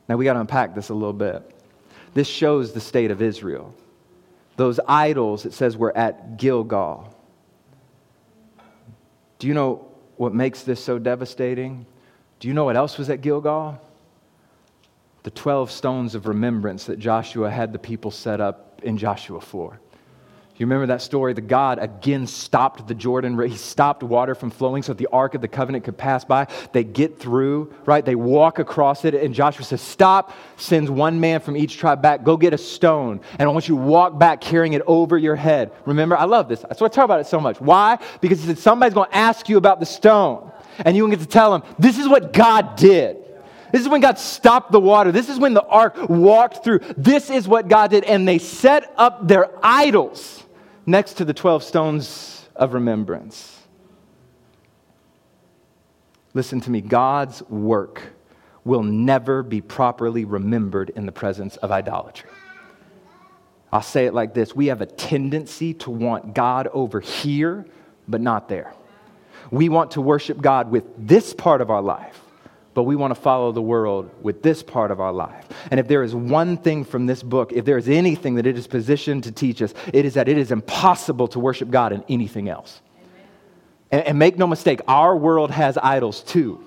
Now 0.08 0.18
we 0.18 0.26
got 0.26 0.34
to 0.34 0.40
unpack 0.40 0.74
this 0.76 0.90
a 0.90 0.94
little 0.94 1.14
bit. 1.14 1.44
This 2.14 2.28
shows 2.28 2.74
the 2.74 2.82
state 2.82 3.12
of 3.12 3.22
Israel. 3.22 3.74
Those 4.56 4.80
idols, 4.88 5.46
it 5.46 5.54
says, 5.54 5.78
were 5.78 5.96
at 5.96 6.38
Gilgal. 6.38 7.16
Do 9.38 9.48
you 9.48 9.54
know 9.54 9.88
what 10.18 10.34
makes 10.34 10.64
this 10.64 10.84
so 10.84 11.00
devastating? 11.00 11.86
Do 12.40 12.48
you 12.48 12.54
know 12.54 12.66
what 12.66 12.76
else 12.76 12.98
was 12.98 13.10
at 13.10 13.22
Gilgal? 13.22 13.80
The 15.24 15.32
12 15.32 15.72
stones 15.72 16.16
of 16.16 16.28
remembrance 16.28 16.86
that 16.86 17.00
Joshua 17.00 17.50
had 17.50 17.72
the 17.72 17.80
people 17.80 18.12
set 18.12 18.42
up 18.42 18.82
in 18.84 18.98
Joshua 18.98 19.40
4. 19.40 19.80
You 20.60 20.66
remember 20.66 20.88
that 20.88 21.02
story? 21.02 21.32
The 21.32 21.40
God 21.40 21.80
again 21.80 22.28
stopped 22.28 22.86
the 22.86 22.94
Jordan. 22.94 23.40
He 23.48 23.56
stopped 23.56 24.04
water 24.04 24.36
from 24.36 24.50
flowing 24.50 24.84
so 24.84 24.92
that 24.92 24.98
the 24.98 25.08
Ark 25.08 25.34
of 25.34 25.40
the 25.40 25.48
Covenant 25.48 25.86
could 25.86 25.98
pass 25.98 26.26
by. 26.26 26.48
They 26.74 26.84
get 26.84 27.18
through, 27.18 27.74
right? 27.86 28.04
They 28.04 28.16
walk 28.16 28.60
across 28.60 29.06
it, 29.06 29.14
and 29.14 29.34
Joshua 29.34 29.64
says, 29.64 29.80
Stop, 29.80 30.34
sends 30.58 30.92
one 30.92 31.22
man 31.22 31.40
from 31.40 31.56
each 31.56 31.78
tribe 31.78 32.02
back. 32.02 32.26
Go 32.26 32.36
get 32.36 32.54
a 32.54 32.58
stone. 32.58 33.22
And 33.40 33.48
I 33.48 33.52
want 33.54 33.70
you 33.70 33.76
to 33.76 33.82
walk 33.82 34.20
back 34.20 34.42
carrying 34.42 34.74
it 34.74 34.82
over 34.86 35.18
your 35.18 35.38
head. 35.38 35.72
Remember, 35.86 36.18
I 36.18 36.26
love 36.26 36.50
this. 36.50 36.60
That's 36.60 36.82
why 36.82 36.88
I 36.88 36.90
talk 36.90 37.06
about 37.06 37.22
it 37.22 37.28
so 37.28 37.40
much. 37.40 37.62
Why? 37.62 37.98
Because 38.20 38.42
he 38.42 38.48
said, 38.48 38.60
Somebody's 38.60 38.94
going 38.94 39.10
to 39.10 39.16
ask 39.16 39.48
you 39.48 39.56
about 39.56 39.80
the 39.80 39.86
stone. 39.86 40.52
And 40.80 40.98
you 40.98 41.10
get 41.10 41.22
to 41.22 41.26
tell 41.26 41.58
them, 41.58 41.64
This 41.80 41.98
is 41.98 42.10
what 42.10 42.34
God 42.34 42.76
did. 42.76 43.16
This 43.72 43.82
is 43.84 43.88
when 43.88 44.02
God 44.02 44.20
stopped 44.20 44.74
the 44.74 44.80
water. 44.80 45.14
This 45.14 45.30
is 45.30 45.40
when 45.40 45.54
the 45.54 45.64
ark 45.64 46.10
walked 46.10 46.66
through. 46.66 46.80
This 46.98 47.30
is 47.30 47.48
what 47.48 47.70
God 47.70 47.92
did. 47.92 48.04
And 48.04 48.28
they 48.28 48.40
set 48.40 48.94
up 48.98 49.26
their 49.26 49.52
idols 49.64 50.44
next 50.86 51.14
to 51.16 51.26
the 51.26 51.34
12 51.34 51.64
stones 51.64 52.48
of 52.56 52.74
remembrance. 52.74 53.60
Listen 56.34 56.62
to 56.62 56.72
me 56.72 56.82
God's 56.82 57.42
work 57.44 58.02
will 58.64 58.84
never 58.84 59.42
be 59.42 59.62
properly 59.62 60.26
remembered 60.26 60.92
in 60.92 61.06
the 61.06 61.12
presence 61.12 61.58
of 61.58 61.72
idolatry. 61.72 62.30
I'll 63.72 63.82
say 63.82 64.06
it 64.06 64.14
like 64.14 64.34
this 64.34 64.56
We 64.56 64.68
have 64.68 64.82
a 64.82 64.86
tendency 64.86 65.74
to 65.76 65.92
want 65.92 66.34
God 66.34 66.68
over 66.74 67.00
here, 67.00 67.66
but 68.08 68.22
not 68.22 68.50
there. 68.50 68.74
We 69.52 69.70
want 69.70 69.92
to 69.92 70.02
worship 70.02 70.42
God 70.42 70.70
with 70.70 70.84
this 70.98 71.34
part 71.34 71.62
of 71.62 71.70
our 71.70 71.82
life 71.82 72.22
but 72.74 72.84
we 72.84 72.96
want 72.96 73.14
to 73.14 73.20
follow 73.20 73.52
the 73.52 73.62
world 73.62 74.10
with 74.22 74.44
this 74.44 74.62
part 74.64 74.92
of 74.92 75.00
our 75.00 75.12
life. 75.12 75.48
And 75.72 75.80
if 75.80 75.88
there 75.88 76.04
is 76.04 76.14
one 76.14 76.58
thing 76.58 76.84
from 76.84 77.06
this 77.06 77.24
book, 77.24 77.52
if 77.52 77.66
there 77.66 77.78
is 77.78 77.90
anything 77.90 78.36
that 78.36 78.46
it 78.46 78.58
is 78.58 78.68
positioned 78.68 79.24
to 79.26 79.32
teach 79.32 79.62
us, 79.62 79.74
it 79.92 80.06
is 80.06 80.14
that 80.14 80.28
it 80.28 80.38
is 80.38 80.52
impossible 80.52 81.28
to 81.30 81.40
worship 81.40 81.70
God 81.70 81.92
in 81.92 82.04
anything 82.08 82.48
else. 82.50 82.82
And, 83.92 84.04
and, 84.06 84.20
make 84.20 84.38
no 84.38 84.46
mistake, 84.46 84.82
our 84.88 85.16
world 85.16 85.50
has 85.52 85.78
idols 85.78 86.22
too. 86.22 86.64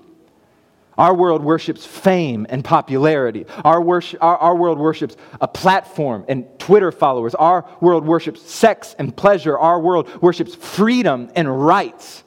Our 0.99 1.15
world 1.15 1.43
worships 1.43 1.87
fame 1.87 2.47
and 2.51 2.65
popularity. 2.65 3.47
Our, 3.65 3.81
worship, 3.81 4.23
our, 4.23 4.37
our 4.37 4.57
world 4.57 4.79
worships 4.79 5.17
a 5.41 5.49
platform 5.49 6.25
and 6.29 6.47
Twitter 6.59 6.93
followers. 6.93 7.35
Our 7.35 7.65
world 7.81 8.05
worships 8.05 8.43
sex 8.43 8.95
and 8.99 9.17
pleasure. 9.17 9.59
Our 9.59 9.81
world 9.81 10.23
worships 10.23 10.55
freedom 10.55 11.31
and 11.35 11.65
rights. 11.65 12.25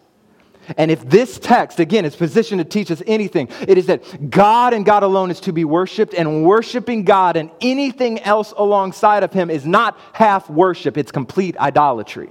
And 0.77 0.91
if 0.91 1.07
this 1.07 1.39
text, 1.39 1.79
again, 1.79 2.05
is 2.05 2.15
positioned 2.15 2.59
to 2.59 2.65
teach 2.65 2.91
us 2.91 3.01
anything, 3.07 3.49
it 3.67 3.77
is 3.77 3.87
that 3.87 4.29
God 4.29 4.73
and 4.73 4.85
God 4.85 5.03
alone 5.03 5.31
is 5.31 5.39
to 5.41 5.53
be 5.53 5.65
worshiped, 5.65 6.13
and 6.13 6.43
worshiping 6.43 7.03
God 7.03 7.37
and 7.37 7.51
anything 7.61 8.19
else 8.21 8.53
alongside 8.57 9.23
of 9.23 9.33
Him 9.33 9.49
is 9.49 9.65
not 9.65 9.99
half 10.13 10.49
worship, 10.49 10.97
it's 10.97 11.11
complete 11.11 11.57
idolatry. 11.57 12.29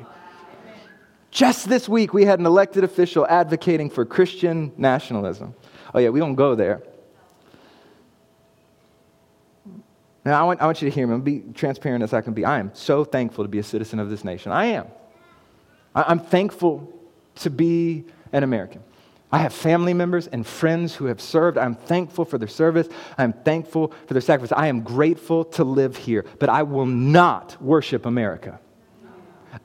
Just 1.30 1.68
this 1.68 1.88
week, 1.88 2.14
we 2.14 2.24
had 2.24 2.38
an 2.38 2.46
elected 2.46 2.84
official 2.84 3.26
advocating 3.26 3.90
for 3.90 4.04
Christian 4.04 4.72
nationalism. 4.76 5.54
Oh, 5.92 5.98
yeah, 5.98 6.10
we 6.10 6.20
don't 6.20 6.36
go 6.36 6.54
there. 6.54 6.82
Now, 10.24 10.40
I 10.40 10.44
want, 10.44 10.62
I 10.62 10.66
want 10.66 10.80
you 10.80 10.88
to 10.88 10.94
hear 10.94 11.06
me. 11.06 11.18
Be 11.18 11.52
transparent 11.52 12.02
as 12.02 12.14
I 12.14 12.20
can 12.20 12.32
be. 12.32 12.44
I 12.44 12.58
am 12.58 12.70
so 12.74 13.04
thankful 13.04 13.44
to 13.44 13.48
be 13.48 13.58
a 13.58 13.64
citizen 13.64 13.98
of 13.98 14.08
this 14.08 14.24
nation. 14.24 14.52
I 14.52 14.66
am. 14.66 14.86
I, 15.94 16.04
I'm 16.04 16.18
thankful 16.18 16.90
to 17.36 17.50
be 17.50 18.04
an 18.34 18.42
American. 18.42 18.82
I 19.32 19.38
have 19.38 19.52
family 19.52 19.94
members 19.94 20.26
and 20.26 20.46
friends 20.46 20.94
who 20.94 21.06
have 21.06 21.20
served. 21.20 21.56
I'm 21.56 21.74
thankful 21.74 22.24
for 22.24 22.38
their 22.38 22.48
service. 22.48 22.88
I'm 23.16 23.32
thankful 23.32 23.92
for 24.06 24.14
their 24.14 24.20
sacrifice. 24.20 24.56
I 24.56 24.66
am 24.66 24.82
grateful 24.82 25.44
to 25.46 25.64
live 25.64 25.96
here, 25.96 26.24
but 26.38 26.48
I 26.48 26.62
will 26.62 26.86
not 26.86 27.60
worship 27.60 28.06
America. 28.06 28.60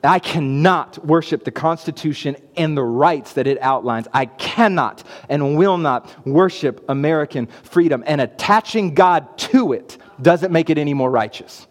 I 0.02 0.18
cannot 0.18 1.04
worship 1.04 1.44
the 1.44 1.50
Constitution 1.50 2.36
and 2.56 2.76
the 2.76 2.82
rights 2.82 3.34
that 3.34 3.46
it 3.46 3.60
outlines. 3.60 4.06
I 4.12 4.26
cannot 4.26 5.02
and 5.28 5.56
will 5.56 5.78
not 5.78 6.26
worship 6.26 6.84
American 6.88 7.46
freedom. 7.46 8.02
And 8.06 8.20
attaching 8.20 8.94
God 8.94 9.36
to 9.38 9.72
it 9.72 9.98
doesn't 10.22 10.52
make 10.52 10.70
it 10.70 10.78
any 10.78 10.94
more 10.94 11.10
righteous. 11.10 11.66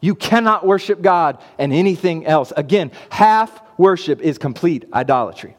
You 0.00 0.16
cannot 0.16 0.66
worship 0.66 1.00
God 1.00 1.40
and 1.58 1.72
anything 1.72 2.26
else. 2.26 2.52
Again, 2.56 2.90
half 3.08 3.60
worship 3.78 4.20
is 4.20 4.36
complete 4.36 4.84
idolatry. 4.92 5.56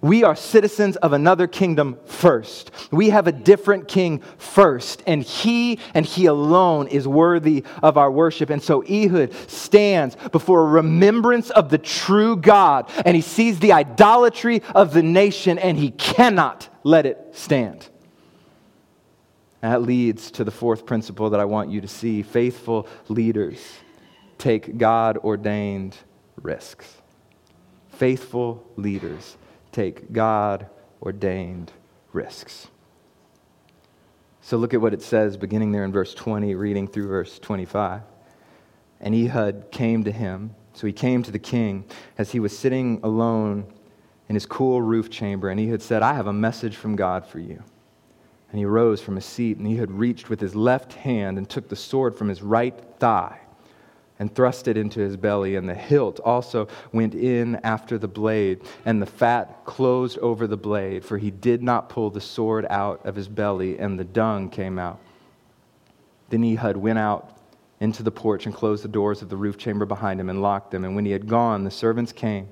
We 0.00 0.24
are 0.24 0.36
citizens 0.36 0.96
of 0.96 1.12
another 1.12 1.46
kingdom 1.46 1.98
first. 2.04 2.70
We 2.90 3.10
have 3.10 3.26
a 3.26 3.32
different 3.32 3.88
king 3.88 4.20
first, 4.38 5.02
and 5.06 5.22
he 5.22 5.78
and 5.94 6.04
he 6.04 6.26
alone 6.26 6.88
is 6.88 7.08
worthy 7.08 7.64
of 7.82 7.96
our 7.96 8.10
worship. 8.10 8.50
And 8.50 8.62
so 8.62 8.82
Ehud 8.82 9.32
stands 9.48 10.16
before 10.32 10.62
a 10.62 10.66
remembrance 10.66 11.50
of 11.50 11.70
the 11.70 11.78
true 11.78 12.36
God, 12.36 12.90
and 13.04 13.16
he 13.16 13.22
sees 13.22 13.58
the 13.58 13.72
idolatry 13.72 14.62
of 14.74 14.92
the 14.92 15.02
nation, 15.02 15.58
and 15.58 15.78
he 15.78 15.90
cannot 15.90 16.68
let 16.82 17.06
it 17.06 17.18
stand. 17.32 17.88
that 19.60 19.82
leads 19.82 20.30
to 20.32 20.44
the 20.44 20.50
fourth 20.50 20.86
principle 20.86 21.30
that 21.30 21.40
I 21.40 21.44
want 21.44 21.70
you 21.70 21.80
to 21.80 21.88
see 21.88 22.22
faithful 22.22 22.86
leaders 23.08 23.58
take 24.38 24.78
God 24.78 25.18
ordained 25.18 25.96
risks. 26.40 27.02
Faithful 27.88 28.62
leaders 28.76 29.36
take 29.76 30.10
God 30.10 30.70
ordained 31.02 31.70
risks. 32.14 32.68
So 34.40 34.56
look 34.56 34.72
at 34.72 34.80
what 34.80 34.94
it 34.94 35.02
says 35.02 35.36
beginning 35.36 35.72
there 35.72 35.84
in 35.84 35.92
verse 35.92 36.14
20, 36.14 36.54
reading 36.54 36.88
through 36.88 37.08
verse 37.08 37.38
25. 37.38 38.00
And 39.02 39.14
Ehud 39.14 39.70
came 39.70 40.04
to 40.04 40.10
him. 40.10 40.54
So 40.72 40.86
he 40.86 40.94
came 40.94 41.22
to 41.24 41.30
the 41.30 41.38
king 41.38 41.84
as 42.16 42.32
he 42.32 42.40
was 42.40 42.56
sitting 42.56 43.00
alone 43.02 43.70
in 44.30 44.34
his 44.34 44.46
cool 44.46 44.80
roof 44.80 45.10
chamber. 45.10 45.50
And 45.50 45.60
Ehud 45.60 45.82
said, 45.82 46.02
I 46.02 46.14
have 46.14 46.26
a 46.26 46.32
message 46.32 46.76
from 46.76 46.96
God 46.96 47.26
for 47.26 47.38
you. 47.38 47.62
And 48.50 48.58
he 48.58 48.64
rose 48.64 49.02
from 49.02 49.16
his 49.16 49.26
seat, 49.26 49.58
and 49.58 49.66
Ehud 49.66 49.90
reached 49.90 50.30
with 50.30 50.40
his 50.40 50.54
left 50.54 50.94
hand 50.94 51.36
and 51.36 51.48
took 51.48 51.68
the 51.68 51.76
sword 51.76 52.16
from 52.16 52.28
his 52.28 52.42
right 52.42 52.78
thigh 52.98 53.40
and 54.18 54.34
thrust 54.34 54.66
it 54.68 54.76
into 54.76 55.00
his 55.00 55.16
belly, 55.16 55.56
and 55.56 55.68
the 55.68 55.74
hilt 55.74 56.20
also 56.24 56.68
went 56.92 57.14
in 57.14 57.56
after 57.56 57.98
the 57.98 58.08
blade, 58.08 58.60
and 58.84 59.00
the 59.00 59.06
fat 59.06 59.64
closed 59.64 60.18
over 60.18 60.46
the 60.46 60.56
blade, 60.56 61.04
for 61.04 61.18
he 61.18 61.30
did 61.30 61.62
not 61.62 61.88
pull 61.88 62.10
the 62.10 62.20
sword 62.20 62.66
out 62.70 63.04
of 63.04 63.14
his 63.14 63.28
belly, 63.28 63.78
and 63.78 63.98
the 63.98 64.04
dung 64.04 64.48
came 64.48 64.78
out. 64.78 64.98
Then 66.30 66.44
Ehud 66.44 66.76
went 66.76 66.98
out 66.98 67.36
into 67.80 68.02
the 68.02 68.10
porch 68.10 68.46
and 68.46 68.54
closed 68.54 68.82
the 68.82 68.88
doors 68.88 69.22
of 69.22 69.28
the 69.28 69.36
roof 69.36 69.58
chamber 69.58 69.84
behind 69.84 70.18
him 70.18 70.30
and 70.30 70.42
locked 70.42 70.70
them. 70.70 70.84
And 70.84 70.96
when 70.96 71.04
he 71.04 71.12
had 71.12 71.28
gone, 71.28 71.64
the 71.64 71.70
servants 71.70 72.12
came. 72.12 72.48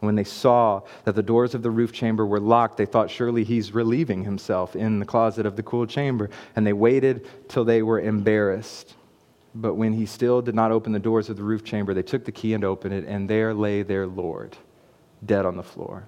And 0.00 0.06
when 0.06 0.14
they 0.14 0.24
saw 0.24 0.82
that 1.04 1.14
the 1.14 1.22
doors 1.22 1.54
of 1.54 1.62
the 1.62 1.70
roof 1.70 1.92
chamber 1.92 2.24
were 2.24 2.40
locked, 2.40 2.76
they 2.76 2.86
thought 2.86 3.10
surely 3.10 3.44
he's 3.44 3.72
relieving 3.72 4.24
himself 4.24 4.76
in 4.76 4.98
the 4.98 5.06
closet 5.06 5.46
of 5.46 5.56
the 5.56 5.62
cool 5.62 5.86
chamber. 5.86 6.30
And 6.54 6.66
they 6.66 6.72
waited 6.72 7.26
till 7.48 7.64
they 7.64 7.82
were 7.82 8.00
embarrassed. 8.00 8.94
But 9.58 9.74
when 9.74 9.94
he 9.94 10.04
still 10.04 10.42
did 10.42 10.54
not 10.54 10.70
open 10.70 10.92
the 10.92 10.98
doors 10.98 11.30
of 11.30 11.38
the 11.38 11.42
roof 11.42 11.64
chamber, 11.64 11.94
they 11.94 12.02
took 12.02 12.26
the 12.26 12.32
key 12.32 12.52
and 12.52 12.62
opened 12.62 12.92
it, 12.92 13.06
and 13.06 13.28
there 13.28 13.54
lay 13.54 13.82
their 13.82 14.06
Lord, 14.06 14.54
dead 15.24 15.46
on 15.46 15.56
the 15.56 15.62
floor. 15.62 16.06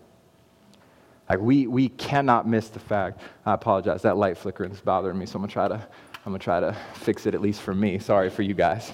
Like 1.31 1.41
we, 1.41 1.67
we 1.67 1.89
cannot 1.89 2.47
miss 2.47 2.69
the 2.69 2.79
fact. 2.79 3.21
I 3.47 3.55
apologize, 3.55 4.03
that 4.03 4.19
light 4.19 4.37
flickering 4.37 4.71
is 4.71 4.81
bothering 4.81 5.19
me, 5.19 5.25
so 5.25 5.37
I'm 5.37 5.43
gonna 5.43 5.53
try 5.53 5.69
to 5.69 5.75
I'm 5.75 6.33
gonna 6.33 6.39
try 6.41 6.61
to 6.61 6.77
fix 6.95 7.25
it 7.25 7.35
at 7.35 7.41
least 7.41 7.63
for 7.63 7.75
me. 7.75 7.99
Sorry 7.99 8.29
for 8.29 8.43
you 8.43 8.53
guys. 8.53 8.93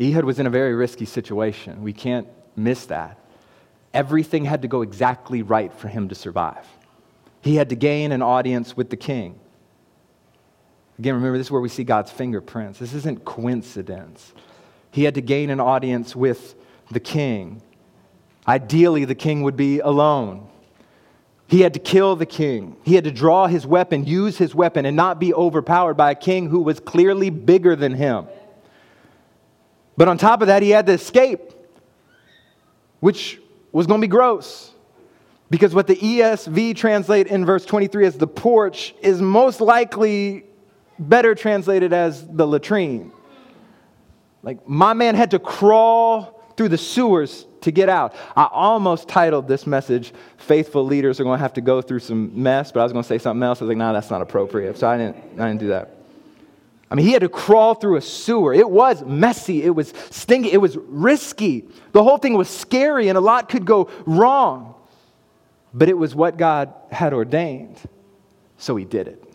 Ehud 0.00 0.24
was 0.24 0.40
in 0.40 0.46
a 0.46 0.50
very 0.50 0.74
risky 0.74 1.04
situation. 1.04 1.84
We 1.84 1.92
can't 1.92 2.26
miss 2.56 2.86
that. 2.86 3.18
Everything 3.92 4.44
had 4.44 4.62
to 4.62 4.68
go 4.68 4.82
exactly 4.82 5.42
right 5.42 5.72
for 5.72 5.86
him 5.86 6.08
to 6.08 6.16
survive. 6.16 6.66
He 7.42 7.54
had 7.54 7.68
to 7.68 7.76
gain 7.76 8.10
an 8.10 8.22
audience 8.22 8.76
with 8.76 8.90
the 8.90 8.96
king. 8.96 9.38
Again, 10.98 11.14
remember, 11.14 11.38
this 11.38 11.48
is 11.48 11.50
where 11.50 11.60
we 11.60 11.68
see 11.68 11.84
God's 11.84 12.10
fingerprints. 12.10 12.78
This 12.78 12.94
isn't 12.94 13.24
coincidence. 13.24 14.32
He 14.90 15.04
had 15.04 15.14
to 15.16 15.22
gain 15.22 15.50
an 15.50 15.60
audience 15.60 16.14
with 16.14 16.54
the 16.90 17.00
king. 17.00 17.62
Ideally, 18.46 19.04
the 19.04 19.14
king 19.14 19.42
would 19.42 19.56
be 19.56 19.80
alone. 19.80 20.48
He 21.46 21.60
had 21.60 21.74
to 21.74 21.80
kill 21.80 22.16
the 22.16 22.26
king. 22.26 22.76
He 22.84 22.94
had 22.94 23.04
to 23.04 23.10
draw 23.10 23.46
his 23.46 23.66
weapon, 23.66 24.04
use 24.04 24.38
his 24.38 24.54
weapon, 24.54 24.86
and 24.86 24.96
not 24.96 25.18
be 25.18 25.34
overpowered 25.34 25.94
by 25.94 26.12
a 26.12 26.14
king 26.14 26.48
who 26.48 26.60
was 26.60 26.80
clearly 26.80 27.30
bigger 27.30 27.74
than 27.74 27.94
him. 27.94 28.26
But 29.96 30.08
on 30.08 30.16
top 30.16 30.40
of 30.40 30.46
that, 30.46 30.62
he 30.62 30.70
had 30.70 30.86
to 30.86 30.92
escape, 30.92 31.52
which 33.00 33.40
was 33.72 33.86
going 33.86 34.00
to 34.00 34.06
be 34.06 34.10
gross. 34.10 34.72
Because 35.50 35.74
what 35.74 35.86
the 35.86 35.96
ESV 35.96 36.76
translate 36.76 37.26
in 37.26 37.44
verse 37.44 37.64
23 37.64 38.06
as 38.06 38.16
the 38.16 38.26
porch 38.26 38.94
is 39.02 39.20
most 39.20 39.60
likely 39.60 40.44
better 40.98 41.34
translated 41.34 41.92
as 41.92 42.26
the 42.26 42.46
latrine. 42.46 43.12
Like, 44.42 44.68
my 44.68 44.92
man 44.92 45.14
had 45.14 45.30
to 45.32 45.38
crawl 45.38 46.42
through 46.56 46.68
the 46.68 46.78
sewers 46.78 47.46
to 47.62 47.70
get 47.70 47.88
out. 47.88 48.14
I 48.36 48.48
almost 48.50 49.08
titled 49.08 49.48
this 49.48 49.66
message, 49.66 50.12
Faithful 50.36 50.84
Leaders 50.84 51.18
Are 51.18 51.24
Going 51.24 51.38
to 51.38 51.42
Have 51.42 51.54
to 51.54 51.60
Go 51.60 51.80
Through 51.80 52.00
Some 52.00 52.42
Mess, 52.42 52.70
but 52.70 52.80
I 52.80 52.82
was 52.82 52.92
going 52.92 53.02
to 53.02 53.08
say 53.08 53.18
something 53.18 53.42
else. 53.42 53.60
I 53.60 53.64
was 53.64 53.70
like, 53.70 53.78
no, 53.78 53.86
nah, 53.86 53.92
that's 53.94 54.10
not 54.10 54.22
appropriate. 54.22 54.76
So 54.76 54.86
I 54.86 54.98
didn't, 54.98 55.16
I 55.40 55.48
didn't 55.48 55.60
do 55.60 55.68
that. 55.68 55.90
I 56.90 56.94
mean, 56.94 57.06
he 57.06 57.12
had 57.12 57.22
to 57.22 57.28
crawl 57.28 57.74
through 57.74 57.96
a 57.96 58.02
sewer. 58.02 58.52
It 58.54 58.68
was 58.68 59.02
messy, 59.04 59.62
it 59.62 59.70
was 59.70 59.92
stinky, 60.10 60.52
it 60.52 60.58
was 60.58 60.76
risky. 60.76 61.64
The 61.92 62.04
whole 62.04 62.18
thing 62.18 62.34
was 62.34 62.48
scary, 62.48 63.08
and 63.08 63.18
a 63.18 63.20
lot 63.20 63.48
could 63.48 63.64
go 63.64 63.90
wrong. 64.06 64.74
But 65.72 65.88
it 65.88 65.98
was 65.98 66.14
what 66.14 66.36
God 66.36 66.72
had 66.92 67.12
ordained, 67.12 67.78
so 68.58 68.76
he 68.76 68.84
did 68.84 69.08
it. 69.08 69.33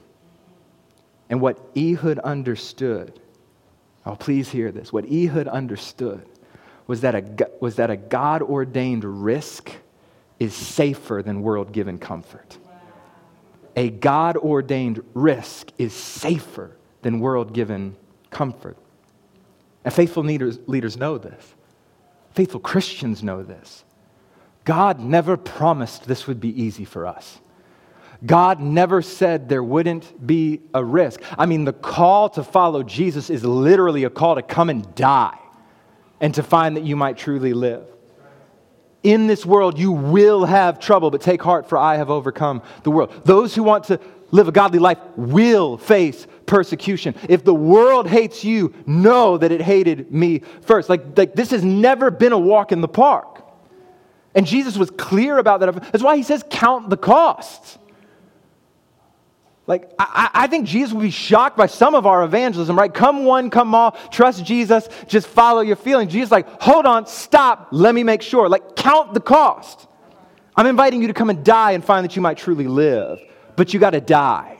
And 1.30 1.42
what 1.42 1.60
Ehud 1.78 2.20
understood, 2.20 3.20
oh, 4.06 4.16
please 4.16 4.50
hear 4.50 4.72
this. 4.72 4.92
What 4.92 5.06
Ehud 5.06 5.48
understood 5.48 6.26
was 6.88 7.02
that 7.02 7.16
a, 7.16 7.50
was 7.60 7.76
that 7.76 7.92
a 7.92 7.98
God 7.98 8.42
ordained 8.42 9.04
risk 9.04 9.72
is 10.40 10.56
safer 10.56 11.22
than 11.24 11.42
world 11.42 11.72
given 11.72 12.00
comfort. 12.00 12.58
A 13.76 13.90
God 13.90 14.38
ordained 14.38 15.04
risk 15.14 15.72
is 15.78 15.94
safer 15.94 16.76
than 17.04 17.20
world 17.20 17.54
given 17.54 17.96
comfort. 18.32 18.78
And 19.86 19.94
faithful 19.94 20.24
leaders, 20.24 20.60
leaders 20.66 20.98
know 20.98 21.18
this. 21.18 21.54
Faithful 22.32 22.60
Christians 22.60 23.24
know 23.24 23.44
this. 23.44 23.84
God 24.66 25.00
never 25.00 25.38
promised 25.38 26.06
this 26.06 26.28
would 26.28 26.40
be 26.40 26.62
easy 26.62 26.86
for 26.86 27.08
us. 27.08 27.40
God 28.26 28.60
never 28.60 29.02
said 29.02 29.48
there 29.48 29.64
wouldn't 29.64 30.26
be 30.26 30.62
a 30.74 30.84
risk. 30.84 31.22
I 31.38 31.46
mean, 31.46 31.64
the 31.64 31.74
call 31.74 32.30
to 32.32 32.44
follow 32.44 32.84
Jesus 32.84 33.30
is 33.30 33.46
literally 33.46 34.04
a 34.04 34.10
call 34.10 34.36
to 34.36 34.42
come 34.42 34.70
and 34.70 34.94
die 34.96 35.38
and 36.20 36.34
to 36.36 36.44
find 36.44 36.76
that 36.76 36.84
you 36.84 36.96
might 36.96 37.18
truly 37.18 37.54
live. 37.54 37.86
In 39.04 39.28
this 39.28 39.46
world, 39.46 39.80
you 39.80 39.94
will 39.94 40.44
have 40.44 40.80
trouble, 40.80 41.10
but 41.10 41.22
take 41.22 41.42
heart, 41.42 41.70
for 41.70 41.78
I 41.78 41.96
have 41.96 42.10
overcome 42.10 42.62
the 42.84 42.92
world. 42.92 43.14
Those 43.24 43.56
who 43.56 43.64
want 43.64 43.86
to 43.86 44.02
live 44.32 44.50
a 44.50 44.52
godly 44.52 44.80
life 44.80 44.98
will 45.16 45.78
face 45.78 46.28
persecution. 46.46 47.16
If 47.30 47.46
the 47.46 47.54
world 47.54 48.08
hates 48.08 48.44
you, 48.44 48.74
know 48.86 49.38
that 49.38 49.54
it 49.54 49.62
hated 49.62 50.12
me 50.12 50.40
first. 50.62 50.90
Like, 50.90 51.18
like 51.18 51.34
this 51.36 51.52
has 51.52 51.64
never 51.64 52.12
been 52.12 52.34
a 52.34 52.38
walk 52.38 52.74
in 52.74 52.82
the 52.82 52.90
park. 52.90 53.46
And 54.36 54.46
Jesus 54.46 54.78
was 54.78 54.92
clear 54.92 55.38
about 55.38 55.62
that. 55.62 55.74
That's 55.92 56.04
why 56.04 56.18
he 56.18 56.24
says, 56.24 56.44
count 56.50 56.90
the 56.90 56.98
costs. 56.98 57.78
Like, 59.70 59.92
I, 60.00 60.32
I, 60.34 60.48
think 60.48 60.66
Jesus 60.66 60.92
would 60.94 61.04
be 61.04 61.12
shocked 61.12 61.56
by 61.56 61.68
some 61.68 61.94
of 61.94 62.08
our 62.08 62.24
evangelism, 62.24 62.76
right? 62.76 62.92
Come 62.92 63.24
one, 63.24 63.52
come 63.52 63.76
all, 63.76 63.92
trust 64.10 64.44
Jesus, 64.44 64.90
just 65.08 65.28
follow 65.28 65.62
your 65.62 65.76
feeling. 65.76 66.10
Jesus, 66.10 66.32
like, 66.32 66.60
hold 66.60 66.88
on, 66.88 67.06
stop, 67.06 67.68
let 67.70 67.94
me 67.94 68.02
make 68.02 68.24
sure. 68.24 68.50
Like, 68.50 68.76
count 68.76 69.14
the 69.14 69.20
cost. 69.20 69.88
I'm 70.56 70.66
inviting 70.66 71.04
you 71.04 71.08
to 71.10 71.14
come 71.14 71.30
and 71.30 71.46
die 71.46 71.74
and 71.74 71.86
find 71.86 72.04
that 72.04 72.16
you 72.16 72.22
might 72.24 72.40
truly 72.40 72.66
live, 72.66 73.20
but 73.56 73.72
you 73.72 73.80
got 73.80 73.92
to 73.92 74.02
die. 74.02 74.58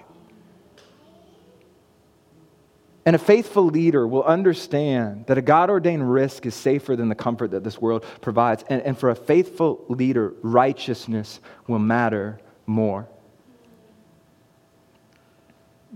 And 3.04 3.16
a 3.16 3.20
faithful 3.20 3.66
leader 3.66 4.08
will 4.08 4.24
understand 4.24 5.26
that 5.26 5.40
a 5.40 5.42
God 5.42 5.72
ordained 5.72 6.14
risk 6.14 6.46
is 6.46 6.54
safer 6.54 6.96
than 6.96 7.10
the 7.10 7.16
comfort 7.16 7.50
that 7.50 7.64
this 7.64 7.82
world 7.82 8.06
provides. 8.22 8.64
And, 8.70 8.84
and 8.84 8.96
for 8.96 9.10
a 9.10 9.16
faithful 9.16 9.84
leader, 9.90 10.36
righteousness 10.44 11.40
will 11.66 11.80
matter 11.80 12.40
more 12.68 13.10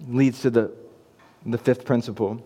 leads 0.07 0.41
to 0.41 0.49
the, 0.49 0.71
the 1.45 1.57
fifth 1.57 1.85
principle, 1.85 2.43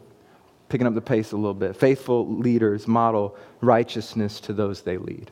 picking 0.70 0.88
up 0.88 0.94
the 0.94 1.02
pace 1.02 1.32
a 1.32 1.36
little 1.36 1.54
bit. 1.54 1.76
Faithful 1.76 2.28
leaders 2.28 2.88
model 2.88 3.36
righteousness 3.62 4.40
to 4.42 4.54
those 4.54 4.82
they 4.82 4.98
lead. 4.98 5.32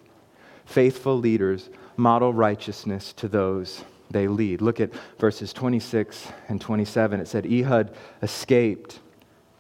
Faithful 0.65 1.17
leaders 1.17 1.69
model 1.97 2.33
righteousness 2.33 3.13
to 3.13 3.27
those 3.27 3.83
they 4.11 4.27
lead. 4.27 4.61
Look 4.61 4.79
at 4.79 4.91
verses 5.19 5.53
26 5.53 6.27
and 6.47 6.59
27. 6.59 7.19
It 7.19 7.27
said, 7.27 7.45
Ehud 7.45 7.93
escaped 8.21 8.99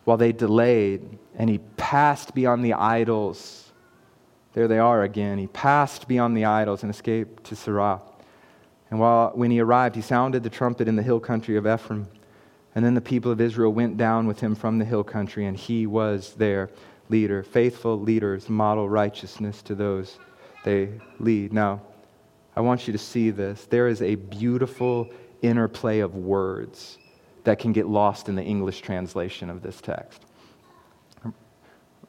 while 0.03 0.17
they 0.17 0.31
delayed, 0.31 1.17
and 1.35 1.49
he 1.49 1.57
passed 1.77 2.35
beyond 2.35 2.63
the 2.63 2.73
idols. 2.73 3.71
There 4.53 4.67
they 4.67 4.79
are 4.79 5.03
again. 5.03 5.37
He 5.37 5.47
passed 5.47 6.07
beyond 6.07 6.37
the 6.37 6.45
idols 6.45 6.83
and 6.83 6.89
escaped 6.89 7.43
to 7.45 7.55
Seirah. 7.55 8.01
And 8.89 8.99
while, 8.99 9.31
when 9.33 9.51
he 9.51 9.59
arrived, 9.59 9.95
he 9.95 10.01
sounded 10.01 10.43
the 10.43 10.49
trumpet 10.49 10.87
in 10.87 10.95
the 10.95 11.03
hill 11.03 11.19
country 11.19 11.57
of 11.57 11.65
Ephraim. 11.65 12.07
And 12.75 12.83
then 12.83 12.93
the 12.93 13.01
people 13.01 13.31
of 13.31 13.39
Israel 13.39 13.71
went 13.71 13.97
down 13.97 14.27
with 14.27 14.41
him 14.41 14.53
from 14.53 14.77
the 14.77 14.85
hill 14.85 15.03
country, 15.03 15.45
and 15.45 15.55
he 15.55 15.87
was 15.87 16.33
their 16.33 16.69
leader. 17.09 17.41
Faithful 17.41 17.99
leaders 17.99 18.49
model 18.49 18.89
righteousness 18.89 19.61
to 19.63 19.75
those 19.75 20.19
they 20.65 20.89
lead. 21.19 21.53
Now, 21.53 21.81
I 22.55 22.61
want 22.61 22.87
you 22.87 22.91
to 22.93 22.99
see 22.99 23.29
this. 23.29 23.65
There 23.65 23.87
is 23.87 24.01
a 24.01 24.15
beautiful 24.15 25.09
interplay 25.41 25.99
of 25.99 26.15
words 26.15 26.97
that 27.43 27.59
can 27.59 27.71
get 27.71 27.87
lost 27.87 28.27
in 28.27 28.35
the 28.35 28.43
English 28.43 28.81
translation 28.81 29.49
of 29.49 29.61
this 29.61 29.79
text. 29.79 30.25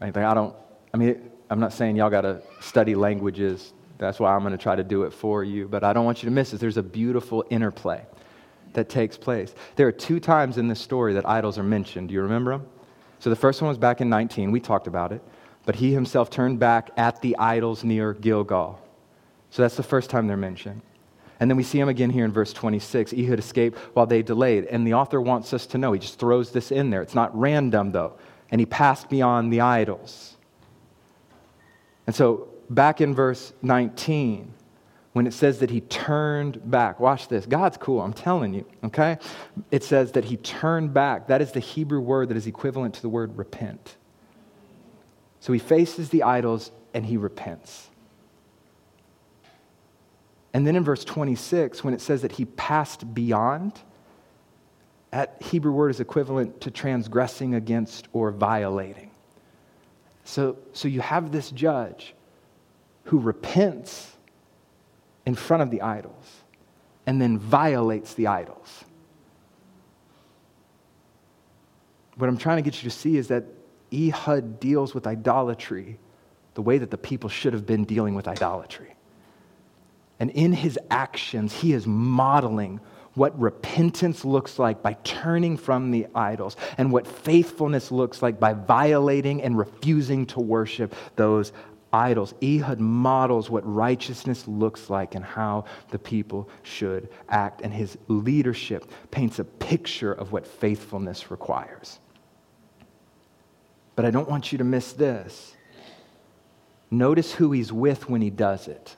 I 0.01 0.11
don't, 0.11 0.55
I 0.93 0.97
mean, 0.97 1.31
I'm 1.51 1.61
not 1.61 1.73
saying 1.73 1.97
y'all 1.97 2.11
got 2.11 2.23
to 2.23 2.43
study 2.61 2.95
languages. 2.95 3.73
That's 3.99 4.19
why 4.19 4.35
I'm 4.35 4.41
going 4.41 4.53
to 4.53 4.59
try 4.59 4.75
to 4.75 4.85
do 4.85 5.05
it 5.05 5.13
for 5.13 5.45
you. 5.45 5.69
But 5.69 5.85
I 5.85 5.93
don't 5.93 6.05
want 6.05 6.23
you 6.23 6.29
to 6.29 6.35
miss 6.35 6.53
it. 6.53 6.61
There's 6.61 6.77
a 6.77 6.83
beautiful 6.83 7.45
interplay 7.51 8.03
that 8.77 8.89
takes 8.89 9.17
place. 9.19 9.55
There 9.75 9.87
are 9.89 9.93
two 9.93 10.21
times 10.21 10.59
in 10.59 10.69
this 10.69 10.81
story 10.81 11.15
that 11.15 11.29
idols 11.29 11.59
are 11.59 11.65
mentioned. 11.65 12.09
Do 12.09 12.15
you 12.15 12.23
remember 12.23 12.53
them? 12.53 12.67
So 13.19 13.31
the 13.31 13.37
first 13.37 13.61
one 13.61 13.69
was 13.69 13.79
back 13.79 14.01
in 14.01 14.09
19. 14.09 14.53
We 14.53 14.61
talked 14.61 14.87
about 14.87 15.13
it. 15.13 15.23
But 15.65 15.75
he 15.75 15.93
himself 15.93 16.31
turned 16.31 16.61
back 16.61 16.91
at 16.97 17.21
the 17.23 17.37
idols 17.39 17.83
near 17.83 18.13
Gilgal. 18.13 18.81
So 19.51 19.63
that's 19.63 19.77
the 19.77 19.83
first 19.83 20.11
time 20.11 20.29
they're 20.29 20.37
mentioned. 20.37 20.81
And 21.41 21.51
then 21.51 21.57
we 21.57 21.65
see 21.65 21.81
him 21.81 21.89
again 21.89 22.11
here 22.11 22.25
in 22.25 22.33
verse 22.33 22.53
26. 22.53 23.13
Ehud 23.13 23.39
escaped 23.39 23.79
while 23.95 24.07
they 24.07 24.23
delayed. 24.23 24.67
And 24.67 24.87
the 24.87 24.95
author 24.95 25.21
wants 25.21 25.53
us 25.53 25.67
to 25.69 25.79
know. 25.79 25.93
He 25.93 25.99
just 25.99 26.19
throws 26.19 26.53
this 26.53 26.71
in 26.71 26.91
there. 26.91 27.03
It's 27.03 27.15
not 27.15 27.37
random, 27.37 27.93
though. 27.93 28.15
And 28.51 28.61
he 28.61 28.67
passed 28.67 29.11
beyond 29.11 29.53
the 29.53 29.63
idols. 29.63 30.37
And 32.07 32.15
so, 32.15 32.49
back 32.71 33.01
in 33.01 33.15
verse 33.15 33.53
19, 33.63 34.53
when 35.17 35.27
it 35.27 35.33
says 35.33 35.61
that 35.61 35.71
he 35.71 35.81
turned 35.81 36.71
back, 36.71 37.01
watch 37.01 37.29
this. 37.29 37.47
God's 37.47 37.79
cool, 37.79 38.03
I'm 38.03 38.13
telling 38.13 38.53
you, 38.53 38.67
okay? 38.85 39.17
It 39.71 39.83
says 39.83 40.13
that 40.13 40.27
he 40.27 40.37
turned 40.37 40.93
back. 40.93 41.29
That 41.29 41.41
is 41.41 41.53
the 41.53 41.61
Hebrew 41.61 42.01
word 42.01 42.29
that 42.29 42.37
is 42.37 42.47
equivalent 42.47 42.97
to 42.97 43.01
the 43.01 43.09
word 43.09 43.39
repent. 43.39 43.97
So 45.41 45.55
he 45.55 45.59
faces 45.59 46.11
the 46.11 46.23
idols 46.23 46.71
and 46.93 47.07
he 47.07 47.17
repents. 47.17 47.89
And 50.53 50.67
then 50.67 50.77
in 50.77 50.85
verse 50.85 51.03
26, 51.03 51.83
when 51.83 51.95
it 51.95 52.03
says 52.03 52.21
that 52.21 52.33
he 52.33 52.45
passed 52.45 53.15
beyond, 53.15 53.73
that 55.13 55.39
Hebrew 55.41 55.73
word 55.73 55.89
is 55.89 56.01
equivalent 56.01 56.61
to 56.61 56.71
transgressing 56.71 57.55
against 57.55 58.07
or 58.13 58.33
violating. 58.33 59.11
So, 60.25 60.59
so 60.75 60.89
you 60.89 61.01
have 61.01 61.33
this 61.33 61.51
judge 61.53 62.15
who 63.05 63.19
repents 63.19 64.13
in 65.27 65.35
front 65.35 65.63
of 65.63 65.71
the 65.71 65.83
idols 65.83 66.43
and 67.07 67.21
then 67.21 67.39
violates 67.39 68.15
the 68.15 68.29
idols. 68.29 68.85
What 72.17 72.29
I'm 72.29 72.39
trying 72.39 72.57
to 72.57 72.63
get 72.63 72.83
you 72.83 72.89
to 72.89 72.97
see 72.97 73.17
is 73.17 73.29
that 73.29 73.45
Ehud 73.93 74.59
deals 74.59 74.95
with 74.95 75.07
idolatry 75.07 75.99
the 76.55 76.63
way 76.63 76.79
that 76.79 76.91
the 76.91 76.99
people 76.99 77.29
should 77.29 77.53
have 77.53 77.67
been 77.67 77.85
dealing 77.85 78.15
with 78.15 78.27
idolatry. 78.27 78.95
And 80.19 80.31
in 80.31 80.53
his 80.53 80.79
actions, 80.91 81.53
he 81.53 81.75
is 81.75 81.87
modeling 81.87 82.81
what 83.15 83.39
repentance 83.39 84.25
looks 84.25 84.59
like 84.59 84.83
by 84.83 84.95
turning 85.05 85.57
from 85.57 85.91
the 85.91 86.07
idols, 86.15 86.57
and 86.77 86.93
what 86.93 87.07
faithfulness 87.07 87.91
looks 87.91 88.21
like 88.21 88.39
by 88.39 88.53
violating 88.53 89.43
and 89.43 89.57
refusing 89.57 90.27
to 90.27 90.41
worship 90.41 90.95
those 91.17 91.53
idols. 91.93 92.35
Ehud 92.43 92.81
models 92.81 93.49
what 93.49 93.67
righteousness 93.67 94.47
looks 94.47 94.91
like 94.91 95.15
and 95.15 95.25
how 95.25 95.65
the 95.91 95.99
people 95.99 96.49
should 96.63 97.09
act, 97.29 97.63
and 97.63 97.73
his 97.73 97.97
leadership 98.09 98.91
paints 99.11 99.39
a 99.39 99.45
picture 99.45 100.13
of 100.13 100.33
what 100.33 100.47
faithfulness 100.47 101.31
requires. 101.31 101.99
But 103.95 104.05
I 104.05 104.11
don't 104.11 104.29
want 104.29 104.53
you 104.53 104.59
to 104.59 104.65
miss 104.65 104.93
this. 104.93 105.55
Notice 106.91 107.33
who 107.33 107.53
he's 107.53 107.73
with 107.73 108.09
when 108.09 108.21
he 108.21 108.31
does 108.31 108.69
it. 108.69 108.97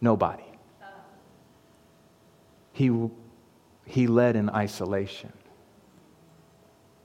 Nobody. 0.00 0.44
He, 2.72 2.90
he 3.84 4.06
led 4.06 4.36
in 4.36 4.50
isolation. 4.50 5.32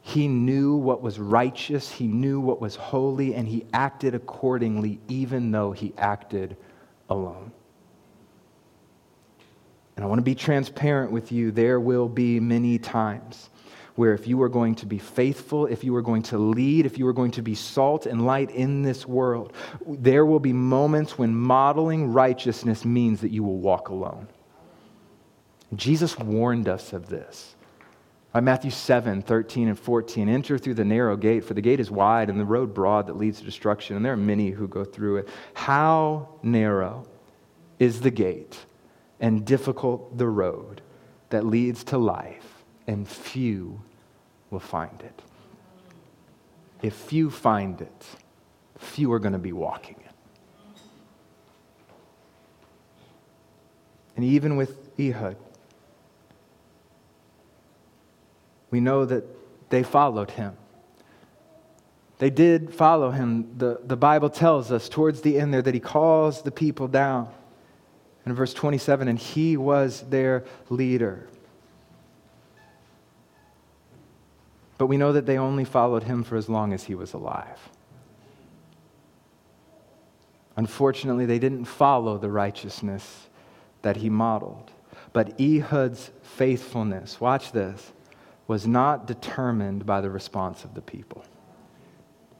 He 0.07 0.29
knew 0.29 0.77
what 0.77 1.01
was 1.01 1.19
righteous, 1.19 1.91
he 1.91 2.07
knew 2.07 2.39
what 2.39 2.61
was 2.61 2.77
holy, 2.77 3.35
and 3.35 3.45
he 3.45 3.65
acted 3.73 4.15
accordingly, 4.15 5.01
even 5.09 5.51
though 5.51 5.73
he 5.73 5.93
acted 5.97 6.55
alone. 7.09 7.51
And 9.97 10.05
I 10.05 10.07
want 10.07 10.19
to 10.19 10.23
be 10.23 10.33
transparent 10.33 11.11
with 11.11 11.33
you. 11.33 11.51
There 11.51 11.81
will 11.81 12.07
be 12.07 12.39
many 12.39 12.79
times 12.79 13.49
where 13.95 14.13
if 14.13 14.27
you 14.27 14.41
are 14.43 14.47
going 14.47 14.75
to 14.75 14.85
be 14.85 14.97
faithful, 14.97 15.65
if 15.65 15.83
you 15.83 15.93
are 15.97 16.01
going 16.01 16.23
to 16.23 16.37
lead, 16.37 16.85
if 16.85 16.97
you 16.97 17.05
are 17.05 17.13
going 17.13 17.31
to 17.31 17.41
be 17.41 17.53
salt 17.53 18.05
and 18.05 18.25
light 18.25 18.49
in 18.51 18.83
this 18.83 19.05
world, 19.05 19.51
there 19.85 20.25
will 20.25 20.39
be 20.39 20.53
moments 20.53 21.17
when 21.17 21.35
modeling 21.35 22.13
righteousness 22.13 22.85
means 22.85 23.19
that 23.19 23.31
you 23.31 23.43
will 23.43 23.57
walk 23.57 23.89
alone. 23.89 24.29
Jesus 25.75 26.17
warned 26.17 26.69
us 26.69 26.93
of 26.93 27.09
this. 27.09 27.56
By 28.37 28.41
Matthew 28.41 28.69
7, 28.69 29.23
13, 29.23 29.67
and 29.67 29.79
14, 29.79 30.29
enter 30.29 30.59
through 30.59 30.75
the 30.75 30.85
narrow 30.85 31.17
gate, 31.17 31.43
for 31.43 31.55
the 31.55 31.61
gate 31.61 31.79
is 31.79 31.89
wide 31.89 32.29
and 32.29 32.39
the 32.39 32.45
road 32.45 32.71
broad 32.71 33.07
that 33.07 33.17
leads 33.17 33.39
to 33.39 33.45
destruction, 33.45 33.95
and 33.95 34.05
there 34.05 34.13
are 34.13 34.15
many 34.15 34.51
who 34.51 34.67
go 34.67 34.85
through 34.85 35.17
it. 35.17 35.29
How 35.55 36.29
narrow 36.43 37.07
is 37.79 38.01
the 38.01 38.11
gate 38.11 38.55
and 39.19 39.43
difficult 39.43 40.19
the 40.19 40.27
road 40.27 40.83
that 41.31 41.47
leads 41.47 41.83
to 41.85 41.97
life, 41.97 42.63
and 42.85 43.07
few 43.07 43.81
will 44.51 44.59
find 44.59 45.01
it. 45.01 45.19
If 46.83 46.93
few 46.93 47.31
find 47.31 47.81
it, 47.81 48.05
few 48.77 49.11
are 49.13 49.19
going 49.19 49.33
to 49.33 49.39
be 49.39 49.51
walking 49.51 49.95
it. 50.05 50.11
And 54.15 54.23
even 54.23 54.57
with 54.57 54.91
Ehud, 54.99 55.37
we 58.69 58.79
know 58.79 59.05
that 59.05 59.23
they 59.69 59.83
followed 59.83 60.31
him. 60.31 60.55
They 62.19 62.29
did 62.29 62.73
follow 62.73 63.11
him. 63.11 63.57
The, 63.57 63.79
the 63.83 63.95
Bible 63.95 64.29
tells 64.29 64.71
us 64.71 64.89
towards 64.89 65.21
the 65.21 65.39
end 65.39 65.53
there 65.53 65.61
that 65.61 65.73
he 65.73 65.79
calls 65.79 66.41
the 66.41 66.51
people 66.51 66.87
down. 66.87 67.29
In 68.25 68.33
verse 68.33 68.53
27, 68.53 69.07
and 69.07 69.17
he 69.17 69.55
was 69.55 70.01
their 70.09 70.43
leader. 70.69 71.29
But 74.77 74.87
we 74.87 74.97
know 74.97 75.13
that 75.13 75.25
they 75.25 75.37
only 75.37 75.63
followed 75.63 76.03
him 76.03 76.23
for 76.23 76.35
as 76.35 76.49
long 76.49 76.73
as 76.73 76.83
he 76.83 76.95
was 76.95 77.13
alive. 77.13 77.69
Unfortunately, 80.57 81.25
they 81.25 81.39
didn't 81.39 81.65
follow 81.65 82.17
the 82.17 82.29
righteousness 82.29 83.27
that 83.83 83.97
he 83.97 84.09
modeled. 84.09 84.71
But 85.13 85.39
Ehud's 85.39 86.11
faithfulness, 86.21 87.21
watch 87.21 87.51
this, 87.51 87.93
was 88.47 88.65
not 88.65 89.05
determined 89.05 89.85
by 89.85 90.01
the 90.01 90.09
response 90.09 90.63
of 90.63 90.73
the 90.73 90.81
people. 90.81 91.23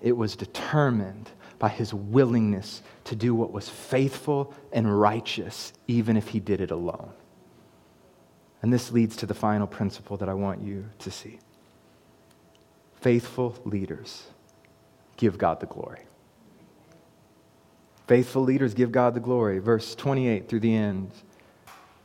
It 0.01 0.15
was 0.15 0.35
determined 0.35 1.29
by 1.59 1.69
his 1.69 1.93
willingness 1.93 2.81
to 3.05 3.15
do 3.15 3.33
what 3.33 3.51
was 3.51 3.67
faithful 3.67 4.53
and 4.71 4.99
righteous, 4.99 5.73
even 5.87 6.15
if 6.15 6.29
he 6.29 6.39
did 6.39 6.61
it 6.61 6.71
alone. 6.71 7.11
And 8.61 8.71
this 8.71 8.91
leads 8.91 9.15
to 9.17 9.25
the 9.25 9.33
final 9.33 9.67
principle 9.67 10.17
that 10.17 10.29
I 10.29 10.33
want 10.33 10.61
you 10.61 10.89
to 10.99 11.11
see 11.11 11.39
faithful 13.01 13.55
leaders 13.63 14.23
give 15.17 15.37
God 15.37 15.59
the 15.59 15.65
glory. 15.65 16.01
Faithful 18.07 18.41
leaders 18.41 18.73
give 18.73 18.91
God 18.91 19.13
the 19.13 19.19
glory. 19.19 19.59
Verse 19.59 19.93
28 19.95 20.47
through 20.47 20.61
the 20.61 20.75
end. 20.75 21.11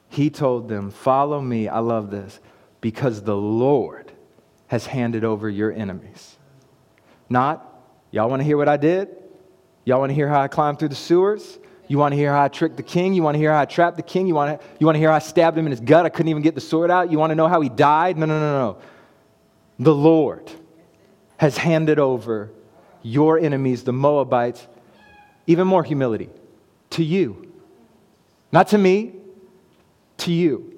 He 0.09 0.31
told 0.31 0.69
them, 0.69 0.91
Follow 0.91 1.41
me. 1.41 1.69
I 1.69 1.79
love 1.79 2.11
this. 2.11 2.41
Because 2.83 3.23
the 3.23 3.37
Lord 3.37 4.13
has 4.67 4.85
handed 4.85 5.25
over 5.25 5.49
your 5.49 5.73
enemies. 5.73 6.37
Not, 7.31 7.67
y'all 8.11 8.29
want 8.29 8.41
to 8.41 8.45
hear 8.45 8.59
what 8.59 8.69
I 8.69 8.77
did? 8.77 9.09
Y'all 9.87 10.01
want 10.01 10.11
to 10.11 10.15
hear 10.15 10.29
how 10.29 10.43
I 10.43 10.49
climbed 10.49 10.79
through 10.79 10.91
the 10.91 10.95
sewers? 10.95 11.59
You 11.89 11.99
want 11.99 12.13
to 12.13 12.17
hear 12.17 12.33
how 12.33 12.43
I 12.43 12.49
tricked 12.49 12.77
the 12.77 12.83
king? 12.83 13.15
You 13.15 13.23
want 13.23 13.35
to 13.35 13.39
hear 13.39 13.53
how 13.53 13.61
I 13.61 13.65
trapped 13.65 13.97
the 13.97 14.03
king? 14.03 14.27
You 14.27 14.35
want 14.35 14.61
to, 14.61 14.67
you 14.79 14.87
want 14.87 14.97
to 14.97 14.99
hear 14.99 15.11
how 15.11 15.17
I 15.17 15.21
stabbed 15.21 15.57
him 15.57 15.67
in 15.67 15.71
his 15.71 15.81
gut? 15.81 16.07
I 16.07 16.09
couldn't 16.09 16.29
even 16.29 16.43
get 16.43 16.55
the 16.55 16.61
sword 16.61 16.91
out? 16.91 17.11
You 17.11 17.19
want 17.19 17.31
to 17.31 17.35
know 17.35 17.49
how 17.49 17.61
he 17.61 17.69
died? 17.69 18.19
No, 18.19 18.27
no, 18.27 18.39
no, 18.39 18.59
no. 18.59 18.79
The 19.79 19.95
Lord 19.95 20.51
has 21.39 21.57
handed 21.57 21.99
over 21.99 22.51
your 23.03 23.39
enemies, 23.39 23.85
the 23.85 23.93
Moabites, 23.93 24.67
even 25.47 25.67
more 25.67 25.83
humility, 25.83 26.31
to 26.91 27.03
you. 27.03 27.53
Not 28.53 28.69
to 28.69 28.79
me, 28.79 29.15
to 30.19 30.33
you. 30.33 30.72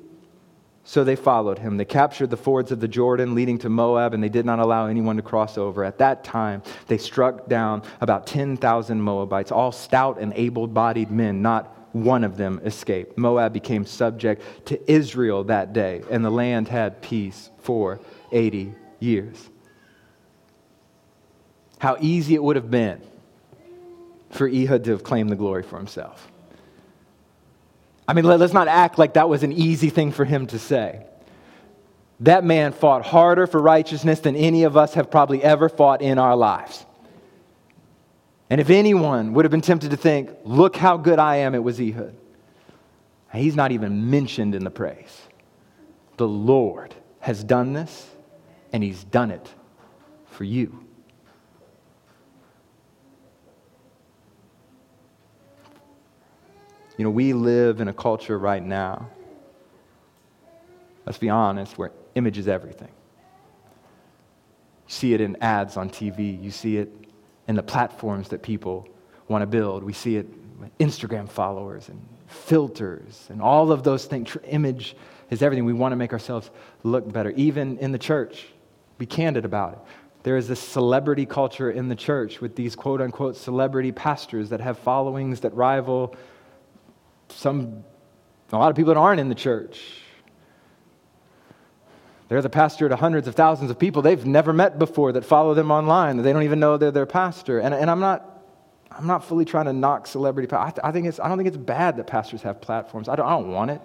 So 0.87 1.03
they 1.03 1.17
followed 1.17 1.59
him. 1.59 1.79
They 1.79 1.85
captured 1.87 2.29
the 2.29 2.37
fords 2.37 2.71
of 2.71 2.81
the 2.81 2.89
Jordan 2.89 3.35
leading 3.35 3.59
to 3.59 3.69
Moab, 3.69 4.13
and 4.13 4.23
they 4.23 4.29
did 4.29 4.45
not 4.45 4.59
allow 4.59 4.87
anyone 4.87 5.17
to 5.17 5.23
cross 5.23 5.57
over. 5.57 5.83
At 5.83 5.99
that 5.99 6.25
time, 6.25 6.63
they 6.89 6.99
struck 6.99 7.49
down 7.49 7.83
about 8.01 8.27
10,000 8.27 9.01
Moabites, 9.01 9.51
all 9.51 9.73
stout 9.73 10.19
and 10.21 10.33
able 10.37 10.67
bodied 10.67 11.11
men. 11.11 11.41
Not 11.41 11.75
one 11.95 12.23
of 12.23 12.37
them 12.37 12.61
escaped. 12.65 13.17
Moab 13.17 13.53
became 13.53 13.87
subject 13.87 14.67
to 14.67 14.91
Israel 14.91 15.45
that 15.45 15.73
day, 15.73 16.03
and 16.11 16.25
the 16.25 16.31
land 16.31 16.69
had 16.69 17.01
peace 17.01 17.51
for 17.61 18.01
80 18.31 18.75
years 19.01 19.49
how 21.85 21.99
easy 22.01 22.35
it 22.35 22.43
would 22.43 22.57
have 22.57 22.71
been 22.71 22.99
for 24.31 24.49
Ehud 24.49 24.85
to 24.85 24.93
have 24.93 25.03
claimed 25.03 25.29
the 25.29 25.37
glory 25.37 25.63
for 25.63 25.77
himself. 25.77 26.31
I 28.07 28.13
mean, 28.13 28.25
let's 28.25 28.53
not 28.53 28.69
act 28.69 28.99
like 28.99 29.15
that 29.15 29.29
was 29.29 29.43
an 29.43 29.53
easy 29.53 29.91
thing 29.91 30.13
for 30.13 30.25
him 30.25 30.47
to 30.49 30.59
say. 30.59 31.07
That 32.21 32.45
man 32.45 32.73
fought 32.73 33.05
harder 33.05 33.47
for 33.47 33.61
righteousness 33.61 34.21
than 34.21 34.37
any 34.37 34.65
of 34.65 34.77
us 34.77 34.95
have 34.95 35.11
probably 35.11 35.43
ever 35.43 35.69
fought 35.69 36.03
in 36.03 36.19
our 36.19 36.37
lives. 36.37 36.85
And 38.51 38.61
if 38.61 38.71
anyone 38.71 39.33
would 39.33 39.45
have 39.45 39.51
been 39.51 39.63
tempted 39.63 39.91
to 39.91 39.97
think, 39.97 40.31
look 40.45 40.77
how 40.77 40.97
good 40.97 41.19
I 41.19 41.37
am, 41.37 41.55
it 41.55 41.63
was 41.63 41.81
Ehud. 41.81 42.15
He's 43.33 43.57
not 43.57 43.73
even 43.73 44.11
mentioned 44.11 44.55
in 44.55 44.63
the 44.63 44.71
praise. 44.71 45.23
The 46.19 46.29
Lord 46.29 46.95
has 47.19 47.43
done 47.43 47.73
this, 47.73 48.09
and 48.73 48.83
he's 48.83 49.03
done 49.03 49.31
it 49.31 49.49
for 50.27 50.45
you. 50.45 50.85
You 56.97 57.05
know, 57.05 57.11
we 57.11 57.33
live 57.33 57.81
in 57.81 57.89
a 57.89 57.93
culture 57.93 58.39
right 58.39 58.63
now, 58.63 59.09
let's 61.07 61.19
be 61.19 61.29
honest, 61.29 61.77
where 61.77 61.91
image 62.15 62.39
is 62.39 62.47
everything. 62.47 62.91
You 64.87 64.93
see 64.93 65.15
it 65.15 65.21
in 65.21 65.37
ads 65.41 65.77
on 65.77 65.91
TV, 65.91 66.41
you 66.41 66.51
see 66.51 66.77
it 66.77 66.93
in 67.49 67.57
the 67.57 67.63
platforms 67.63 68.29
that 68.29 68.43
people 68.43 68.89
want 69.29 69.43
to 69.43 69.47
build. 69.47 69.83
We 69.83 69.93
see 69.93 70.17
it 70.17 70.29
Instagram 70.79 71.29
followers 71.29 71.89
and 71.89 72.01
filters 72.27 73.27
and 73.29 73.43
all 73.43 73.73
of 73.73 73.83
those 73.83 74.05
things. 74.07 74.37
Image 74.49 74.97
is 75.31 75.43
everything. 75.43 75.65
We 75.65 75.73
want 75.73 75.93
to 75.93 75.97
make 75.97 76.13
ourselves 76.13 76.51
look 76.83 77.11
better. 77.13 77.31
Even 77.31 77.79
in 77.79 77.93
the 77.93 77.99
church, 77.99 78.47
be 78.99 79.07
candid 79.07 79.45
about 79.45 79.73
it. 79.75 79.79
There 80.23 80.37
is 80.37 80.49
this 80.49 80.61
celebrity 80.61 81.27
culture 81.27 81.71
in 81.71 81.89
the 81.89 81.95
church 81.95 82.41
with 82.41 82.57
these 82.57 82.75
quote 82.75 83.01
unquote 83.01 83.37
celebrity 83.37 83.93
pastors 83.93 84.49
that 84.51 84.61
have 84.61 84.79
followings 84.79 85.41
that 85.41 85.55
rival 85.55 86.15
some, 87.35 87.85
a 88.53 88.59
lot 88.59 88.71
of 88.71 88.77
people 88.77 88.95
that 88.95 89.01
aren't 89.01 89.21
in 89.21 89.29
the 89.29 89.35
church. 89.35 89.81
They're 92.29 92.43
the 92.43 92.51
pastor 92.51 92.89
to 92.89 92.97
hundreds 92.97 93.29
of 93.29 93.35
thousands 93.35 93.71
of 93.71 93.79
people 93.79 94.03
they've 94.03 94.25
never 94.25 94.53
met 94.53 94.79
before 94.79 95.13
that 95.13 95.25
follow 95.25 95.55
them 95.55 95.71
online. 95.71 96.17
that 96.17 96.23
They 96.23 96.33
don't 96.33 96.43
even 96.43 96.59
know 96.59 96.77
they're 96.77 96.91
their 96.91 97.07
pastor. 97.07 97.59
And, 97.59 97.75
and 97.75 97.91
I'm, 97.91 98.01
not, 98.01 98.43
I'm 98.91 99.07
not 99.07 99.25
fully 99.25 99.45
trying 99.45 99.67
to 99.67 99.73
knock 99.73 100.07
celebrity. 100.07 100.51
I, 100.53 100.73
I, 100.83 100.91
think 100.91 101.07
it's, 101.07 101.21
I 101.21 101.29
don't 101.29 101.37
think 101.37 101.49
it's 101.49 101.57
bad 101.57 101.97
that 101.99 102.07
pastors 102.07 102.43
have 102.43 102.61
platforms. 102.61 103.09
I 103.09 103.17
don't, 103.17 103.27
I 103.27 103.31
don't 103.31 103.53
want 103.53 103.71
it. 103.71 103.81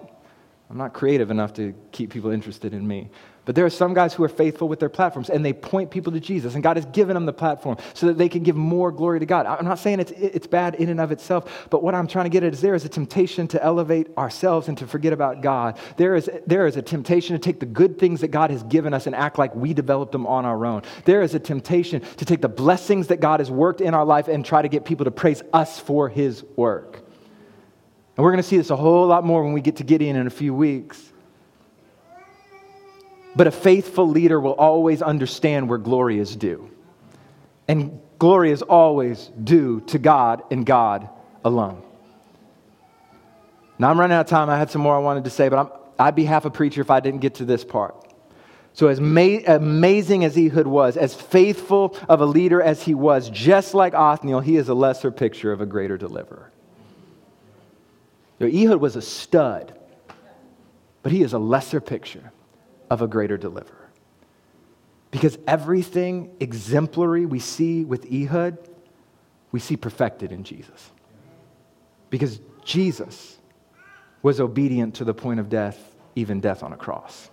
I'm 0.70 0.78
not 0.78 0.94
creative 0.94 1.32
enough 1.32 1.54
to 1.56 1.74
keep 1.92 2.12
people 2.12 2.32
interested 2.32 2.74
in 2.74 2.88
me. 2.88 3.10
But 3.50 3.56
there 3.56 3.66
are 3.66 3.72
some 3.72 3.96
guys 3.96 4.14
who 4.14 4.24
are 4.24 4.30
faithful 4.30 4.68
with 4.68 4.80
their 4.80 4.90
platforms 4.90 5.32
and 5.32 5.44
they 5.44 5.54
point 5.54 5.90
people 5.90 6.14
to 6.14 6.20
Jesus, 6.20 6.54
and 6.54 6.62
God 6.62 6.78
has 6.78 6.86
given 6.86 7.16
them 7.16 7.26
the 7.26 7.34
platform 7.34 7.78
so 7.96 8.06
that 8.06 8.16
they 8.16 8.30
can 8.30 8.44
give 8.44 8.56
more 8.56 8.92
glory 8.92 9.20
to 9.20 9.26
God. 9.26 9.48
I'm 9.48 9.66
not 9.66 9.80
saying 9.80 10.00
it's, 10.00 10.12
it's 10.12 10.46
bad 10.46 10.76
in 10.76 10.88
and 10.88 11.02
of 11.02 11.12
itself, 11.12 11.68
but 11.72 11.82
what 11.82 11.96
I'm 11.96 12.06
trying 12.06 12.26
to 12.26 12.30
get 12.30 12.44
at 12.44 12.54
is 12.54 12.62
there 12.62 12.76
is 12.76 12.86
a 12.86 12.90
temptation 12.90 13.48
to 13.48 13.64
elevate 13.64 14.16
ourselves 14.20 14.68
and 14.68 14.78
to 14.78 14.86
forget 14.86 15.14
about 15.14 15.42
God. 15.42 15.80
There 15.98 16.16
is, 16.16 16.30
there 16.46 16.68
is 16.68 16.78
a 16.78 16.84
temptation 16.84 17.34
to 17.34 17.40
take 17.40 17.60
the 17.60 17.66
good 17.66 17.98
things 17.98 18.22
that 18.22 18.28
God 18.28 18.52
has 18.52 18.62
given 18.62 18.94
us 18.94 19.08
and 19.08 19.16
act 19.16 19.40
like 19.40 19.56
we 19.56 19.74
developed 19.74 20.12
them 20.12 20.28
on 20.28 20.46
our 20.46 20.64
own. 20.68 20.84
There 21.06 21.24
is 21.24 21.34
a 21.34 21.40
temptation 21.40 22.02
to 22.18 22.26
take 22.26 22.42
the 22.42 22.50
blessings 22.50 23.08
that 23.08 23.20
God 23.20 23.40
has 23.40 23.50
worked 23.50 23.82
in 23.82 23.96
our 23.96 24.06
life 24.06 24.28
and 24.28 24.46
try 24.46 24.62
to 24.62 24.70
get 24.70 24.86
people 24.86 25.06
to 25.06 25.12
praise 25.12 25.42
us 25.54 25.80
for 25.80 26.08
his 26.08 26.44
work. 26.56 26.98
And 28.16 28.24
we're 28.24 28.32
going 28.32 28.44
to 28.44 28.48
see 28.48 28.58
this 28.58 28.70
a 28.70 28.76
whole 28.76 29.08
lot 29.08 29.26
more 29.26 29.44
when 29.44 29.54
we 29.54 29.62
get 29.62 29.78
to 29.78 29.84
Gideon 29.84 30.18
in 30.18 30.28
a 30.28 30.30
few 30.30 30.54
weeks. 30.54 31.10
But 33.36 33.48
a 33.48 33.52
faithful 33.52 34.08
leader 34.08 34.40
will 34.40 34.54
always 34.54 35.02
understand 35.02 35.70
where 35.70 35.78
glory 35.78 36.20
is 36.20 36.36
due. 36.36 36.70
And 37.68 38.00
glory 38.18 38.52
is 38.52 38.62
always 38.62 39.30
due 39.44 39.82
to 39.82 40.00
God 40.00 40.44
and 40.52 40.66
God 40.66 41.10
alone. 41.46 41.82
Now 43.78 43.90
I'm 43.90 44.00
running 44.00 44.16
out 44.16 44.22
of 44.22 44.28
time. 44.28 44.50
I 44.50 44.58
had 44.58 44.72
some 44.72 44.82
more 44.82 44.96
I 44.96 45.00
wanted 45.00 45.24
to 45.26 45.30
say, 45.30 45.48
but 45.50 45.94
i 45.98 46.06
would 46.06 46.16
be 46.16 46.26
half 46.26 46.46
a 46.46 46.50
preacher 46.50 46.82
if 46.82 46.90
I 46.90 47.00
didn't 47.00 47.22
get 47.22 47.36
to 47.36 47.46
this 47.46 47.64
part. 47.64 47.96
So, 48.74 48.88
as 48.88 49.02
ma- 49.02 49.40
amazing 49.48 50.24
as 50.24 50.38
Ehud 50.38 50.68
was, 50.68 50.96
as 50.96 51.14
faithful 51.14 51.98
of 52.08 52.22
a 52.22 52.26
leader 52.26 52.62
as 52.62 52.84
he 52.84 52.94
was, 52.94 53.30
just 53.30 53.74
like 53.74 53.94
Othniel, 53.94 54.40
he 54.42 54.58
is 54.58 54.70
a 54.70 54.74
lesser 54.74 55.12
picture 55.12 55.52
of 55.52 55.60
a 55.60 55.66
greater 55.66 55.98
deliverer. 55.98 56.52
Know, 58.40 58.48
Ehud 58.48 58.80
was 58.80 58.96
a 58.96 59.02
stud, 59.02 59.78
but 61.04 61.12
he 61.12 61.24
is 61.24 61.34
a 61.34 61.40
lesser 61.40 61.82
picture 61.82 62.32
of 62.90 63.02
a 63.02 63.08
greater 63.08 63.38
deliverer. 63.38 63.90
Because 65.12 65.38
everything 65.48 66.36
exemplary 66.40 67.26
we 67.26 67.40
see 67.40 67.84
with 67.84 68.12
Ehud, 68.12 68.58
we 69.52 69.60
see 69.60 69.76
perfected 69.76 70.32
in 70.32 70.44
Jesus. 70.44 70.92
Because 72.10 72.40
Jesus 72.64 73.38
was 74.22 74.40
obedient 74.40 74.96
to 74.96 75.04
the 75.04 75.14
point 75.14 75.40
of 75.40 75.50
death, 75.50 75.96
even 76.16 76.40
death 76.40 76.62
on 76.62 76.74
a 76.74 76.78
cross. 76.78 77.30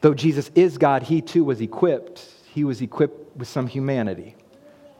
Though 0.00 0.14
Jesus 0.14 0.50
is 0.54 0.78
God, 0.78 1.02
he 1.02 1.20
too 1.20 1.44
was 1.44 1.60
equipped. 1.60 2.28
He 2.52 2.64
was 2.64 2.80
equipped 2.80 3.36
with 3.36 3.48
some 3.48 3.66
humanity 3.66 4.34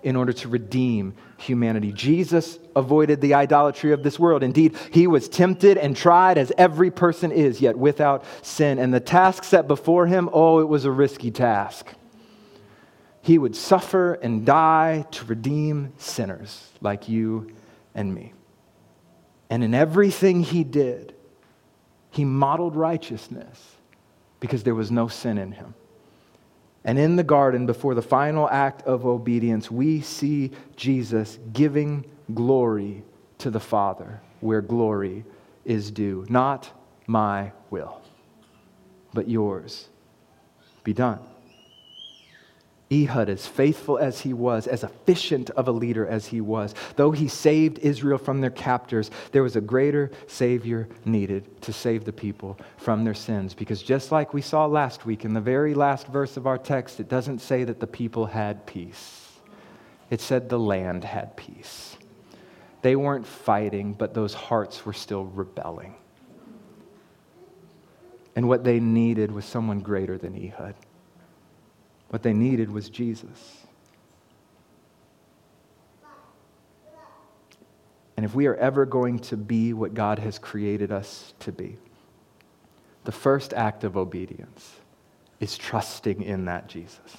in 0.02 0.16
order 0.16 0.32
to 0.32 0.48
redeem 0.48 1.14
humanity. 1.42 1.92
Jesus 1.92 2.58
avoided 2.74 3.20
the 3.20 3.34
idolatry 3.34 3.92
of 3.92 4.02
this 4.02 4.18
world. 4.18 4.42
Indeed, 4.42 4.76
he 4.90 5.06
was 5.06 5.28
tempted 5.28 5.76
and 5.76 5.96
tried 5.96 6.38
as 6.38 6.52
every 6.56 6.90
person 6.90 7.32
is, 7.32 7.60
yet 7.60 7.76
without 7.76 8.24
sin. 8.42 8.78
And 8.78 8.94
the 8.94 9.00
task 9.00 9.44
set 9.44 9.68
before 9.68 10.06
him, 10.06 10.30
oh, 10.32 10.60
it 10.60 10.68
was 10.68 10.84
a 10.84 10.90
risky 10.90 11.30
task. 11.30 11.92
He 13.20 13.38
would 13.38 13.54
suffer 13.54 14.14
and 14.14 14.44
die 14.44 15.06
to 15.12 15.24
redeem 15.26 15.92
sinners 15.96 16.70
like 16.80 17.08
you 17.08 17.52
and 17.94 18.12
me. 18.14 18.32
And 19.50 19.62
in 19.62 19.74
everything 19.74 20.42
he 20.42 20.64
did, 20.64 21.14
he 22.10 22.24
modeled 22.24 22.74
righteousness 22.74 23.76
because 24.40 24.62
there 24.64 24.74
was 24.74 24.90
no 24.90 25.08
sin 25.08 25.38
in 25.38 25.52
him. 25.52 25.74
And 26.84 26.98
in 26.98 27.16
the 27.16 27.22
garden, 27.22 27.66
before 27.66 27.94
the 27.94 28.02
final 28.02 28.48
act 28.48 28.82
of 28.82 29.06
obedience, 29.06 29.70
we 29.70 30.00
see 30.00 30.50
Jesus 30.74 31.38
giving 31.52 32.04
glory 32.34 33.04
to 33.38 33.50
the 33.50 33.60
Father 33.60 34.20
where 34.40 34.60
glory 34.60 35.24
is 35.64 35.90
due. 35.90 36.26
Not 36.28 36.70
my 37.06 37.52
will, 37.70 38.00
but 39.14 39.28
yours 39.28 39.88
be 40.82 40.92
done. 40.92 41.20
Ehud, 42.92 43.30
as 43.30 43.46
faithful 43.46 43.98
as 43.98 44.20
he 44.20 44.34
was, 44.34 44.66
as 44.66 44.84
efficient 44.84 45.48
of 45.50 45.66
a 45.66 45.72
leader 45.72 46.06
as 46.06 46.26
he 46.26 46.40
was, 46.40 46.74
though 46.96 47.10
he 47.10 47.26
saved 47.26 47.78
Israel 47.78 48.18
from 48.18 48.40
their 48.40 48.50
captors, 48.50 49.10
there 49.30 49.42
was 49.42 49.56
a 49.56 49.60
greater 49.60 50.10
Savior 50.26 50.88
needed 51.04 51.62
to 51.62 51.72
save 51.72 52.04
the 52.04 52.12
people 52.12 52.58
from 52.76 53.04
their 53.04 53.14
sins. 53.14 53.54
Because 53.54 53.82
just 53.82 54.12
like 54.12 54.34
we 54.34 54.42
saw 54.42 54.66
last 54.66 55.06
week 55.06 55.24
in 55.24 55.32
the 55.32 55.40
very 55.40 55.72
last 55.72 56.06
verse 56.08 56.36
of 56.36 56.46
our 56.46 56.58
text, 56.58 57.00
it 57.00 57.08
doesn't 57.08 57.38
say 57.38 57.64
that 57.64 57.80
the 57.80 57.86
people 57.86 58.26
had 58.26 58.66
peace, 58.66 59.30
it 60.10 60.20
said 60.20 60.48
the 60.48 60.58
land 60.58 61.04
had 61.04 61.36
peace. 61.36 61.96
They 62.82 62.96
weren't 62.96 63.26
fighting, 63.26 63.94
but 63.94 64.12
those 64.12 64.34
hearts 64.34 64.84
were 64.84 64.92
still 64.92 65.24
rebelling. 65.24 65.94
And 68.34 68.48
what 68.48 68.64
they 68.64 68.80
needed 68.80 69.30
was 69.30 69.44
someone 69.44 69.80
greater 69.80 70.18
than 70.18 70.34
Ehud. 70.34 70.74
What 72.12 72.22
they 72.22 72.34
needed 72.34 72.70
was 72.70 72.90
Jesus. 72.90 73.56
And 78.18 78.26
if 78.26 78.34
we 78.34 78.46
are 78.48 78.54
ever 78.54 78.84
going 78.84 79.18
to 79.20 79.36
be 79.38 79.72
what 79.72 79.94
God 79.94 80.18
has 80.18 80.38
created 80.38 80.92
us 80.92 81.32
to 81.40 81.52
be, 81.52 81.78
the 83.04 83.12
first 83.12 83.54
act 83.54 83.82
of 83.82 83.96
obedience 83.96 84.72
is 85.40 85.56
trusting 85.56 86.20
in 86.20 86.44
that 86.44 86.68
Jesus. 86.68 87.16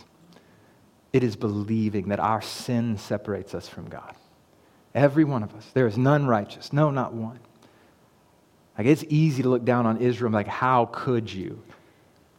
It 1.12 1.24
is 1.24 1.36
believing 1.36 2.10
that 2.10 2.20
our 2.20 2.44
sin 2.44 3.00
separates 3.00 3.56
us 3.56 3.68
from 3.68 3.90
God. 3.90 4.14
Every 4.94 5.24
one 5.24 5.42
of 5.42 5.56
us. 5.56 5.68
There 5.74 5.88
is 5.88 5.98
none 5.98 6.28
righteous. 6.28 6.72
No, 6.72 6.92
not 6.92 7.16
one. 7.16 7.40
Like 8.78 8.86
it's 8.86 9.04
easy 9.10 9.42
to 9.42 9.50
look 9.50 9.66
down 9.66 9.88
on 9.88 9.98
Israel 9.98 10.32
like, 10.32 10.48
how 10.48 10.86
could 10.86 11.34
you? 11.34 11.64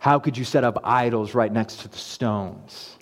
How 0.05 0.19
could 0.19 0.37
you 0.37 0.45
set 0.45 0.65
up 0.65 0.81
idols 0.85 1.33
right 1.33 1.51
next 1.51 1.81
to 1.81 1.89
the 1.89 1.97
stones? 1.97 2.99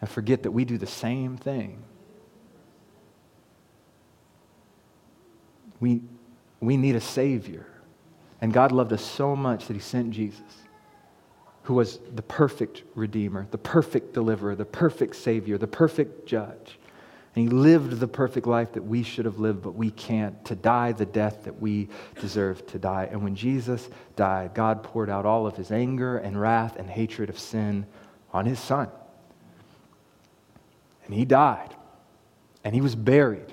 And 0.00 0.10
forget 0.10 0.42
that 0.42 0.50
we 0.50 0.64
do 0.64 0.78
the 0.78 0.84
same 0.84 1.36
thing. 1.36 1.80
We, 5.78 6.02
we 6.58 6.76
need 6.76 6.96
a 6.96 7.00
Savior. 7.00 7.68
And 8.40 8.52
God 8.52 8.72
loved 8.72 8.92
us 8.92 9.04
so 9.04 9.36
much 9.36 9.68
that 9.68 9.74
He 9.74 9.78
sent 9.78 10.10
Jesus, 10.10 10.40
who 11.62 11.74
was 11.74 12.00
the 12.16 12.22
perfect 12.22 12.82
Redeemer, 12.96 13.46
the 13.52 13.58
perfect 13.58 14.12
deliverer, 14.12 14.56
the 14.56 14.64
perfect 14.64 15.14
Savior, 15.14 15.56
the 15.56 15.68
perfect 15.68 16.26
Judge. 16.26 16.80
And 17.36 17.42
he 17.42 17.54
lived 17.54 18.00
the 18.00 18.08
perfect 18.08 18.46
life 18.46 18.72
that 18.72 18.82
we 18.82 19.02
should 19.02 19.26
have 19.26 19.38
lived, 19.38 19.62
but 19.62 19.74
we 19.74 19.90
can't, 19.90 20.42
to 20.46 20.54
die 20.54 20.92
the 20.92 21.04
death 21.04 21.44
that 21.44 21.60
we 21.60 21.90
deserve 22.18 22.66
to 22.68 22.78
die. 22.78 23.08
And 23.10 23.22
when 23.22 23.36
Jesus 23.36 23.90
died, 24.16 24.54
God 24.54 24.82
poured 24.82 25.10
out 25.10 25.26
all 25.26 25.46
of 25.46 25.54
his 25.54 25.70
anger 25.70 26.16
and 26.16 26.40
wrath 26.40 26.76
and 26.76 26.88
hatred 26.88 27.28
of 27.28 27.38
sin 27.38 27.86
on 28.32 28.46
his 28.46 28.58
son. 28.58 28.88
And 31.04 31.14
he 31.14 31.26
died. 31.26 31.74
And 32.64 32.74
he 32.74 32.80
was 32.80 32.94
buried. 32.94 33.52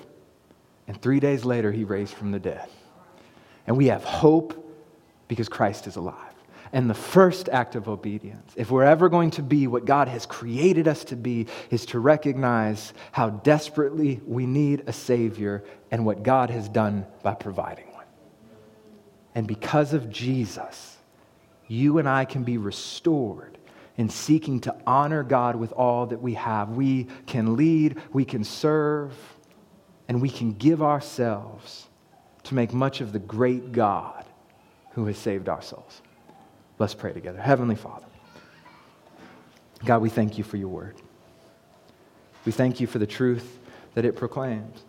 And 0.88 1.00
three 1.00 1.20
days 1.20 1.44
later, 1.44 1.70
he 1.70 1.84
raised 1.84 2.14
from 2.14 2.32
the 2.32 2.40
dead. 2.40 2.66
And 3.66 3.76
we 3.76 3.86
have 3.88 4.02
hope 4.02 4.60
because 5.28 5.48
Christ 5.50 5.86
is 5.86 5.96
alive 5.96 6.33
and 6.74 6.90
the 6.90 6.94
first 6.94 7.48
act 7.50 7.76
of 7.76 7.88
obedience, 7.88 8.52
if 8.56 8.68
we're 8.68 8.82
ever 8.82 9.08
going 9.08 9.30
to 9.30 9.42
be 9.42 9.68
what 9.68 9.84
God 9.84 10.08
has 10.08 10.26
created 10.26 10.88
us 10.88 11.04
to 11.04 11.16
be, 11.16 11.46
is 11.70 11.86
to 11.86 12.00
recognize 12.00 12.92
how 13.12 13.30
desperately 13.30 14.20
we 14.26 14.44
need 14.44 14.82
a 14.88 14.92
Savior 14.92 15.62
and 15.92 16.04
what 16.04 16.24
God 16.24 16.50
has 16.50 16.68
done 16.68 17.06
by 17.22 17.32
providing 17.34 17.86
one. 17.92 18.04
And 19.36 19.46
because 19.46 19.94
of 19.94 20.10
Jesus, 20.10 20.96
you 21.68 21.98
and 21.98 22.08
I 22.08 22.24
can 22.24 22.42
be 22.42 22.58
restored 22.58 23.56
in 23.96 24.08
seeking 24.08 24.58
to 24.62 24.74
honor 24.84 25.22
God 25.22 25.54
with 25.54 25.70
all 25.70 26.06
that 26.06 26.20
we 26.20 26.34
have. 26.34 26.70
We 26.70 27.06
can 27.26 27.56
lead, 27.56 28.02
we 28.12 28.24
can 28.24 28.42
serve, 28.42 29.14
and 30.08 30.20
we 30.20 30.28
can 30.28 30.54
give 30.54 30.82
ourselves 30.82 31.86
to 32.42 32.56
make 32.56 32.72
much 32.72 33.00
of 33.00 33.12
the 33.12 33.20
great 33.20 33.70
God 33.70 34.24
who 34.94 35.06
has 35.06 35.16
saved 35.16 35.48
our 35.48 35.62
souls. 35.62 36.02
Let's 36.78 36.94
pray 36.94 37.12
together. 37.12 37.40
Heavenly 37.40 37.76
Father, 37.76 38.06
God, 39.84 40.02
we 40.02 40.10
thank 40.10 40.38
you 40.38 40.44
for 40.44 40.56
your 40.56 40.68
word. 40.68 40.96
We 42.44 42.52
thank 42.52 42.80
you 42.80 42.86
for 42.86 42.98
the 42.98 43.06
truth 43.06 43.58
that 43.94 44.04
it 44.04 44.16
proclaims. 44.16 44.82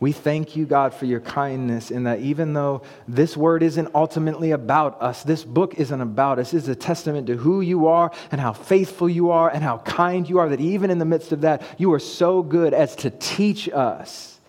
We 0.00 0.12
thank 0.12 0.56
you, 0.56 0.66
God, 0.66 0.92
for 0.92 1.06
your 1.06 1.20
kindness 1.20 1.90
in 1.90 2.04
that 2.04 2.18
even 2.18 2.52
though 2.52 2.82
this 3.06 3.36
word 3.36 3.62
isn't 3.62 3.94
ultimately 3.94 4.50
about 4.50 5.00
us, 5.00 5.22
this 5.22 5.44
book 5.44 5.74
isn't 5.76 6.00
about 6.00 6.38
us, 6.38 6.52
it's 6.52 6.68
a 6.68 6.74
testament 6.74 7.26
to 7.28 7.36
who 7.36 7.60
you 7.60 7.86
are 7.86 8.10
and 8.30 8.40
how 8.40 8.52
faithful 8.52 9.08
you 9.08 9.30
are 9.30 9.48
and 9.48 9.62
how 9.62 9.78
kind 9.78 10.28
you 10.28 10.38
are, 10.38 10.48
that 10.48 10.60
even 10.60 10.90
in 10.90 10.98
the 10.98 11.04
midst 11.04 11.32
of 11.32 11.42
that, 11.42 11.62
you 11.78 11.92
are 11.92 12.00
so 12.00 12.42
good 12.42 12.74
as 12.74 12.96
to 12.96 13.10
teach 13.10 13.68
us 13.68 14.40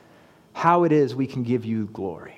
how 0.53 0.83
it 0.83 0.91
is 0.91 1.13
we 1.13 1.27
can 1.27 1.43
give 1.43 1.63
you 1.63 1.85
glory. 1.93 2.34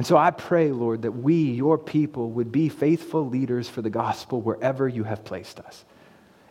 And 0.00 0.06
so 0.06 0.16
I 0.16 0.30
pray, 0.30 0.72
Lord, 0.72 1.02
that 1.02 1.12
we, 1.12 1.34
your 1.34 1.76
people, 1.76 2.30
would 2.30 2.50
be 2.50 2.70
faithful 2.70 3.28
leaders 3.28 3.68
for 3.68 3.82
the 3.82 3.90
gospel 3.90 4.40
wherever 4.40 4.88
you 4.88 5.04
have 5.04 5.24
placed 5.24 5.60
us 5.60 5.84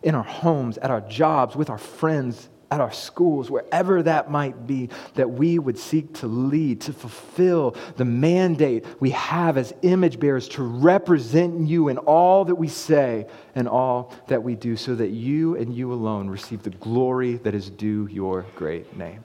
in 0.04 0.14
our 0.14 0.22
homes, 0.22 0.78
at 0.78 0.92
our 0.92 1.00
jobs, 1.00 1.56
with 1.56 1.68
our 1.68 1.76
friends, 1.76 2.48
at 2.70 2.80
our 2.80 2.92
schools, 2.92 3.50
wherever 3.50 4.04
that 4.04 4.30
might 4.30 4.68
be, 4.68 4.88
that 5.16 5.28
we 5.28 5.58
would 5.58 5.76
seek 5.76 6.14
to 6.14 6.28
lead, 6.28 6.82
to 6.82 6.92
fulfill 6.92 7.74
the 7.96 8.04
mandate 8.04 8.84
we 9.00 9.10
have 9.10 9.58
as 9.58 9.74
image 9.82 10.20
bearers 10.20 10.48
to 10.50 10.62
represent 10.62 11.66
you 11.66 11.88
in 11.88 11.98
all 11.98 12.44
that 12.44 12.54
we 12.54 12.68
say 12.68 13.26
and 13.56 13.68
all 13.68 14.14
that 14.28 14.44
we 14.44 14.54
do, 14.54 14.76
so 14.76 14.94
that 14.94 15.08
you 15.08 15.56
and 15.56 15.74
you 15.74 15.92
alone 15.92 16.28
receive 16.28 16.62
the 16.62 16.70
glory 16.70 17.34
that 17.38 17.56
is 17.56 17.68
due 17.68 18.06
your 18.12 18.46
great 18.54 18.96
name. 18.96 19.24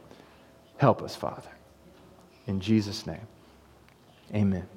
Help 0.78 1.04
us, 1.04 1.16
Father. 1.16 1.52
In 2.48 2.60
Jesus' 2.60 3.06
name, 3.06 3.28
amen. 4.34 4.75